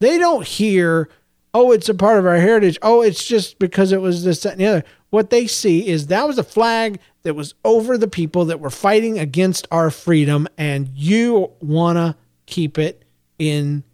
They 0.00 0.18
don't 0.18 0.46
hear, 0.46 1.08
oh, 1.54 1.72
it's 1.72 1.88
a 1.88 1.94
part 1.94 2.18
of 2.18 2.26
our 2.26 2.36
heritage. 2.36 2.78
Oh, 2.82 3.02
it's 3.02 3.26
just 3.26 3.58
because 3.58 3.92
it 3.92 4.00
was 4.00 4.24
this, 4.24 4.42
that, 4.42 4.52
and 4.52 4.60
the 4.60 4.66
other. 4.66 4.84
What 5.10 5.30
they 5.30 5.46
see 5.46 5.88
is 5.88 6.06
that 6.06 6.26
was 6.26 6.38
a 6.38 6.44
flag 6.44 7.00
that 7.22 7.34
was 7.34 7.54
over 7.64 7.98
the 7.98 8.08
people 8.08 8.44
that 8.46 8.60
were 8.60 8.70
fighting 8.70 9.18
against 9.18 9.66
our 9.70 9.90
freedom, 9.90 10.48
and 10.56 10.88
you 10.94 11.52
want 11.60 11.96
to 11.96 12.16
keep 12.46 12.78
it 12.78 13.04
in 13.38 13.84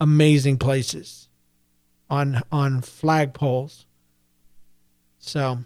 amazing 0.00 0.58
places 0.58 1.28
on 2.08 2.42
on 2.50 2.80
flagpoles. 2.80 3.84
So, 5.18 5.58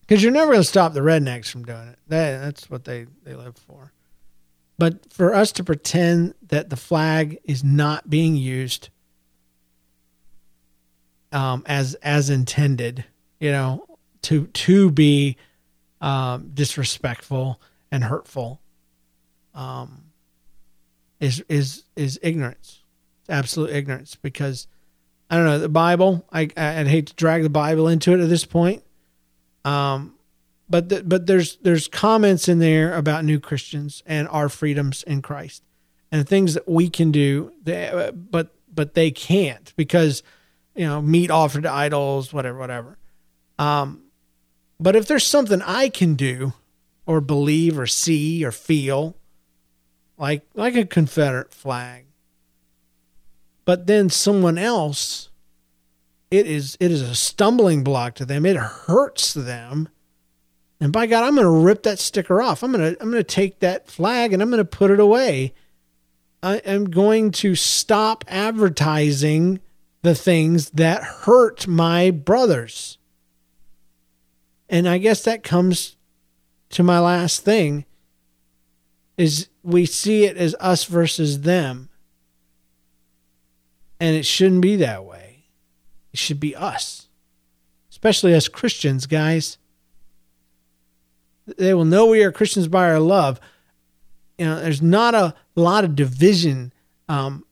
because 0.00 0.22
you're 0.22 0.32
never 0.32 0.52
going 0.52 0.62
to 0.62 0.68
stop 0.68 0.92
the 0.92 1.00
rednecks 1.00 1.50
from 1.50 1.64
doing 1.64 1.88
it. 1.88 1.98
That, 2.08 2.40
that's 2.40 2.68
what 2.68 2.84
they, 2.84 3.06
they 3.24 3.34
live 3.34 3.56
for. 3.56 3.92
But 4.78 5.10
for 5.10 5.34
us 5.34 5.52
to 5.52 5.64
pretend 5.64 6.34
that 6.48 6.68
the 6.68 6.76
flag 6.76 7.38
is 7.44 7.64
not 7.64 8.10
being 8.10 8.36
used 8.36 8.90
um, 11.36 11.62
as 11.66 11.94
as 11.96 12.30
intended, 12.30 13.04
you 13.40 13.52
know, 13.52 13.84
to 14.22 14.46
to 14.46 14.90
be 14.90 15.36
um, 16.00 16.50
disrespectful 16.54 17.60
and 17.92 18.02
hurtful, 18.02 18.62
um, 19.54 20.04
is 21.20 21.44
is 21.50 21.84
is 21.94 22.18
ignorance, 22.22 22.82
it's 23.20 23.28
absolute 23.28 23.70
ignorance. 23.70 24.14
Because 24.14 24.66
I 25.28 25.36
don't 25.36 25.44
know 25.44 25.58
the 25.58 25.68
Bible. 25.68 26.24
I 26.32 26.48
I'd 26.56 26.86
hate 26.86 27.08
to 27.08 27.14
drag 27.14 27.42
the 27.42 27.50
Bible 27.50 27.86
into 27.86 28.14
it 28.14 28.20
at 28.20 28.30
this 28.30 28.46
point. 28.46 28.82
Um, 29.62 30.14
but 30.70 30.88
the, 30.88 31.04
but 31.04 31.26
there's 31.26 31.56
there's 31.58 31.86
comments 31.86 32.48
in 32.48 32.60
there 32.60 32.94
about 32.94 33.26
new 33.26 33.38
Christians 33.38 34.02
and 34.06 34.26
our 34.28 34.48
freedoms 34.48 35.02
in 35.02 35.20
Christ 35.20 35.62
and 36.10 36.26
things 36.26 36.54
that 36.54 36.66
we 36.66 36.88
can 36.88 37.12
do. 37.12 37.52
But 37.62 38.54
but 38.74 38.94
they 38.94 39.10
can't 39.10 39.74
because 39.76 40.22
you 40.76 40.86
know 40.86 41.00
meat 41.00 41.30
offered 41.30 41.62
to 41.64 41.72
idols, 41.72 42.32
whatever, 42.32 42.58
whatever. 42.58 42.98
Um, 43.58 44.04
but 44.78 44.94
if 44.94 45.06
there's 45.06 45.26
something 45.26 45.62
I 45.62 45.88
can 45.88 46.14
do, 46.14 46.52
or 47.06 47.20
believe, 47.20 47.78
or 47.78 47.86
see, 47.86 48.44
or 48.44 48.52
feel, 48.52 49.16
like 50.18 50.46
like 50.54 50.76
a 50.76 50.84
Confederate 50.84 51.52
flag, 51.52 52.06
but 53.64 53.86
then 53.86 54.10
someone 54.10 54.58
else 54.58 55.30
it 56.30 56.46
is 56.46 56.76
it 56.80 56.90
is 56.90 57.02
a 57.02 57.14
stumbling 57.14 57.84
block 57.84 58.14
to 58.16 58.24
them. 58.24 58.44
It 58.46 58.56
hurts 58.56 59.34
them. 59.34 59.88
And 60.80 60.92
by 60.92 61.06
god 61.06 61.24
i'm 61.24 61.34
going 61.34 61.44
to 61.46 61.50
rip 61.50 61.84
that 61.84 61.98
sticker 61.98 62.42
off. 62.42 62.62
I'm 62.62 62.72
going 62.72 62.94
to 62.94 63.02
i'm 63.02 63.10
going 63.10 63.22
to 63.22 63.24
take 63.24 63.60
that 63.60 63.88
flag 63.88 64.32
and 64.32 64.42
i'm 64.42 64.50
going 64.50 64.58
to 64.58 64.64
put 64.64 64.90
it 64.90 65.00
away. 65.00 65.54
I 66.42 66.56
am 66.58 66.90
going 66.90 67.30
to 67.32 67.54
stop 67.54 68.24
advertising 68.28 69.60
the 70.02 70.14
things 70.14 70.70
that 70.70 71.02
hurt 71.02 71.66
my 71.66 72.10
brothers 72.10 72.98
and 74.68 74.88
i 74.88 74.98
guess 74.98 75.22
that 75.24 75.42
comes 75.42 75.96
to 76.68 76.82
my 76.82 76.98
last 76.98 77.44
thing 77.44 77.84
is 79.16 79.48
we 79.62 79.86
see 79.86 80.24
it 80.24 80.36
as 80.36 80.54
us 80.60 80.84
versus 80.84 81.40
them 81.40 81.88
and 84.00 84.16
it 84.16 84.26
shouldn't 84.26 84.62
be 84.62 84.76
that 84.76 85.04
way. 85.04 85.44
It 86.12 86.18
should 86.18 86.40
be 86.40 86.54
us, 86.54 87.08
especially 87.90 88.32
as 88.34 88.48
Christians, 88.48 89.06
guys. 89.06 89.58
They 91.58 91.74
will 91.74 91.84
know 91.84 92.06
we 92.06 92.22
are 92.22 92.32
Christians 92.32 92.68
by 92.68 92.90
our 92.90 93.00
love. 93.00 93.40
You 94.38 94.46
know, 94.46 94.60
there's 94.60 94.82
not 94.82 95.14
a 95.14 95.34
lot 95.54 95.84
of 95.84 95.94
division 95.94 96.72
um, 97.08 97.44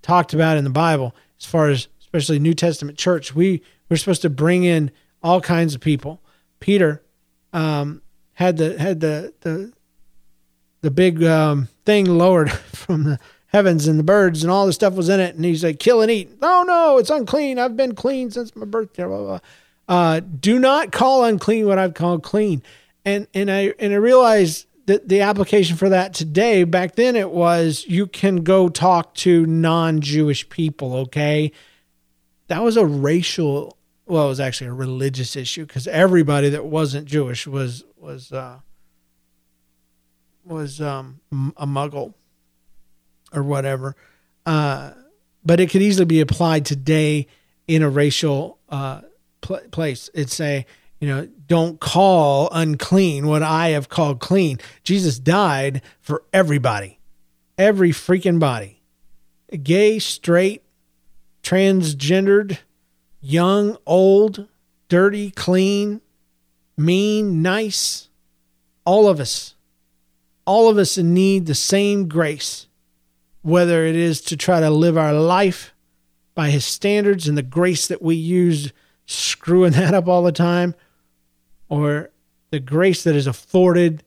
talked 0.00 0.32
about 0.32 0.56
in 0.56 0.64
the 0.64 0.70
Bible 0.70 1.14
as 1.42 1.46
far 1.46 1.68
as 1.68 1.88
especially 2.00 2.38
New 2.38 2.54
Testament 2.54 2.98
church. 2.98 3.34
We 3.34 3.62
we're 3.88 3.96
supposed 3.96 4.22
to 4.22 4.30
bring 4.30 4.64
in 4.64 4.90
all 5.22 5.40
kinds 5.40 5.74
of 5.74 5.80
people. 5.80 6.20
Peter 6.60 7.02
um, 7.52 8.02
had 8.34 8.56
the 8.56 8.78
had 8.78 9.00
the 9.00 9.32
the 9.40 9.72
the 10.80 10.90
big 10.90 11.22
um, 11.22 11.68
thing 11.84 12.06
lowered 12.06 12.50
from 12.72 13.04
the 13.04 13.18
heavens 13.46 13.86
and 13.86 13.98
the 13.98 14.04
birds 14.04 14.42
and 14.42 14.50
all 14.50 14.66
the 14.66 14.72
stuff 14.72 14.94
was 14.94 15.08
in 15.08 15.20
it, 15.20 15.34
and 15.34 15.44
he's 15.44 15.64
like, 15.64 15.78
"Kill 15.78 16.00
and 16.00 16.10
eat." 16.10 16.30
Oh 16.40 16.64
no, 16.66 16.98
it's 16.98 17.10
unclean. 17.10 17.58
I've 17.58 17.76
been 17.76 17.94
clean 17.94 18.30
since 18.30 18.54
my 18.54 18.66
birthday. 18.66 19.04
Blah, 19.04 19.16
blah, 19.16 19.26
blah. 19.26 19.40
Uh, 19.88 20.20
do 20.20 20.58
not 20.58 20.92
call 20.92 21.24
unclean 21.24 21.66
what 21.66 21.78
I've 21.78 21.94
called 21.94 22.22
clean. 22.22 22.62
And 23.04 23.26
and 23.34 23.50
I 23.50 23.74
and 23.78 23.92
I 23.92 23.96
realized 23.96 24.66
that 24.86 25.08
the 25.08 25.20
application 25.20 25.76
for 25.76 25.88
that 25.88 26.14
today. 26.14 26.64
Back 26.64 26.96
then, 26.96 27.16
it 27.16 27.30
was 27.30 27.84
you 27.88 28.06
can 28.06 28.36
go 28.42 28.68
talk 28.68 29.14
to 29.16 29.46
non-Jewish 29.46 30.48
people. 30.48 30.94
Okay, 30.94 31.52
that 32.48 32.62
was 32.62 32.76
a 32.76 32.86
racial. 32.86 33.76
Well, 34.06 34.26
it 34.26 34.28
was 34.28 34.40
actually 34.40 34.68
a 34.68 34.74
religious 34.74 35.36
issue 35.36 35.64
because 35.64 35.86
everybody 35.86 36.48
that 36.50 36.64
wasn't 36.64 37.06
Jewish 37.06 37.46
was 37.46 37.84
was 37.96 38.32
uh, 38.32 38.58
was 40.44 40.80
um, 40.80 41.20
a 41.56 41.66
Muggle 41.66 42.14
or 43.32 43.42
whatever. 43.42 43.96
Uh, 44.44 44.92
but 45.44 45.60
it 45.60 45.70
could 45.70 45.82
easily 45.82 46.04
be 46.04 46.20
applied 46.20 46.64
today 46.64 47.26
in 47.66 47.82
a 47.82 47.88
racial 47.88 48.58
uh, 48.68 49.02
pl- 49.40 49.60
place. 49.70 50.10
It's 50.14 50.40
a 50.40 50.66
you 51.02 51.08
know, 51.08 51.28
don't 51.46 51.80
call 51.80 52.48
unclean 52.52 53.26
what 53.26 53.42
I 53.42 53.68
have 53.70 53.90
called 53.90 54.20
clean. 54.20 54.58
Jesus 54.84 55.18
died 55.18 55.82
for 56.00 56.22
everybody, 56.32 56.98
every 57.58 57.90
freaking 57.90 58.38
body, 58.38 58.80
gay, 59.62 59.98
straight, 59.98 60.62
transgendered, 61.42 62.58
young, 63.20 63.76
old, 63.84 64.48
dirty, 64.88 65.30
clean, 65.32 66.00
mean, 66.78 67.42
nice, 67.42 68.08
all 68.86 69.08
of 69.08 69.20
us 69.20 69.56
all 70.46 70.68
of 70.68 70.78
us 70.78 70.98
in 70.98 71.14
need 71.14 71.46
the 71.46 71.54
same 71.54 72.08
grace, 72.08 72.66
whether 73.42 73.84
it 73.84 73.96
is 73.96 74.20
to 74.20 74.36
try 74.36 74.60
to 74.60 74.70
live 74.70 74.96
our 74.96 75.12
life 75.12 75.74
by 76.34 76.50
his 76.50 76.64
standards 76.64 77.28
and 77.28 77.36
the 77.36 77.42
grace 77.42 77.86
that 77.88 78.02
we 78.02 78.14
use 78.14 78.72
screwing 79.06 79.72
that 79.72 79.94
up 79.94 80.08
all 80.08 80.22
the 80.22 80.32
time, 80.32 80.74
or 81.72 82.10
the 82.50 82.60
grace 82.60 83.04
that 83.04 83.16
is 83.16 83.26
afforded 83.26 84.04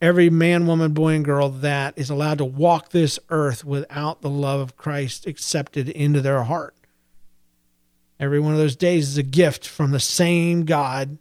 every 0.00 0.28
man, 0.30 0.66
woman, 0.66 0.92
boy, 0.92 1.14
and 1.14 1.24
girl 1.24 1.48
that 1.48 1.96
is 1.96 2.10
allowed 2.10 2.38
to 2.38 2.44
walk 2.44 2.90
this 2.90 3.18
earth 3.30 3.64
without 3.64 4.20
the 4.20 4.30
love 4.30 4.60
of 4.60 4.76
Christ 4.76 5.26
accepted 5.26 5.88
into 5.88 6.20
their 6.20 6.42
heart. 6.42 6.74
Every 8.18 8.40
one 8.40 8.52
of 8.52 8.58
those 8.58 8.76
days 8.76 9.08
is 9.08 9.18
a 9.18 9.22
gift 9.22 9.66
from 9.66 9.90
the 9.90 10.00
same 10.00 10.64
God 10.64 11.18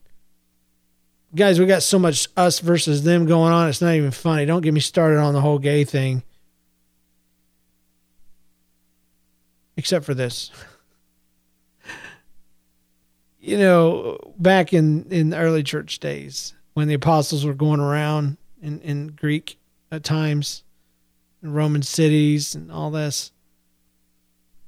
guys, 1.36 1.60
we 1.60 1.66
got 1.66 1.84
so 1.84 2.00
much 2.00 2.28
us 2.38 2.60
versus 2.60 3.04
them 3.04 3.26
going 3.26 3.52
on. 3.52 3.70
It's 3.70 3.82
not 3.82 3.94
even 3.94 4.12
funny. 4.12 4.46
Don't 4.46 4.62
get 4.62 4.74
me 4.74 4.80
started 4.80 5.18
on 5.18 5.34
the 5.34 5.42
whole 5.42 5.60
gay 5.60 5.84
thing. 5.84 6.24
Except 9.76 10.06
for 10.06 10.14
this. 10.14 10.52
You 13.44 13.58
know, 13.58 14.18
back 14.38 14.72
in, 14.72 15.04
in 15.12 15.30
the 15.30 15.38
early 15.38 15.64
church 15.64 16.00
days, 16.00 16.54
when 16.76 16.88
the 16.88 16.94
apostles 16.94 17.46
were 17.46 17.54
going 17.54 17.82
around 17.82 18.38
in, 18.62 18.80
in 18.80 19.08
Greek 19.10 19.58
at 19.92 20.04
times, 20.04 20.64
in 21.42 21.52
Roman 21.52 21.82
cities 21.82 22.56
and 22.56 22.72
all 22.72 22.90
this, 22.90 23.32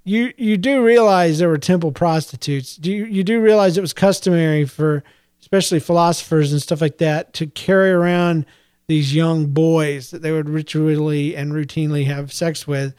you 0.04 0.34
you 0.38 0.58
do 0.58 0.84
realize 0.84 1.40
there 1.40 1.50
were 1.50 1.58
temple 1.58 1.92
prostitutes. 1.92 2.76
Do 2.76 2.92
you, 2.92 3.06
you 3.06 3.24
do 3.24 3.42
realize 3.42 3.78
it 3.78 3.82
was 3.82 3.94
customary 3.94 4.66
for 4.66 5.04
especially 5.40 5.80
philosophers 5.80 6.52
and 6.52 6.62
stuff 6.62 6.82
like 6.82 6.98
that, 6.98 7.34
to 7.34 7.48
carry 7.48 7.92
around 7.92 8.46
these 8.88 9.16
young 9.16 9.46
boys 9.48 10.12
that 10.12 10.22
they 10.22 10.32
would 10.32 10.50
ritually 10.50 11.36
and 11.36 11.54
routinely 11.54 12.06
have 12.06 12.34
sex 12.34 12.68
with. 12.68 12.94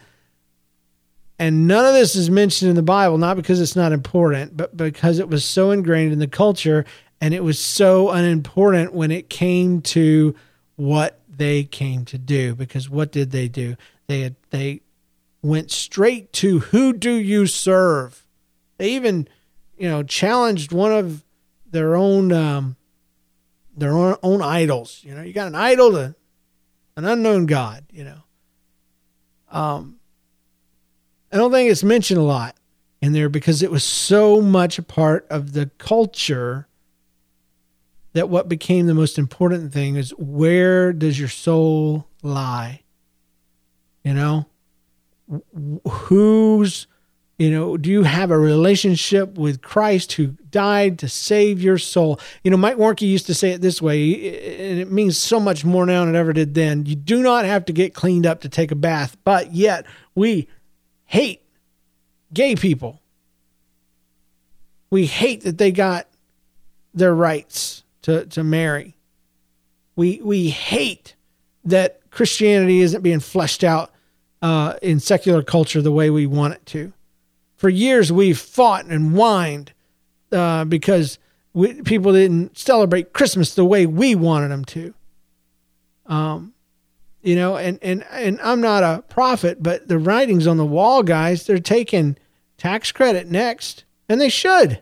And 1.39 1.67
none 1.67 1.85
of 1.85 1.93
this 1.93 2.17
is 2.17 2.31
mentioned 2.31 2.71
in 2.71 2.77
the 2.77 2.83
Bible, 2.83 3.19
not 3.19 3.37
because 3.37 3.61
it's 3.61 3.77
not 3.77 3.93
important, 3.93 4.57
but 4.57 4.77
because 4.77 5.19
it 5.19 5.29
was 5.29 5.45
so 5.45 5.71
ingrained 5.71 6.13
in 6.13 6.19
the 6.19 6.27
culture 6.27 6.85
and 7.21 7.35
it 7.35 7.45
was 7.45 7.59
so 7.59 8.11
unimportant 8.11 8.93
when 8.95 9.11
it 9.11 9.29
came 9.29 9.83
to 9.83 10.35
what 10.77 11.21
they 11.29 11.65
came 11.65 12.05
to 12.07 12.19
do. 12.19 12.55
Because 12.55 12.89
what 12.89 13.13
did 13.13 13.31
they 13.31 13.49
do? 13.49 13.77
They 14.07 14.21
had, 14.21 14.37
they 14.51 14.81
went 15.43 15.71
straight 15.71 16.33
to 16.35 16.61
who 16.61 16.93
do 16.93 17.13
you 17.13 17.47
serve? 17.47 18.25
They 18.79 18.91
even, 18.93 19.29
you 19.77 19.89
know, 19.89 20.03
challenged 20.03 20.73
one 20.73 20.93
of 20.93 21.25
their 21.71 21.97
own 21.97 22.33
um, 22.33 22.77
their 23.77 23.93
own, 23.93 24.17
own 24.23 24.43
idols. 24.43 25.01
You 25.05 25.15
know, 25.15 25.23
you 25.23 25.33
got 25.33 25.49
an 25.49 25.55
idol 25.55 25.93
to 25.93 26.15
an 26.97 27.05
unknown 27.05 27.47
God. 27.47 27.85
You 27.91 28.05
know, 28.05 28.19
um, 29.51 29.97
I 31.33 31.37
don't 31.37 31.51
think 31.51 31.71
it's 31.71 31.85
mentioned 31.85 32.21
a 32.21 32.25
lot 32.25 32.57
in 33.01 33.13
there 33.13 33.29
because 33.29 33.63
it 33.63 33.71
was 33.71 33.85
so 33.85 34.41
much 34.41 34.79
a 34.79 34.83
part 34.83 35.27
of 35.29 35.53
the 35.53 35.71
culture 35.79 36.69
that 38.13 38.29
what 38.29 38.49
became 38.49 38.87
the 38.87 38.95
most 38.95 39.19
important 39.19 39.73
thing 39.73 39.97
is 39.97 40.11
where 40.13 40.93
does 40.93 41.19
your 41.19 41.29
soul 41.29 42.07
lie? 42.23 42.83
You 44.05 44.15
know, 44.15 44.47
whose 45.89 46.87
you 47.39 47.51
know, 47.51 47.77
do 47.77 47.91
you 47.91 48.05
have 48.05 48.31
a 48.31 48.39
relationship 48.39 49.37
with 49.37 49.61
Christ 49.61 50.13
who 50.13 50.29
died 50.51 50.99
to 51.01 51.09
save 51.09 51.61
your 51.61 51.77
soul? 51.77 52.19
You 52.43 52.51
know, 52.51 52.57
Mike 52.57 52.79
Warnke 52.79 53.03
used 53.03 53.27
to 53.27 53.35
say 53.35 53.51
it 53.51 53.61
this 53.61 53.83
way, 53.83 54.71
and 54.71 54.81
it 54.81 54.91
means 54.91 55.19
so 55.19 55.39
much 55.39 55.63
more 55.63 55.85
now 55.85 56.07
than 56.07 56.15
it 56.15 56.19
ever 56.19 56.33
did 56.33 56.55
then. 56.55 56.87
You 56.87 56.97
do 56.97 57.23
not 57.23 57.45
have 57.45 57.67
to 57.67 57.75
get 57.75 57.93
cleaned 57.93 58.25
up 58.25 58.41
to 58.41 58.49
take 58.49 58.71
a 58.71 58.77
bath, 58.77 59.19
but 59.23 59.53
yet 59.53 59.85
we 60.15 60.49
hate 61.07 61.43
gay 62.33 62.55
people. 62.55 63.01
We 64.91 65.07
hate 65.07 65.43
that 65.43 65.59
they 65.59 65.73
got 65.73 66.07
their 66.95 67.15
rights 67.15 67.85
to, 68.03 68.27
to 68.27 68.45
marry. 68.45 68.97
We 69.97 70.21
we 70.23 70.51
hate 70.51 71.17
that 71.65 72.11
Christianity 72.11 72.81
isn't 72.81 73.03
being 73.03 73.21
fleshed 73.21 73.65
out 73.65 73.91
uh, 74.43 74.75
in 74.83 75.01
secular 75.01 75.43
culture 75.43 75.83
the 75.83 75.91
way 75.91 76.11
we 76.11 76.27
want 76.27 76.55
it 76.55 76.67
to 76.67 76.93
for 77.57 77.69
years 77.69 78.13
we've 78.13 78.39
fought 78.39 78.85
and 78.87 79.13
whined 79.13 79.73
uh, 80.31 80.65
because 80.65 81.19
we, 81.53 81.83
people 81.83 82.13
didn't 82.13 82.57
celebrate 82.57 83.13
Christmas 83.13 83.55
the 83.55 83.65
way 83.65 83.87
we 83.87 84.15
wanted 84.15 84.49
them 84.49 84.65
to. 84.67 84.95
Um, 86.07 86.53
you 87.27 87.35
know, 87.35 87.57
and 87.57 87.79
and 87.83 88.05
and 88.11 88.41
I'm 88.41 88.61
not 88.61 88.85
a 88.85 89.03
prophet, 89.03 89.63
but 89.63 89.89
the 89.89 89.99
writings 89.99 90.47
on 90.47 90.57
the 90.57 90.65
wall, 90.65 91.03
guys, 91.03 91.45
they're 91.47 91.59
taking 91.59 92.17
tax 92.57 92.93
credit 92.93 93.31
next, 93.31 93.85
and 94.09 94.21
they 94.21 94.29
should. 94.29 94.81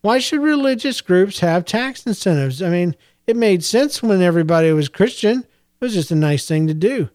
Why 0.00 0.18
should 0.18 0.40
religious 0.40 1.00
groups 1.00 1.40
have 1.40 1.64
tax 1.64 2.06
incentives? 2.06 2.62
I 2.62 2.70
mean, 2.70 2.96
it 3.26 3.36
made 3.36 3.64
sense 3.64 4.02
when 4.02 4.22
everybody 4.22 4.70
was 4.72 4.88
Christian. 4.88 5.40
It 5.40 5.84
was 5.84 5.94
just 5.94 6.10
a 6.10 6.16
nice 6.16 6.46
thing 6.46 6.66
to 6.68 6.74
do. 6.74 7.10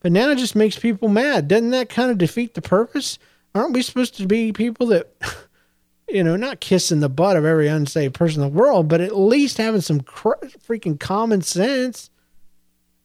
But 0.00 0.12
now 0.12 0.30
it 0.30 0.36
just 0.36 0.56
makes 0.56 0.78
people 0.78 1.08
mad. 1.08 1.48
Doesn't 1.48 1.70
that 1.70 1.90
kind 1.90 2.10
of 2.10 2.18
defeat 2.18 2.54
the 2.54 2.62
purpose? 2.62 3.18
aren't 3.54 3.72
we 3.72 3.82
supposed 3.82 4.16
to 4.16 4.26
be 4.26 4.52
people 4.52 4.86
that, 4.88 5.12
you 6.08 6.22
know, 6.22 6.36
not 6.36 6.60
kissing 6.60 7.00
the 7.00 7.08
butt 7.08 7.36
of 7.36 7.44
every 7.44 7.68
unsaved 7.68 8.14
person 8.14 8.42
in 8.42 8.48
the 8.48 8.58
world, 8.58 8.88
but 8.88 9.00
at 9.00 9.16
least 9.16 9.58
having 9.58 9.80
some 9.80 10.00
cr- 10.00 10.34
freaking 10.66 10.98
common 10.98 11.42
sense? 11.42 12.10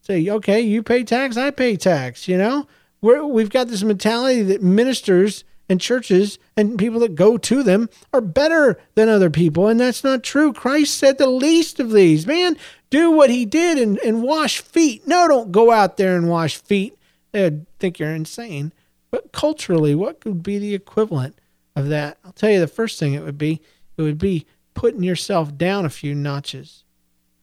Say, 0.06 0.30
okay, 0.30 0.62
you 0.62 0.84
pay 0.84 1.04
tax, 1.04 1.36
I 1.36 1.50
pay 1.50 1.76
tax. 1.78 2.28
You 2.28 2.38
know, 2.38 2.68
We're, 3.02 3.26
we've 3.26 3.50
got 3.50 3.70
this 3.70 3.84
mentality 3.84 4.44
that 4.44 4.62
ministers 4.62 5.44
and 5.68 5.82
churches 5.82 6.38
and 6.56 6.78
people 6.78 7.00
that 7.00 7.16
go 7.16 7.38
to 7.38 7.64
them 7.64 7.90
are 8.14 8.22
better 8.22 8.80
than 8.94 9.10
other 9.10 9.32
people. 9.32 9.68
And 9.68 9.80
that's 9.80 10.04
not 10.04 10.24
true. 10.24 10.54
Christ 10.54 10.96
said 10.96 11.18
the 11.18 11.28
least 11.28 11.80
of 11.80 11.92
these, 11.92 12.28
man, 12.28 12.56
do 12.92 13.10
what 13.10 13.32
he 13.32 13.46
did 13.46 13.80
and, 13.80 13.98
and 14.00 14.22
wash 14.22 14.62
feet. 14.62 15.08
No, 15.08 15.28
don't 15.28 15.52
go 15.52 15.72
out 15.72 15.98
there 15.98 16.16
and 16.16 16.30
wash 16.30 16.58
feet. 16.58 16.98
They'd 17.32 17.66
think 17.80 17.98
you're 17.98 18.14
insane. 18.14 18.74
But 19.10 19.32
culturally, 19.32 19.96
what 19.96 20.22
could 20.22 20.44
be 20.44 20.60
the 20.60 20.76
equivalent 20.76 21.40
of 21.76 21.90
that? 21.90 22.20
I'll 22.24 22.32
tell 22.32 22.52
you 22.52 22.60
the 22.60 22.68
first 22.68 23.00
thing 23.00 23.14
it 23.14 23.24
would 23.24 23.38
be 23.38 23.60
it 23.98 24.02
would 24.02 24.20
be 24.20 24.46
putting 24.74 25.04
yourself 25.04 25.58
down 25.58 25.86
a 25.86 25.90
few 25.90 26.14
notches 26.14 26.84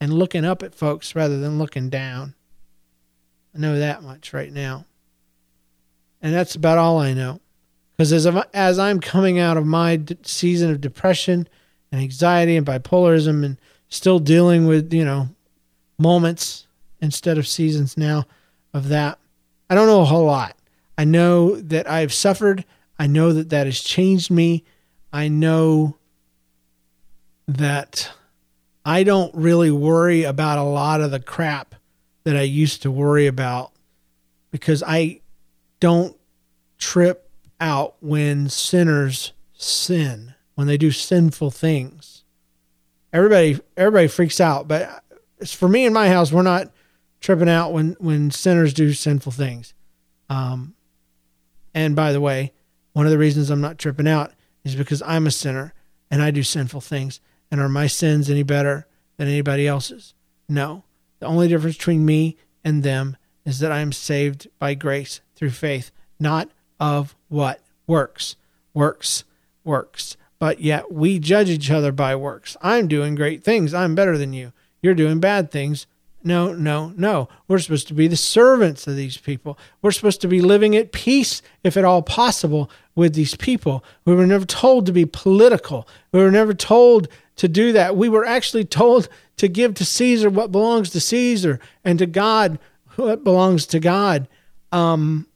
and 0.01 0.13
looking 0.13 0.45
up 0.45 0.63
at 0.63 0.75
folks 0.75 1.17
rather 1.17 1.39
than 1.41 1.59
looking 1.59 1.89
down. 1.89 2.35
I 3.55 3.59
know 3.59 3.79
that 3.79 4.03
much 4.03 4.33
right 4.33 4.53
now. 4.53 4.87
And 6.21 6.33
that's 6.35 6.55
about 6.55 6.79
all 6.79 6.99
I 6.99 7.13
know. 7.15 7.41
Because 7.97 8.13
as, 8.13 8.27
I'm- 8.27 8.43
as 8.55 8.79
I'm 8.79 9.01
coming 9.01 9.39
out 9.39 9.57
of 9.57 9.67
my 9.67 9.97
d- 9.97 10.17
season 10.23 10.71
of 10.71 10.81
depression 10.81 11.49
and 11.91 12.01
anxiety 12.01 12.57
and 12.57 12.67
bipolarism 12.67 13.45
and 13.45 13.59
still 13.89 14.19
dealing 14.19 14.67
with, 14.67 14.93
you 14.93 15.05
know, 15.05 15.29
moments 15.99 16.67
instead 17.01 17.39
of 17.39 17.47
seasons 17.47 17.97
now 17.97 18.25
of 18.73 18.89
that, 18.89 19.19
I 19.69 19.75
don't 19.75 19.87
know 19.87 20.01
a 20.01 20.07
whole 20.07 20.25
lot. 20.25 20.57
I 20.97 21.05
know 21.05 21.57
that 21.57 21.89
I've 21.91 22.13
suffered. 22.13 22.65
I 22.99 23.07
know 23.07 23.33
that 23.33 23.51
that 23.51 23.67
has 23.67 23.81
changed 23.81 24.31
me. 24.31 24.65
I 25.13 25.29
know 25.29 25.97
that 27.49 28.11
I 28.85 29.03
don't 29.03 29.35
really 29.35 29.71
worry 29.71 30.23
about 30.25 30.59
a 30.59 30.63
lot 30.63 31.01
of 31.01 31.11
the 31.11 31.21
crap 31.21 31.75
that 32.25 32.37
I 32.37 32.43
used 32.43 32.83
to 32.83 32.91
worry 32.91 33.27
about 33.27 33.73
because 34.51 34.83
I 34.87 35.21
don't 35.81 36.17
trip 36.79 37.29
out 37.61 37.97
when 38.01 38.49
sinners 38.49 39.33
sin, 39.53 40.35
when 40.55 40.67
they 40.67 40.77
do 40.77 40.91
sinful 40.91 41.51
things. 41.51 42.25
Everybody 43.13 43.61
everybody 43.77 44.09
freaks 44.09 44.41
out, 44.41 44.69
but 44.69 45.05
it's 45.39 45.53
for 45.53 45.69
me 45.69 45.85
in 45.85 45.93
my 45.93 46.09
house 46.09 46.33
we're 46.33 46.43
not 46.43 46.73
tripping 47.21 47.49
out 47.49 47.73
when 47.73 47.97
when 47.99 48.31
sinners 48.31 48.73
do 48.73 48.93
sinful 48.93 49.33
things. 49.33 49.75
Um 50.29 50.75
and 51.75 51.97
by 51.97 52.13
the 52.13 52.21
way, 52.21 52.53
one 52.93 53.07
of 53.07 53.13
the 53.13 53.19
reasons 53.19 53.51
I'm 53.51 53.61
not 53.61 53.79
tripping 53.79 54.09
out 54.09 54.33
is 54.65 54.75
because 54.75 55.03
I'm 55.03 55.27
a 55.27 55.31
sinner 55.31 55.75
and 56.11 56.23
I 56.23 56.31
do 56.31 56.43
sinful 56.43 56.83
things. 56.83 57.21
And 57.51 57.61
are 57.61 57.69
my 57.69 57.87
sins 57.87 58.31
any 58.31 58.43
better 58.43 58.87
than 59.17 59.29
anybody 59.29 59.67
else's? 59.67 60.15
No. 60.49 60.85
The 61.23 61.29
only 61.29 61.47
difference 61.47 61.77
between 61.77 62.05
me 62.05 62.37
and 62.65 62.83
them 62.83 63.17
is 63.45 63.61
that 63.61 63.71
I 63.71 63.79
am 63.79 63.93
saved 63.93 64.49
by 64.59 64.75
grace 64.75 65.21
through 65.37 65.51
faith, 65.51 65.93
not 66.19 66.51
of 66.81 67.15
what 67.29 67.61
works. 67.87 68.35
Works, 68.75 69.23
works. 69.63 70.17
But 70.41 70.61
yet 70.61 70.91
we 70.91 71.21
judge 71.21 71.49
each 71.49 71.71
other 71.71 71.93
by 71.93 72.17
works. 72.17 72.57
I'm 72.61 72.89
doing 72.89 73.15
great 73.15 73.45
things. 73.45 73.73
I'm 73.73 73.95
better 73.95 74.19
than 74.19 74.33
you. 74.33 74.53
You're 74.83 74.97
doing 74.97 75.21
bad 75.21 75.53
things. 75.53 75.87
No, 76.25 76.55
no, 76.55 76.93
no. 76.97 77.29
We're 77.47 77.61
supposed 77.61 77.87
to 77.87 77.95
be 77.95 78.09
the 78.09 78.17
servants 78.17 78.89
of 78.89 78.97
these 78.97 79.17
people. 79.17 79.57
We're 79.81 79.93
supposed 79.93 80.23
to 80.23 80.29
be 80.29 80.41
living 80.41 80.75
at 80.75 80.91
peace, 80.91 81.41
if 81.63 81.77
at 81.77 81.85
all 81.85 82.03
possible, 82.03 82.69
with 82.97 83.15
these 83.15 83.37
people. 83.37 83.85
We 84.05 84.17
were 84.17 84.27
never 84.27 84.45
told 84.45 84.87
to 84.87 84.93
be 84.93 85.07
political. 85.07 85.87
We 86.11 86.19
were 86.19 86.33
never 86.33 86.53
told 86.53 87.07
to 87.37 87.49
do 87.49 87.73
that. 87.73 87.97
We 87.97 88.09
were 88.09 88.25
actually 88.25 88.65
told 88.65 89.09
to 89.37 89.49
give 89.49 89.75
to 89.75 89.85
Caesar 89.85 90.31
what 90.31 90.53
belongs 90.53 90.91
to 90.91 91.01
Caesar 91.01 91.59
and 91.85 91.99
to 91.99 92.07
God 92.07 92.59
what 92.97 93.25
belongs 93.25 93.67
to 93.67 93.81
God. 93.81 94.29
Um, 94.71 95.27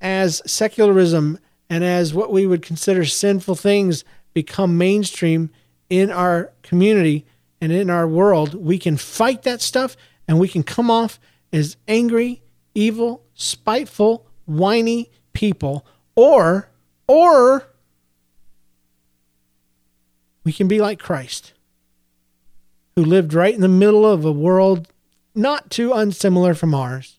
as 0.00 0.42
secularism 0.46 1.38
and 1.68 1.84
as 1.84 2.14
what 2.14 2.32
we 2.32 2.46
would 2.46 2.62
consider 2.62 3.04
sinful 3.04 3.54
things 3.54 4.04
become 4.32 4.78
mainstream 4.78 5.50
in 5.88 6.10
our 6.10 6.52
community 6.62 7.26
and 7.60 7.72
in 7.72 7.90
our 7.90 8.08
world, 8.08 8.54
we 8.54 8.78
can 8.78 8.96
fight 8.96 9.42
that 9.42 9.60
stuff 9.60 9.96
and 10.26 10.38
we 10.38 10.48
can 10.48 10.62
come 10.62 10.90
off 10.90 11.20
as 11.52 11.76
angry, 11.86 12.42
evil, 12.74 13.22
spiteful, 13.34 14.26
whiny 14.46 15.10
people, 15.32 15.84
or, 16.14 16.70
or 17.06 17.69
we 20.44 20.52
can 20.52 20.68
be 20.68 20.80
like 20.80 20.98
Christ, 20.98 21.52
who 22.96 23.04
lived 23.04 23.34
right 23.34 23.54
in 23.54 23.60
the 23.60 23.68
middle 23.68 24.06
of 24.06 24.24
a 24.24 24.32
world 24.32 24.88
not 25.34 25.70
too 25.70 25.92
unsimilar 25.92 26.54
from 26.54 26.74
ours, 26.74 27.18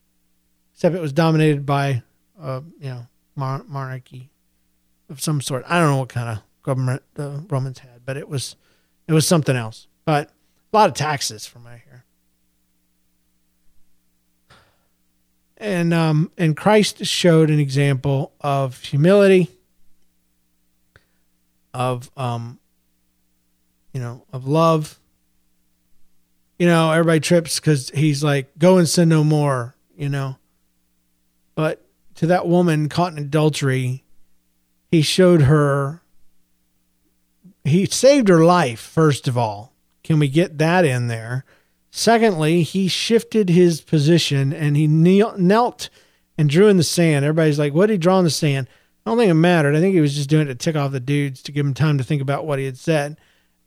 except 0.74 0.96
it 0.96 1.02
was 1.02 1.14
dominated 1.14 1.66
by, 1.66 2.04
uh, 2.40 2.62
you 2.80 2.90
know, 2.90 3.08
mon- 3.36 3.66
monarchy 3.68 4.30
of 5.10 5.22
some 5.22 5.42
sort. 5.42 5.64
I 5.68 5.80
don't 5.80 5.92
know 5.92 5.98
what 5.98 6.10
kind 6.10 6.30
of 6.30 6.44
government 6.64 7.04
the 7.14 7.46
Romans 7.50 7.80
had, 7.80 8.06
but 8.06 8.18
it 8.18 8.28
was, 8.28 8.56
it 9.08 9.14
was 9.14 9.28
something 9.28 9.56
else. 9.56 9.88
But 10.06 10.30
a 10.74 10.78
lot 10.78 10.90
of 10.90 10.96
taxes 10.96 11.46
from 11.46 11.68
I 11.68 11.78
hear. 11.78 12.06
And 15.58 15.94
um, 15.94 16.32
and 16.40 16.58
Christ 16.58 17.06
showed 17.06 17.52
an 17.52 17.60
example 17.60 18.34
of 18.42 18.82
humility, 18.82 19.48
of 21.72 22.10
um, 22.18 22.60
you 23.94 24.00
know, 24.00 24.26
of 24.32 24.48
love. 24.48 25.00
You 26.60 26.68
know, 26.68 26.92
everybody 26.92 27.20
trips 27.20 27.60
because 27.60 27.90
he's 27.90 28.24
like, 28.24 28.58
"Go 28.58 28.78
and 28.78 28.88
sin 28.88 29.10
no 29.10 29.24
more," 29.24 29.76
you 29.96 30.10
know. 30.10 30.38
But 31.56 31.86
to 32.16 32.28
that 32.28 32.48
woman 32.48 32.90
caught 32.90 33.14
in 33.14 33.20
adultery, 33.20 34.04
he 34.92 35.02
showed 35.02 35.44
her. 35.44 36.02
He 37.64 37.86
saved 37.86 38.28
her 38.28 38.44
life 38.44 38.80
first 38.80 39.28
of 39.28 39.38
all. 39.38 39.74
Can 40.04 40.20
we 40.20 40.28
get 40.28 40.58
that 40.58 40.84
in 40.86 41.08
there? 41.08 41.46
Secondly, 41.92 42.64
he 42.64 42.88
shifted 42.88 43.50
his 43.50 43.82
position 43.82 44.54
and 44.54 44.76
he 44.78 44.88
knelt 44.88 45.90
and 46.38 46.50
drew 46.50 46.68
in 46.68 46.78
the 46.78 46.84
sand. 46.84 47.26
Everybody's 47.26 47.60
like, 47.60 47.74
what 47.74 47.88
did 47.88 47.94
he 47.94 47.98
draw 47.98 48.18
in 48.18 48.24
the 48.24 48.32
sand? 48.32 48.68
I 49.06 49.10
don't 49.10 49.18
think 49.18 49.30
it 49.30 49.36
mattered. 49.36 49.76
I 49.76 49.80
think 49.80 49.94
he 49.94 50.02
was 50.02 50.16
just 50.16 50.30
doing 50.30 50.48
it 50.48 50.48
to 50.48 50.56
tick 50.56 50.76
off 50.76 50.92
the 50.92 51.00
dudes 51.00 51.42
to 51.44 51.52
give 51.52 51.66
him 51.66 51.74
time 51.74 51.98
to 51.98 52.04
think 52.04 52.22
about 52.22 52.46
what 52.46 52.60
he 52.60 52.66
had 52.66 52.78
said. 52.78 53.18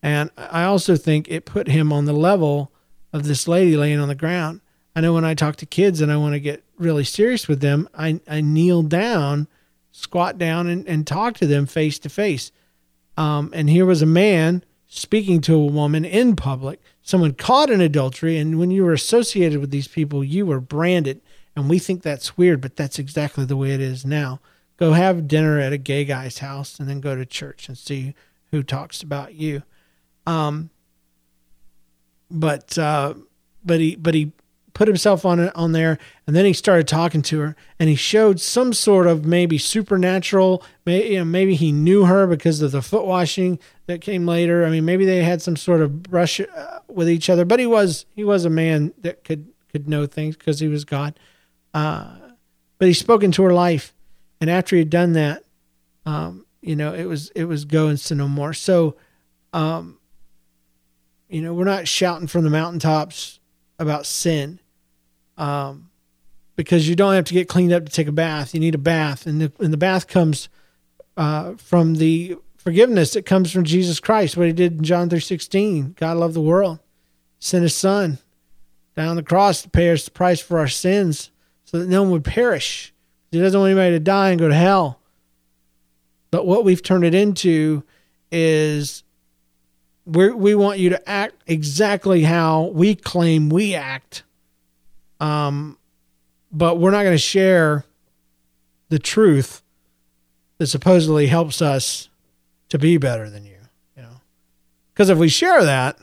And 0.04 0.30
I 0.36 0.64
also 0.64 0.96
think 0.96 1.28
it 1.30 1.46
put 1.46 1.66
him 1.66 1.90
on 1.90 2.04
the 2.04 2.12
level 2.12 2.70
of 3.14 3.24
this 3.24 3.48
lady 3.48 3.74
laying 3.74 3.98
on 3.98 4.08
the 4.08 4.14
ground. 4.14 4.60
I 4.94 5.00
know 5.00 5.14
when 5.14 5.24
I 5.24 5.32
talk 5.32 5.56
to 5.56 5.66
kids 5.66 6.02
and 6.02 6.12
I 6.12 6.18
want 6.18 6.34
to 6.34 6.40
get 6.40 6.62
really 6.76 7.04
serious 7.04 7.48
with 7.48 7.60
them, 7.60 7.88
I, 7.94 8.20
I 8.28 8.42
kneel 8.42 8.82
down, 8.82 9.48
squat 9.92 10.36
down, 10.36 10.66
and, 10.66 10.86
and 10.86 11.06
talk 11.06 11.38
to 11.38 11.46
them 11.46 11.64
face 11.64 11.98
to 12.00 12.10
face. 12.10 12.52
Um, 13.16 13.50
and 13.54 13.70
here 13.70 13.86
was 13.86 14.02
a 14.02 14.06
man 14.06 14.62
speaking 14.86 15.40
to 15.40 15.54
a 15.54 15.66
woman 15.66 16.04
in 16.04 16.36
public, 16.36 16.82
someone 17.02 17.32
caught 17.32 17.70
in 17.70 17.80
adultery. 17.80 18.36
And 18.36 18.58
when 18.58 18.70
you 18.70 18.84
were 18.84 18.92
associated 18.92 19.58
with 19.58 19.70
these 19.70 19.88
people, 19.88 20.22
you 20.22 20.44
were 20.44 20.60
branded. 20.60 21.22
And 21.56 21.70
we 21.70 21.78
think 21.78 22.02
that's 22.02 22.36
weird, 22.36 22.60
but 22.60 22.76
that's 22.76 22.98
exactly 22.98 23.46
the 23.46 23.56
way 23.56 23.70
it 23.70 23.80
is 23.80 24.04
now. 24.04 24.40
Go 24.76 24.92
have 24.92 25.28
dinner 25.28 25.58
at 25.58 25.72
a 25.72 25.78
gay 25.78 26.04
guy's 26.04 26.38
house 26.40 26.78
and 26.78 26.90
then 26.90 27.00
go 27.00 27.16
to 27.16 27.24
church 27.24 27.68
and 27.68 27.78
see 27.78 28.14
who 28.50 28.62
talks 28.62 29.02
about 29.02 29.32
you. 29.32 29.62
Um, 30.26 30.70
but 32.30 32.76
uh, 32.78 33.14
but 33.64 33.80
he 33.80 33.96
but 33.96 34.14
he 34.14 34.32
put 34.74 34.88
himself 34.88 35.24
on 35.24 35.48
on 35.50 35.72
there 35.72 35.98
and 36.26 36.34
then 36.34 36.44
he 36.44 36.52
started 36.52 36.86
talking 36.88 37.22
to 37.22 37.38
her 37.38 37.56
and 37.78 37.88
he 37.88 37.94
showed 37.94 38.40
some 38.40 38.72
sort 38.72 39.06
of 39.06 39.24
maybe 39.24 39.56
supernatural 39.56 40.62
maybe, 40.84 41.10
you 41.10 41.18
know, 41.18 41.24
maybe 41.24 41.54
he 41.54 41.70
knew 41.70 42.04
her 42.04 42.26
because 42.26 42.60
of 42.60 42.72
the 42.72 42.82
foot 42.82 43.06
washing 43.06 43.58
that 43.86 44.00
came 44.00 44.26
later. 44.26 44.66
I 44.66 44.70
mean 44.70 44.84
maybe 44.84 45.06
they 45.06 45.22
had 45.22 45.40
some 45.40 45.56
sort 45.56 45.80
of 45.80 46.02
brush 46.02 46.40
uh, 46.40 46.80
with 46.88 47.08
each 47.08 47.30
other 47.30 47.44
but 47.44 47.60
he 47.60 47.66
was 47.66 48.04
he 48.16 48.24
was 48.24 48.44
a 48.44 48.50
man 48.50 48.92
that 48.98 49.22
could 49.22 49.46
could 49.70 49.88
know 49.88 50.06
things 50.06 50.36
because 50.36 50.58
he 50.58 50.68
was 50.68 50.84
god. 50.84 51.18
Uh, 51.72 52.16
but 52.78 52.88
he 52.88 52.94
spoke 52.94 53.22
into 53.22 53.44
her 53.44 53.52
life 53.52 53.94
and 54.40 54.50
after 54.50 54.74
he 54.74 54.80
had 54.80 54.90
done 54.90 55.12
that 55.12 55.44
um, 56.04 56.44
you 56.60 56.74
know 56.74 56.92
it 56.92 57.04
was 57.04 57.30
it 57.30 57.44
was 57.44 57.64
go 57.64 57.86
and 57.86 58.00
sin 58.00 58.18
no 58.18 58.28
more. 58.28 58.52
So 58.52 58.96
um, 59.52 59.98
you 61.28 61.42
know 61.42 61.54
we're 61.54 61.64
not 61.64 61.88
shouting 61.88 62.26
from 62.26 62.44
the 62.44 62.50
mountaintops 62.50 63.40
about 63.78 64.06
sin 64.06 64.60
um, 65.36 65.90
because 66.56 66.88
you 66.88 66.94
don't 66.96 67.14
have 67.14 67.24
to 67.24 67.34
get 67.34 67.48
cleaned 67.48 67.72
up 67.72 67.86
to 67.86 67.92
take 67.92 68.08
a 68.08 68.12
bath. 68.12 68.54
You 68.54 68.60
need 68.60 68.74
a 68.74 68.78
bath, 68.78 69.26
and 69.26 69.40
the 69.40 69.52
and 69.58 69.72
the 69.72 69.78
bath 69.78 70.06
comes 70.06 70.48
uh, 71.16 71.54
from 71.54 71.94
the 71.96 72.36
forgiveness 72.56 73.12
that 73.12 73.26
comes 73.26 73.52
from 73.52 73.64
Jesus 73.64 74.00
Christ. 74.00 74.36
What 74.36 74.46
He 74.46 74.52
did 74.52 74.78
in 74.78 74.84
John 74.84 75.10
three 75.10 75.20
sixteen. 75.20 75.94
God 75.98 76.16
loved 76.16 76.34
the 76.34 76.40
world, 76.40 76.78
sent 77.38 77.62
His 77.62 77.76
Son 77.76 78.18
down 78.96 79.08
on 79.08 79.16
the 79.16 79.22
cross 79.22 79.62
to 79.62 79.68
pay 79.68 79.90
us 79.90 80.04
the 80.04 80.10
price 80.10 80.40
for 80.40 80.58
our 80.58 80.68
sins, 80.68 81.30
so 81.64 81.78
that 81.78 81.88
no 81.88 82.02
one 82.02 82.12
would 82.12 82.24
perish. 82.24 82.92
He 83.30 83.40
doesn't 83.40 83.58
want 83.58 83.70
anybody 83.70 83.90
to 83.96 84.00
die 84.00 84.30
and 84.30 84.38
go 84.38 84.48
to 84.48 84.54
hell. 84.54 85.00
But 86.30 86.46
what 86.46 86.64
we've 86.64 86.82
turned 86.82 87.04
it 87.04 87.14
into 87.14 87.84
is 88.32 89.03
we 90.06 90.30
we 90.30 90.54
want 90.54 90.78
you 90.78 90.90
to 90.90 91.08
act 91.08 91.34
exactly 91.46 92.22
how 92.22 92.64
we 92.74 92.94
claim 92.94 93.48
we 93.48 93.74
act 93.74 94.22
um, 95.20 95.78
but 96.52 96.78
we're 96.78 96.90
not 96.90 97.02
going 97.02 97.14
to 97.14 97.18
share 97.18 97.84
the 98.88 98.98
truth 98.98 99.62
that 100.58 100.66
supposedly 100.66 101.26
helps 101.26 101.60
us 101.60 102.08
to 102.68 102.78
be 102.78 102.96
better 102.96 103.28
than 103.30 103.44
you, 103.44 103.58
you 103.96 104.02
know. 104.02 104.20
Because 104.92 105.08
if 105.08 105.18
we 105.18 105.28
share 105.28 105.64
that, 105.64 105.98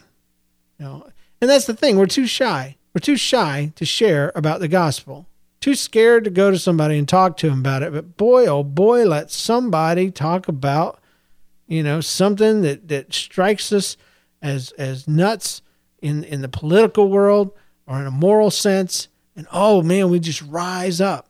you 0.77 0.85
know, 0.85 1.07
and 1.39 1.49
that's 1.49 1.65
the 1.65 1.73
thing, 1.73 1.97
we're 1.97 2.05
too 2.05 2.27
shy. 2.27 2.77
We're 2.93 2.99
too 2.99 3.15
shy 3.15 3.71
to 3.75 3.85
share 3.85 4.31
about 4.35 4.59
the 4.59 4.67
gospel. 4.67 5.27
Too 5.61 5.75
scared 5.75 6.23
to 6.23 6.29
go 6.29 6.51
to 6.51 6.57
somebody 6.57 6.97
and 6.97 7.07
talk 7.07 7.37
to 7.37 7.49
them 7.49 7.59
about 7.59 7.83
it. 7.83 7.93
But 7.93 8.17
boy, 8.17 8.47
oh 8.47 8.63
boy, 8.63 9.05
let 9.05 9.31
somebody 9.31 10.11
talk 10.11 10.47
about, 10.47 10.99
you 11.71 11.83
know, 11.83 12.01
something 12.01 12.61
that, 12.63 12.89
that 12.89 13.13
strikes 13.13 13.71
us 13.71 13.95
as 14.41 14.71
as 14.73 15.07
nuts 15.07 15.61
in 16.01 16.23
in 16.25 16.41
the 16.41 16.49
political 16.49 17.07
world 17.09 17.53
or 17.87 17.99
in 18.01 18.07
a 18.07 18.11
moral 18.11 18.51
sense. 18.51 19.07
And 19.35 19.47
oh 19.53 19.81
man, 19.81 20.09
we 20.09 20.19
just 20.19 20.41
rise 20.41 20.99
up. 20.99 21.29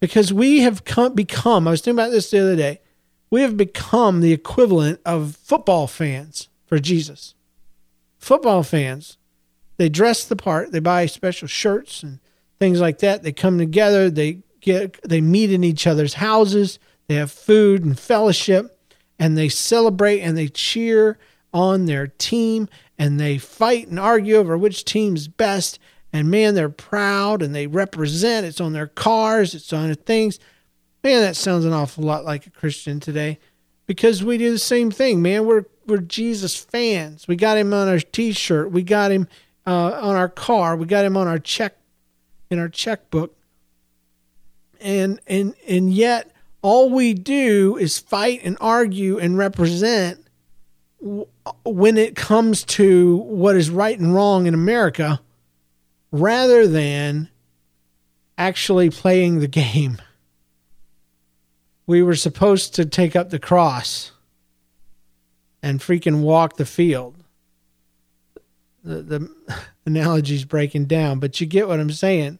because 0.00 0.32
we 0.32 0.60
have 0.60 0.84
come, 0.84 1.14
become, 1.14 1.68
I 1.68 1.72
was 1.72 1.82
thinking 1.82 1.98
about 1.98 2.10
this 2.10 2.30
the 2.30 2.40
other 2.40 2.56
day, 2.56 2.80
we 3.30 3.42
have 3.42 3.56
become 3.56 4.20
the 4.20 4.32
equivalent 4.32 5.00
of 5.04 5.36
football 5.36 5.86
fans 5.86 6.48
for 6.66 6.78
Jesus. 6.78 7.34
Football 8.18 8.62
fans, 8.62 9.18
they 9.76 9.88
dress 9.88 10.24
the 10.24 10.36
part, 10.36 10.72
they 10.72 10.80
buy 10.80 11.06
special 11.06 11.46
shirts 11.48 12.02
and 12.02 12.18
things 12.58 12.80
like 12.80 12.98
that. 12.98 13.22
They 13.22 13.32
come 13.32 13.58
together, 13.58 14.10
they 14.10 14.40
get 14.60 15.00
they 15.08 15.20
meet 15.20 15.52
in 15.52 15.64
each 15.64 15.86
other's 15.86 16.14
houses, 16.14 16.78
they 17.06 17.14
have 17.14 17.30
food 17.30 17.84
and 17.84 17.98
fellowship, 17.98 18.78
and 19.20 19.36
they 19.36 19.50
celebrate 19.50 20.20
and 20.20 20.36
they 20.36 20.48
cheer 20.48 21.18
on 21.52 21.84
their 21.84 22.06
team 22.06 22.68
and 22.98 23.20
they 23.20 23.36
fight 23.36 23.86
and 23.88 23.98
argue 23.98 24.36
over 24.36 24.56
which 24.56 24.84
team's 24.84 25.28
best. 25.28 25.78
And 26.12 26.30
man, 26.30 26.54
they're 26.54 26.70
proud 26.70 27.42
and 27.42 27.54
they 27.54 27.66
represent. 27.66 28.46
It's 28.46 28.60
on 28.60 28.72
their 28.72 28.86
cars, 28.86 29.54
it's 29.54 29.72
on 29.72 29.86
their 29.86 29.94
things. 29.94 30.40
Man, 31.04 31.20
that 31.20 31.36
sounds 31.36 31.64
an 31.64 31.72
awful 31.72 32.02
lot 32.02 32.24
like 32.24 32.46
a 32.46 32.50
Christian 32.50 32.98
today 32.98 33.38
because 33.86 34.24
we 34.24 34.38
do 34.38 34.50
the 34.50 34.58
same 34.58 34.90
thing, 34.90 35.22
man. 35.22 35.46
We're 35.46 35.66
we're 35.86 35.98
Jesus 35.98 36.56
fans. 36.56 37.26
We 37.28 37.36
got 37.36 37.58
him 37.58 37.74
on 37.74 37.88
our 37.88 37.98
T-shirt. 37.98 38.70
We 38.70 38.82
got 38.82 39.10
him 39.10 39.26
uh, 39.66 39.92
on 40.00 40.14
our 40.14 40.28
car. 40.28 40.76
We 40.76 40.86
got 40.86 41.04
him 41.04 41.16
on 41.16 41.26
our 41.26 41.38
check 41.38 41.76
in 42.50 42.58
our 42.58 42.68
checkbook. 42.68 43.36
And 44.80 45.20
and 45.26 45.54
and 45.66 45.92
yet 45.92 46.32
all 46.62 46.90
we 46.90 47.14
do 47.14 47.76
is 47.78 47.98
fight 47.98 48.40
and 48.44 48.56
argue 48.60 49.18
and 49.18 49.38
represent 49.38 50.26
when 51.64 51.96
it 51.96 52.14
comes 52.14 52.64
to 52.64 53.16
what 53.16 53.56
is 53.56 53.70
right 53.70 53.98
and 53.98 54.14
wrong 54.14 54.46
in 54.46 54.52
America 54.52 55.20
rather 56.12 56.66
than 56.66 57.28
actually 58.36 58.90
playing 58.90 59.40
the 59.40 59.48
game. 59.48 60.00
We 61.86 62.02
were 62.02 62.16
supposed 62.16 62.74
to 62.74 62.84
take 62.84 63.16
up 63.16 63.30
the 63.30 63.38
cross 63.38 64.12
and 65.62 65.80
freaking 65.80 66.20
walk 66.20 66.56
the 66.56 66.66
field. 66.66 67.16
The, 68.82 69.02
the 69.02 69.34
analogy's 69.86 70.44
breaking 70.44 70.86
down, 70.86 71.18
but 71.18 71.40
you 71.40 71.46
get 71.46 71.68
what 71.68 71.80
I'm 71.80 71.90
saying. 71.90 72.39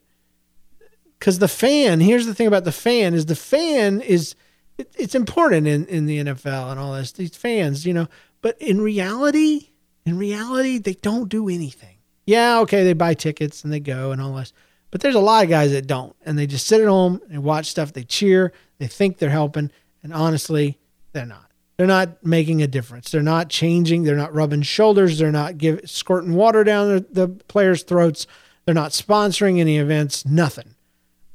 Because 1.20 1.38
the 1.38 1.48
fan, 1.48 2.00
here's 2.00 2.26
the 2.26 2.34
thing 2.34 2.46
about 2.46 2.64
the 2.64 2.72
fan 2.72 3.12
is 3.12 3.26
the 3.26 3.36
fan 3.36 4.00
is 4.00 4.34
it, 4.78 4.90
it's 4.98 5.14
important 5.14 5.66
in, 5.66 5.84
in 5.86 6.06
the 6.06 6.24
NFL 6.24 6.70
and 6.70 6.80
all 6.80 6.94
this. 6.94 7.12
These 7.12 7.36
fans, 7.36 7.86
you 7.86 7.92
know, 7.92 8.08
but 8.40 8.60
in 8.60 8.80
reality, 8.80 9.68
in 10.06 10.16
reality, 10.16 10.78
they 10.78 10.94
don't 10.94 11.28
do 11.28 11.48
anything. 11.48 11.98
Yeah, 12.26 12.60
okay, 12.60 12.84
they 12.84 12.94
buy 12.94 13.14
tickets 13.14 13.62
and 13.64 13.72
they 13.72 13.80
go 13.80 14.12
and 14.12 14.20
all 14.20 14.34
this. 14.34 14.54
But 14.90 15.02
there's 15.02 15.14
a 15.14 15.20
lot 15.20 15.44
of 15.44 15.50
guys 15.50 15.72
that 15.72 15.86
don't. 15.86 16.16
And 16.24 16.38
they 16.38 16.46
just 16.46 16.66
sit 16.66 16.80
at 16.80 16.88
home 16.88 17.20
and 17.30 17.44
watch 17.44 17.66
stuff. 17.66 17.92
They 17.92 18.02
cheer. 18.02 18.52
They 18.78 18.86
think 18.86 19.18
they're 19.18 19.30
helping. 19.30 19.70
And 20.02 20.14
honestly, 20.14 20.78
they're 21.12 21.26
not. 21.26 21.50
They're 21.76 21.86
not 21.86 22.24
making 22.24 22.62
a 22.62 22.66
difference. 22.66 23.10
They're 23.10 23.22
not 23.22 23.50
changing. 23.50 24.02
They're 24.04 24.16
not 24.16 24.34
rubbing 24.34 24.62
shoulders. 24.62 25.18
They're 25.18 25.30
not 25.30 25.58
give, 25.58 25.88
squirting 25.88 26.34
water 26.34 26.64
down 26.64 26.88
the, 26.88 27.06
the 27.10 27.28
players' 27.28 27.82
throats. 27.82 28.26
They're 28.64 28.74
not 28.74 28.90
sponsoring 28.90 29.58
any 29.58 29.78
events. 29.78 30.24
Nothing. 30.26 30.74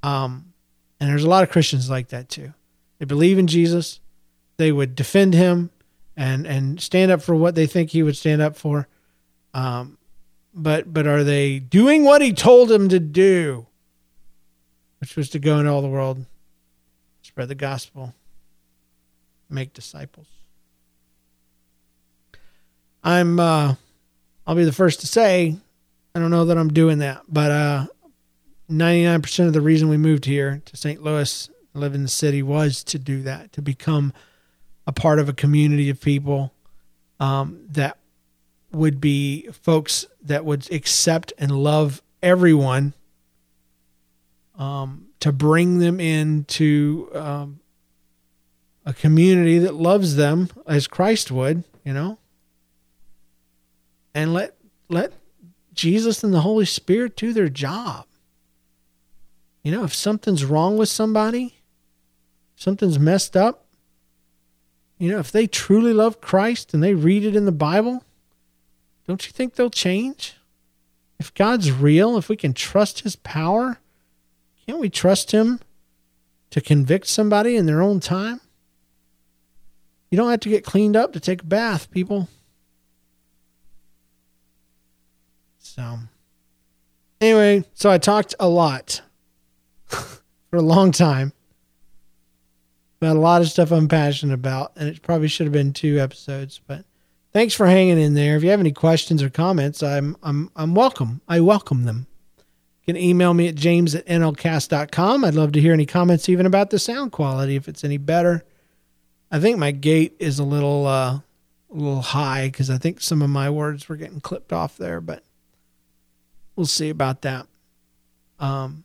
Um, 0.06 0.53
and 0.99 1.10
there's 1.10 1.24
a 1.24 1.30
lot 1.30 1.41
of 1.41 1.49
Christians 1.49 1.89
like 1.89 2.10
that 2.10 2.30
too. 2.30 2.53
They 2.99 3.06
believe 3.06 3.39
in 3.39 3.47
Jesus. 3.47 3.99
They 4.58 4.72
would 4.72 4.95
defend 4.95 5.34
him 5.34 5.72
and 6.16 6.45
and 6.45 6.80
stand 6.80 7.12
up 7.12 7.24
for 7.24 7.36
what 7.36 7.56
they 7.56 7.66
think 7.66 7.89
he 7.89 8.03
would 8.03 8.16
stand 8.16 8.39
up 8.39 8.56
for. 8.56 8.88
Um, 9.56 9.97
but 10.53 10.93
but 10.93 11.08
are 11.08 11.24
they 11.24 11.58
doing 11.58 12.06
what 12.06 12.22
he 12.22 12.34
told 12.34 12.70
them 12.70 12.88
to 12.89 12.99
do, 12.99 13.66
which 14.99 15.16
was 15.16 15.30
to 15.32 15.39
go 15.39 15.58
into 15.58 15.72
all 15.72 15.82
the 15.82 15.88
world, 15.88 16.24
spread 17.24 17.47
the 17.47 17.56
gospel, 17.56 18.14
make 19.49 19.74
disciples? 19.74 20.28
I'm 23.03 23.39
uh, 23.39 23.74
I'll 24.45 24.56
be 24.56 24.66
the 24.66 24.72
first 24.72 24.99
to 24.99 25.08
say 25.08 25.58
I 26.14 26.20
don't 26.20 26.32
know 26.32 26.45
that 26.45 26.60
I'm 26.60 26.72
doing 26.72 26.99
that, 26.99 27.24
but 27.28 27.51
uh, 27.51 27.86
99% 28.70 29.47
of 29.47 29.53
the 29.53 29.61
reason 29.61 29.89
we 29.89 29.97
moved 29.97 30.26
here 30.26 30.61
to 30.66 30.78
St. 30.78 31.01
Louis, 31.01 31.49
live 31.74 31.93
in 31.93 32.03
the 32.03 32.09
city, 32.09 32.41
was 32.41 32.84
to 32.86 32.99
do 32.99 33.22
that, 33.24 33.51
to 33.53 33.61
become 33.61 34.13
a 34.88 34.91
part 34.91 35.20
of 35.20 35.30
a 35.30 35.34
community 35.34 35.89
of 35.89 35.99
people 36.01 36.53
um, 37.20 37.66
that 37.70 37.97
would 38.72 38.99
be 38.99 39.47
folks 39.51 40.05
that 40.22 40.45
would 40.45 40.72
accept 40.72 41.32
and 41.38 41.51
love 41.51 42.01
everyone 42.22 42.93
um, 44.57 45.07
to 45.20 45.32
bring 45.32 45.80
them 45.80 45.99
into 45.99 47.09
um, 47.13 47.59
a 48.86 48.93
community 48.93 49.59
that 49.59 49.74
loves 49.74 50.16
them 50.16 50.49
as 50.68 50.88
Christ 50.88 51.32
would, 51.32 51.63
you 51.84 51.93
know, 51.93 52.20
and 54.13 54.34
let 54.34 54.55
let 54.88 55.13
Jesus 55.74 56.24
and 56.24 56.34
the 56.34 56.41
Holy 56.41 56.66
Spirit 56.66 57.16
do 57.16 57.34
their 57.34 57.49
job. 57.49 58.05
You 59.66 59.72
know, 59.72 59.84
if 59.84 59.95
something's 59.95 60.45
wrong 60.45 60.78
with 60.78 60.89
somebody, 60.89 61.55
something's 62.55 62.99
messed 62.99 63.36
up, 63.36 63.66
you 64.99 65.09
know, 65.09 65.18
if 65.18 65.32
they 65.32 65.47
truly 65.47 65.91
love 65.91 66.22
Christ 66.22 66.76
and 66.76 66.84
they 66.84 66.93
read 66.93 67.26
it 67.26 67.36
in 67.36 67.45
the 67.45 67.51
Bible, 67.51 68.03
don't 69.07 69.26
you 69.26 69.32
think 69.32 69.55
they'll 69.55 69.72
change? 69.72 70.36
If 71.18 71.34
God's 71.34 71.72
real, 71.72 72.16
if 72.16 72.30
we 72.30 72.38
can 72.38 72.53
trust 72.53 72.99
his 72.99 73.16
power, 73.16 73.80
can't 74.68 74.80
we 74.80 74.88
trust 74.91 75.32
him 75.32 75.59
to 76.51 76.61
convict 76.61 77.07
somebody 77.07 77.55
in 77.55 77.66
their 77.66 77.82
own 77.82 77.99
time? 77.99 78.41
You 80.11 80.18
don't 80.18 80.30
have 80.30 80.41
to 80.41 80.49
get 80.49 80.63
cleaned 80.63 80.95
up 80.95 81.11
to 81.13 81.20
take 81.20 81.41
a 81.41 81.45
bath, 81.45 81.89
people. 81.89 82.30
So, 85.57 85.97
anyway, 87.20 87.63
so 87.74 87.89
I 87.89 87.97
talked 87.97 88.36
a 88.39 88.47
lot 88.47 89.01
for 90.56 90.60
a 90.60 90.62
long 90.62 90.93
time 90.93 91.34
about 93.01 93.18
a 93.18 93.20
lot 93.20 93.41
of 93.41 93.49
stuff 93.49 93.72
I'm 93.72 93.89
passionate 93.89 94.34
about, 94.34 94.72
and 94.78 94.88
it 94.88 95.01
probably 95.01 95.28
should 95.28 95.45
have 95.47 95.51
been 95.53 95.74
two 95.74 95.99
episodes. 95.99 96.62
But 96.66 96.86
thanks 97.34 97.53
for 97.53 97.68
hanging 97.68 97.99
in 97.99 98.14
there. 98.14 98.38
If 98.38 98.43
you 98.43 98.51
have 98.51 98.62
any 98.62 98.72
questions 98.72 99.22
or 99.22 99.30
comments, 99.30 99.84
I'm 99.84 100.16
I'm 100.24 100.49
I'm 100.56 100.74
welcome. 100.74 101.20
I 101.28 101.41
welcome 101.41 101.84
them. 101.84 102.08
You 102.86 102.93
can 102.93 103.01
email 103.01 103.34
me 103.34 103.49
at 103.49 103.56
james 103.56 103.95
at 103.95 104.06
nlcast.com. 104.06 105.26
I'd 105.26 105.36
love 105.36 105.51
to 105.51 105.62
hear 105.62 105.74
any 105.74 105.86
comments 105.86 106.30
even 106.30 106.45
about 106.45 106.70
the 106.70 106.80
sound 106.80 107.12
quality 107.12 107.58
if 107.58 107.68
it's 107.68 107.84
any 107.84 107.97
better. 107.97 108.45
I 109.30 109.41
think 109.41 109.58
my 109.58 109.72
gate 109.72 110.16
is 110.20 110.39
a 110.39 110.45
little 110.45 110.88
uh, 110.88 111.16
a 111.16 111.22
little 111.70 112.01
high 112.01 112.47
because 112.47 112.70
I 112.70 112.78
think 112.78 113.01
some 113.01 113.22
of 113.22 113.30
my 113.30 113.49
words 113.49 113.89
were 113.89 113.97
getting 113.97 114.22
clipped 114.22 114.53
off 114.53 114.78
there, 114.78 115.01
but 115.01 115.22
we'll 116.56 116.66
see 116.66 116.89
about 116.89 117.24
that. 117.24 117.45
Um, 118.39 118.84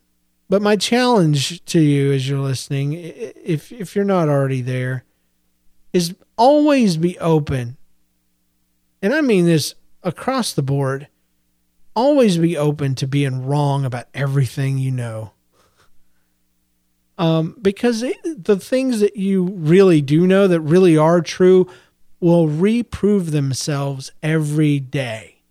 but 0.51 0.61
my 0.61 0.75
challenge 0.75 1.65
to 1.67 1.79
you 1.79 2.13
as 2.13 2.29
you're 2.29 2.41
listening, 2.41 2.93
if 2.93 3.71
if 3.71 3.95
you're 3.95 4.05
not 4.05 4.29
already 4.29 4.61
there, 4.61 5.05
is 5.93 6.17
always 6.37 6.97
be 6.97 7.17
open. 7.21 7.77
And 9.01 9.15
I 9.15 9.21
mean 9.21 9.47
this 9.47 9.77
across 10.03 10.53
the 10.53 10.63
board. 10.63 11.07
Always 11.95 12.37
be 12.37 12.57
open 12.57 12.97
to 12.97 13.07
being 13.07 13.47
wrong 13.47 13.85
about 13.85 14.09
everything 14.13 14.77
you 14.77 14.91
know. 14.91 15.33
Um, 17.17 17.57
because 17.63 18.03
it, 18.03 18.45
the 18.45 18.59
things 18.59 18.99
that 19.01 19.17
you 19.17 19.45
really 19.45 20.03
do 20.03 20.27
know 20.27 20.49
that 20.49 20.61
really 20.61 20.97
are 20.97 21.21
true 21.21 21.71
will 22.19 22.49
reprove 22.49 23.31
themselves 23.31 24.11
every 24.21 24.81
day. 24.81 25.43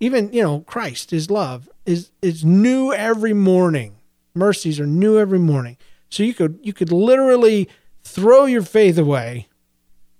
Even, 0.00 0.32
you 0.32 0.42
know, 0.42 0.60
Christ, 0.60 1.12
is 1.12 1.30
love 1.30 1.68
is 1.84 2.10
is 2.22 2.42
new 2.42 2.92
every 2.92 3.34
morning 3.34 3.97
mercies 4.38 4.80
are 4.80 4.86
new 4.86 5.18
every 5.18 5.38
morning. 5.38 5.76
So 6.10 6.22
you 6.22 6.34
could 6.34 6.58
you 6.62 6.72
could 6.72 6.92
literally 6.92 7.68
throw 8.02 8.46
your 8.46 8.62
faith 8.62 8.98
away. 8.98 9.48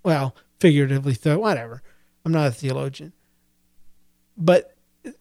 Well, 0.05 0.35
figuratively 0.61 1.15
throw 1.15 1.39
whatever. 1.39 1.83
I'm 2.25 2.33
not 2.33 2.49
a 2.49 2.53
theologian. 2.53 3.13
But 4.37 4.75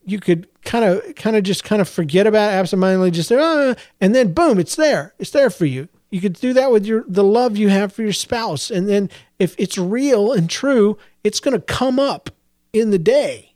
you 0.04 0.20
could 0.20 0.48
kind 0.64 0.84
of 0.84 1.16
kind 1.16 1.36
of 1.36 1.44
just 1.44 1.64
kind 1.64 1.82
of 1.82 1.88
forget 1.88 2.28
about 2.28 2.52
absentmindedly 2.52 3.12
just 3.12 3.30
say, 3.30 3.38
oh, 3.40 3.76
and 4.02 4.14
then 4.14 4.34
boom, 4.34 4.60
it's 4.60 4.76
there. 4.76 5.14
It's 5.20 5.32
there 5.32 5.50
for 5.50 5.66
you. 5.66 5.88
You 6.10 6.22
could 6.22 6.34
do 6.34 6.54
that 6.54 6.72
with 6.72 6.86
your 6.86 7.06
the 7.08 7.24
love 7.24 7.58
you 7.58 7.70
have 7.70 7.94
for 7.94 8.02
your 8.02 8.14
spouse. 8.14 8.70
And 8.70 8.88
then 8.90 9.10
if 9.40 9.56
it's 9.58 9.78
real 9.78 10.34
and 10.34 10.50
true, 10.50 10.98
it's 11.24 11.40
going 11.40 11.54
to 11.56 11.62
come 11.62 12.00
up 12.00 12.30
in 12.74 12.92
the 12.92 13.00
day. 13.00 13.54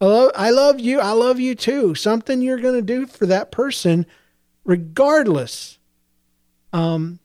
I 0.00 0.06
love, 0.06 0.30
I 0.34 0.50
love 0.50 0.80
you. 0.80 0.98
I 0.98 1.12
love 1.12 1.38
you 1.38 1.54
too. 1.54 1.94
Something 1.94 2.40
you're 2.40 2.58
going 2.58 2.74
to 2.74 2.82
do 2.82 3.06
for 3.06 3.26
that 3.26 3.52
person 3.52 4.06
regardless. 4.64 5.78
Um, 6.72 7.18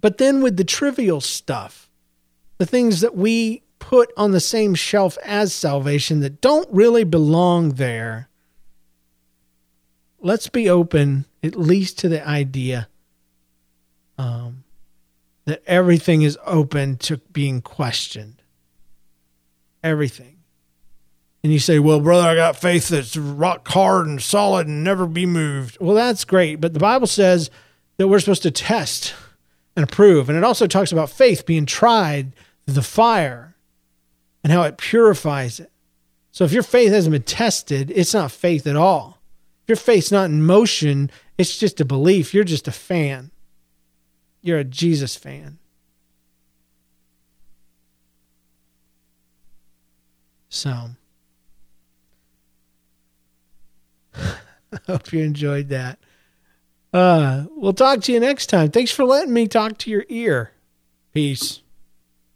but 0.00 0.18
then 0.18 0.42
with 0.42 0.56
the 0.56 0.64
trivial 0.64 1.20
stuff, 1.20 1.90
the 2.58 2.66
things 2.66 3.00
that 3.00 3.16
we 3.16 3.62
put 3.78 4.12
on 4.16 4.32
the 4.32 4.40
same 4.40 4.74
shelf 4.74 5.16
as 5.24 5.52
salvation 5.52 6.20
that 6.20 6.40
don't 6.40 6.68
really 6.70 7.04
belong 7.04 7.70
there, 7.70 8.28
let's 10.20 10.48
be 10.48 10.68
open 10.68 11.24
at 11.42 11.56
least 11.56 11.98
to 11.98 12.08
the 12.08 12.26
idea 12.26 12.88
um, 14.16 14.64
that 15.44 15.62
everything 15.66 16.22
is 16.22 16.38
open 16.44 16.96
to 16.96 17.18
being 17.32 17.60
questioned. 17.60 18.42
Everything. 19.82 20.37
And 21.44 21.52
you 21.52 21.58
say, 21.58 21.78
well, 21.78 22.00
brother, 22.00 22.26
I 22.26 22.34
got 22.34 22.56
faith 22.56 22.88
that's 22.88 23.16
rock 23.16 23.66
hard 23.68 24.06
and 24.06 24.20
solid 24.20 24.66
and 24.66 24.82
never 24.82 25.06
be 25.06 25.24
moved. 25.24 25.78
Well, 25.80 25.94
that's 25.94 26.24
great. 26.24 26.60
But 26.60 26.74
the 26.74 26.80
Bible 26.80 27.06
says 27.06 27.50
that 27.96 28.08
we're 28.08 28.18
supposed 28.18 28.42
to 28.42 28.50
test 28.50 29.14
and 29.76 29.84
approve. 29.84 30.28
And 30.28 30.36
it 30.36 30.42
also 30.42 30.66
talks 30.66 30.90
about 30.90 31.10
faith 31.10 31.46
being 31.46 31.64
tried 31.64 32.32
through 32.66 32.74
the 32.74 32.82
fire 32.82 33.54
and 34.42 34.52
how 34.52 34.62
it 34.62 34.78
purifies 34.78 35.60
it. 35.60 35.70
So 36.32 36.44
if 36.44 36.52
your 36.52 36.62
faith 36.62 36.92
hasn't 36.92 37.12
been 37.12 37.22
tested, 37.22 37.92
it's 37.94 38.14
not 38.14 38.32
faith 38.32 38.66
at 38.66 38.76
all. 38.76 39.20
If 39.62 39.68
your 39.68 39.76
faith's 39.76 40.12
not 40.12 40.30
in 40.30 40.44
motion, 40.44 41.10
it's 41.36 41.56
just 41.56 41.80
a 41.80 41.84
belief. 41.84 42.34
You're 42.34 42.44
just 42.44 42.66
a 42.68 42.72
fan. 42.72 43.30
You're 44.42 44.58
a 44.58 44.64
Jesus 44.64 45.14
fan. 45.14 45.58
So 50.48 50.70
I 54.07 54.07
hope 54.86 55.12
you 55.12 55.22
enjoyed 55.22 55.68
that. 55.68 55.98
Uh, 56.92 57.44
we'll 57.50 57.72
talk 57.72 58.00
to 58.02 58.12
you 58.12 58.20
next 58.20 58.46
time. 58.46 58.70
Thanks 58.70 58.90
for 58.90 59.04
letting 59.04 59.32
me 59.32 59.46
talk 59.46 59.78
to 59.78 59.90
your 59.90 60.04
ear. 60.08 60.52
Peace. 61.12 61.60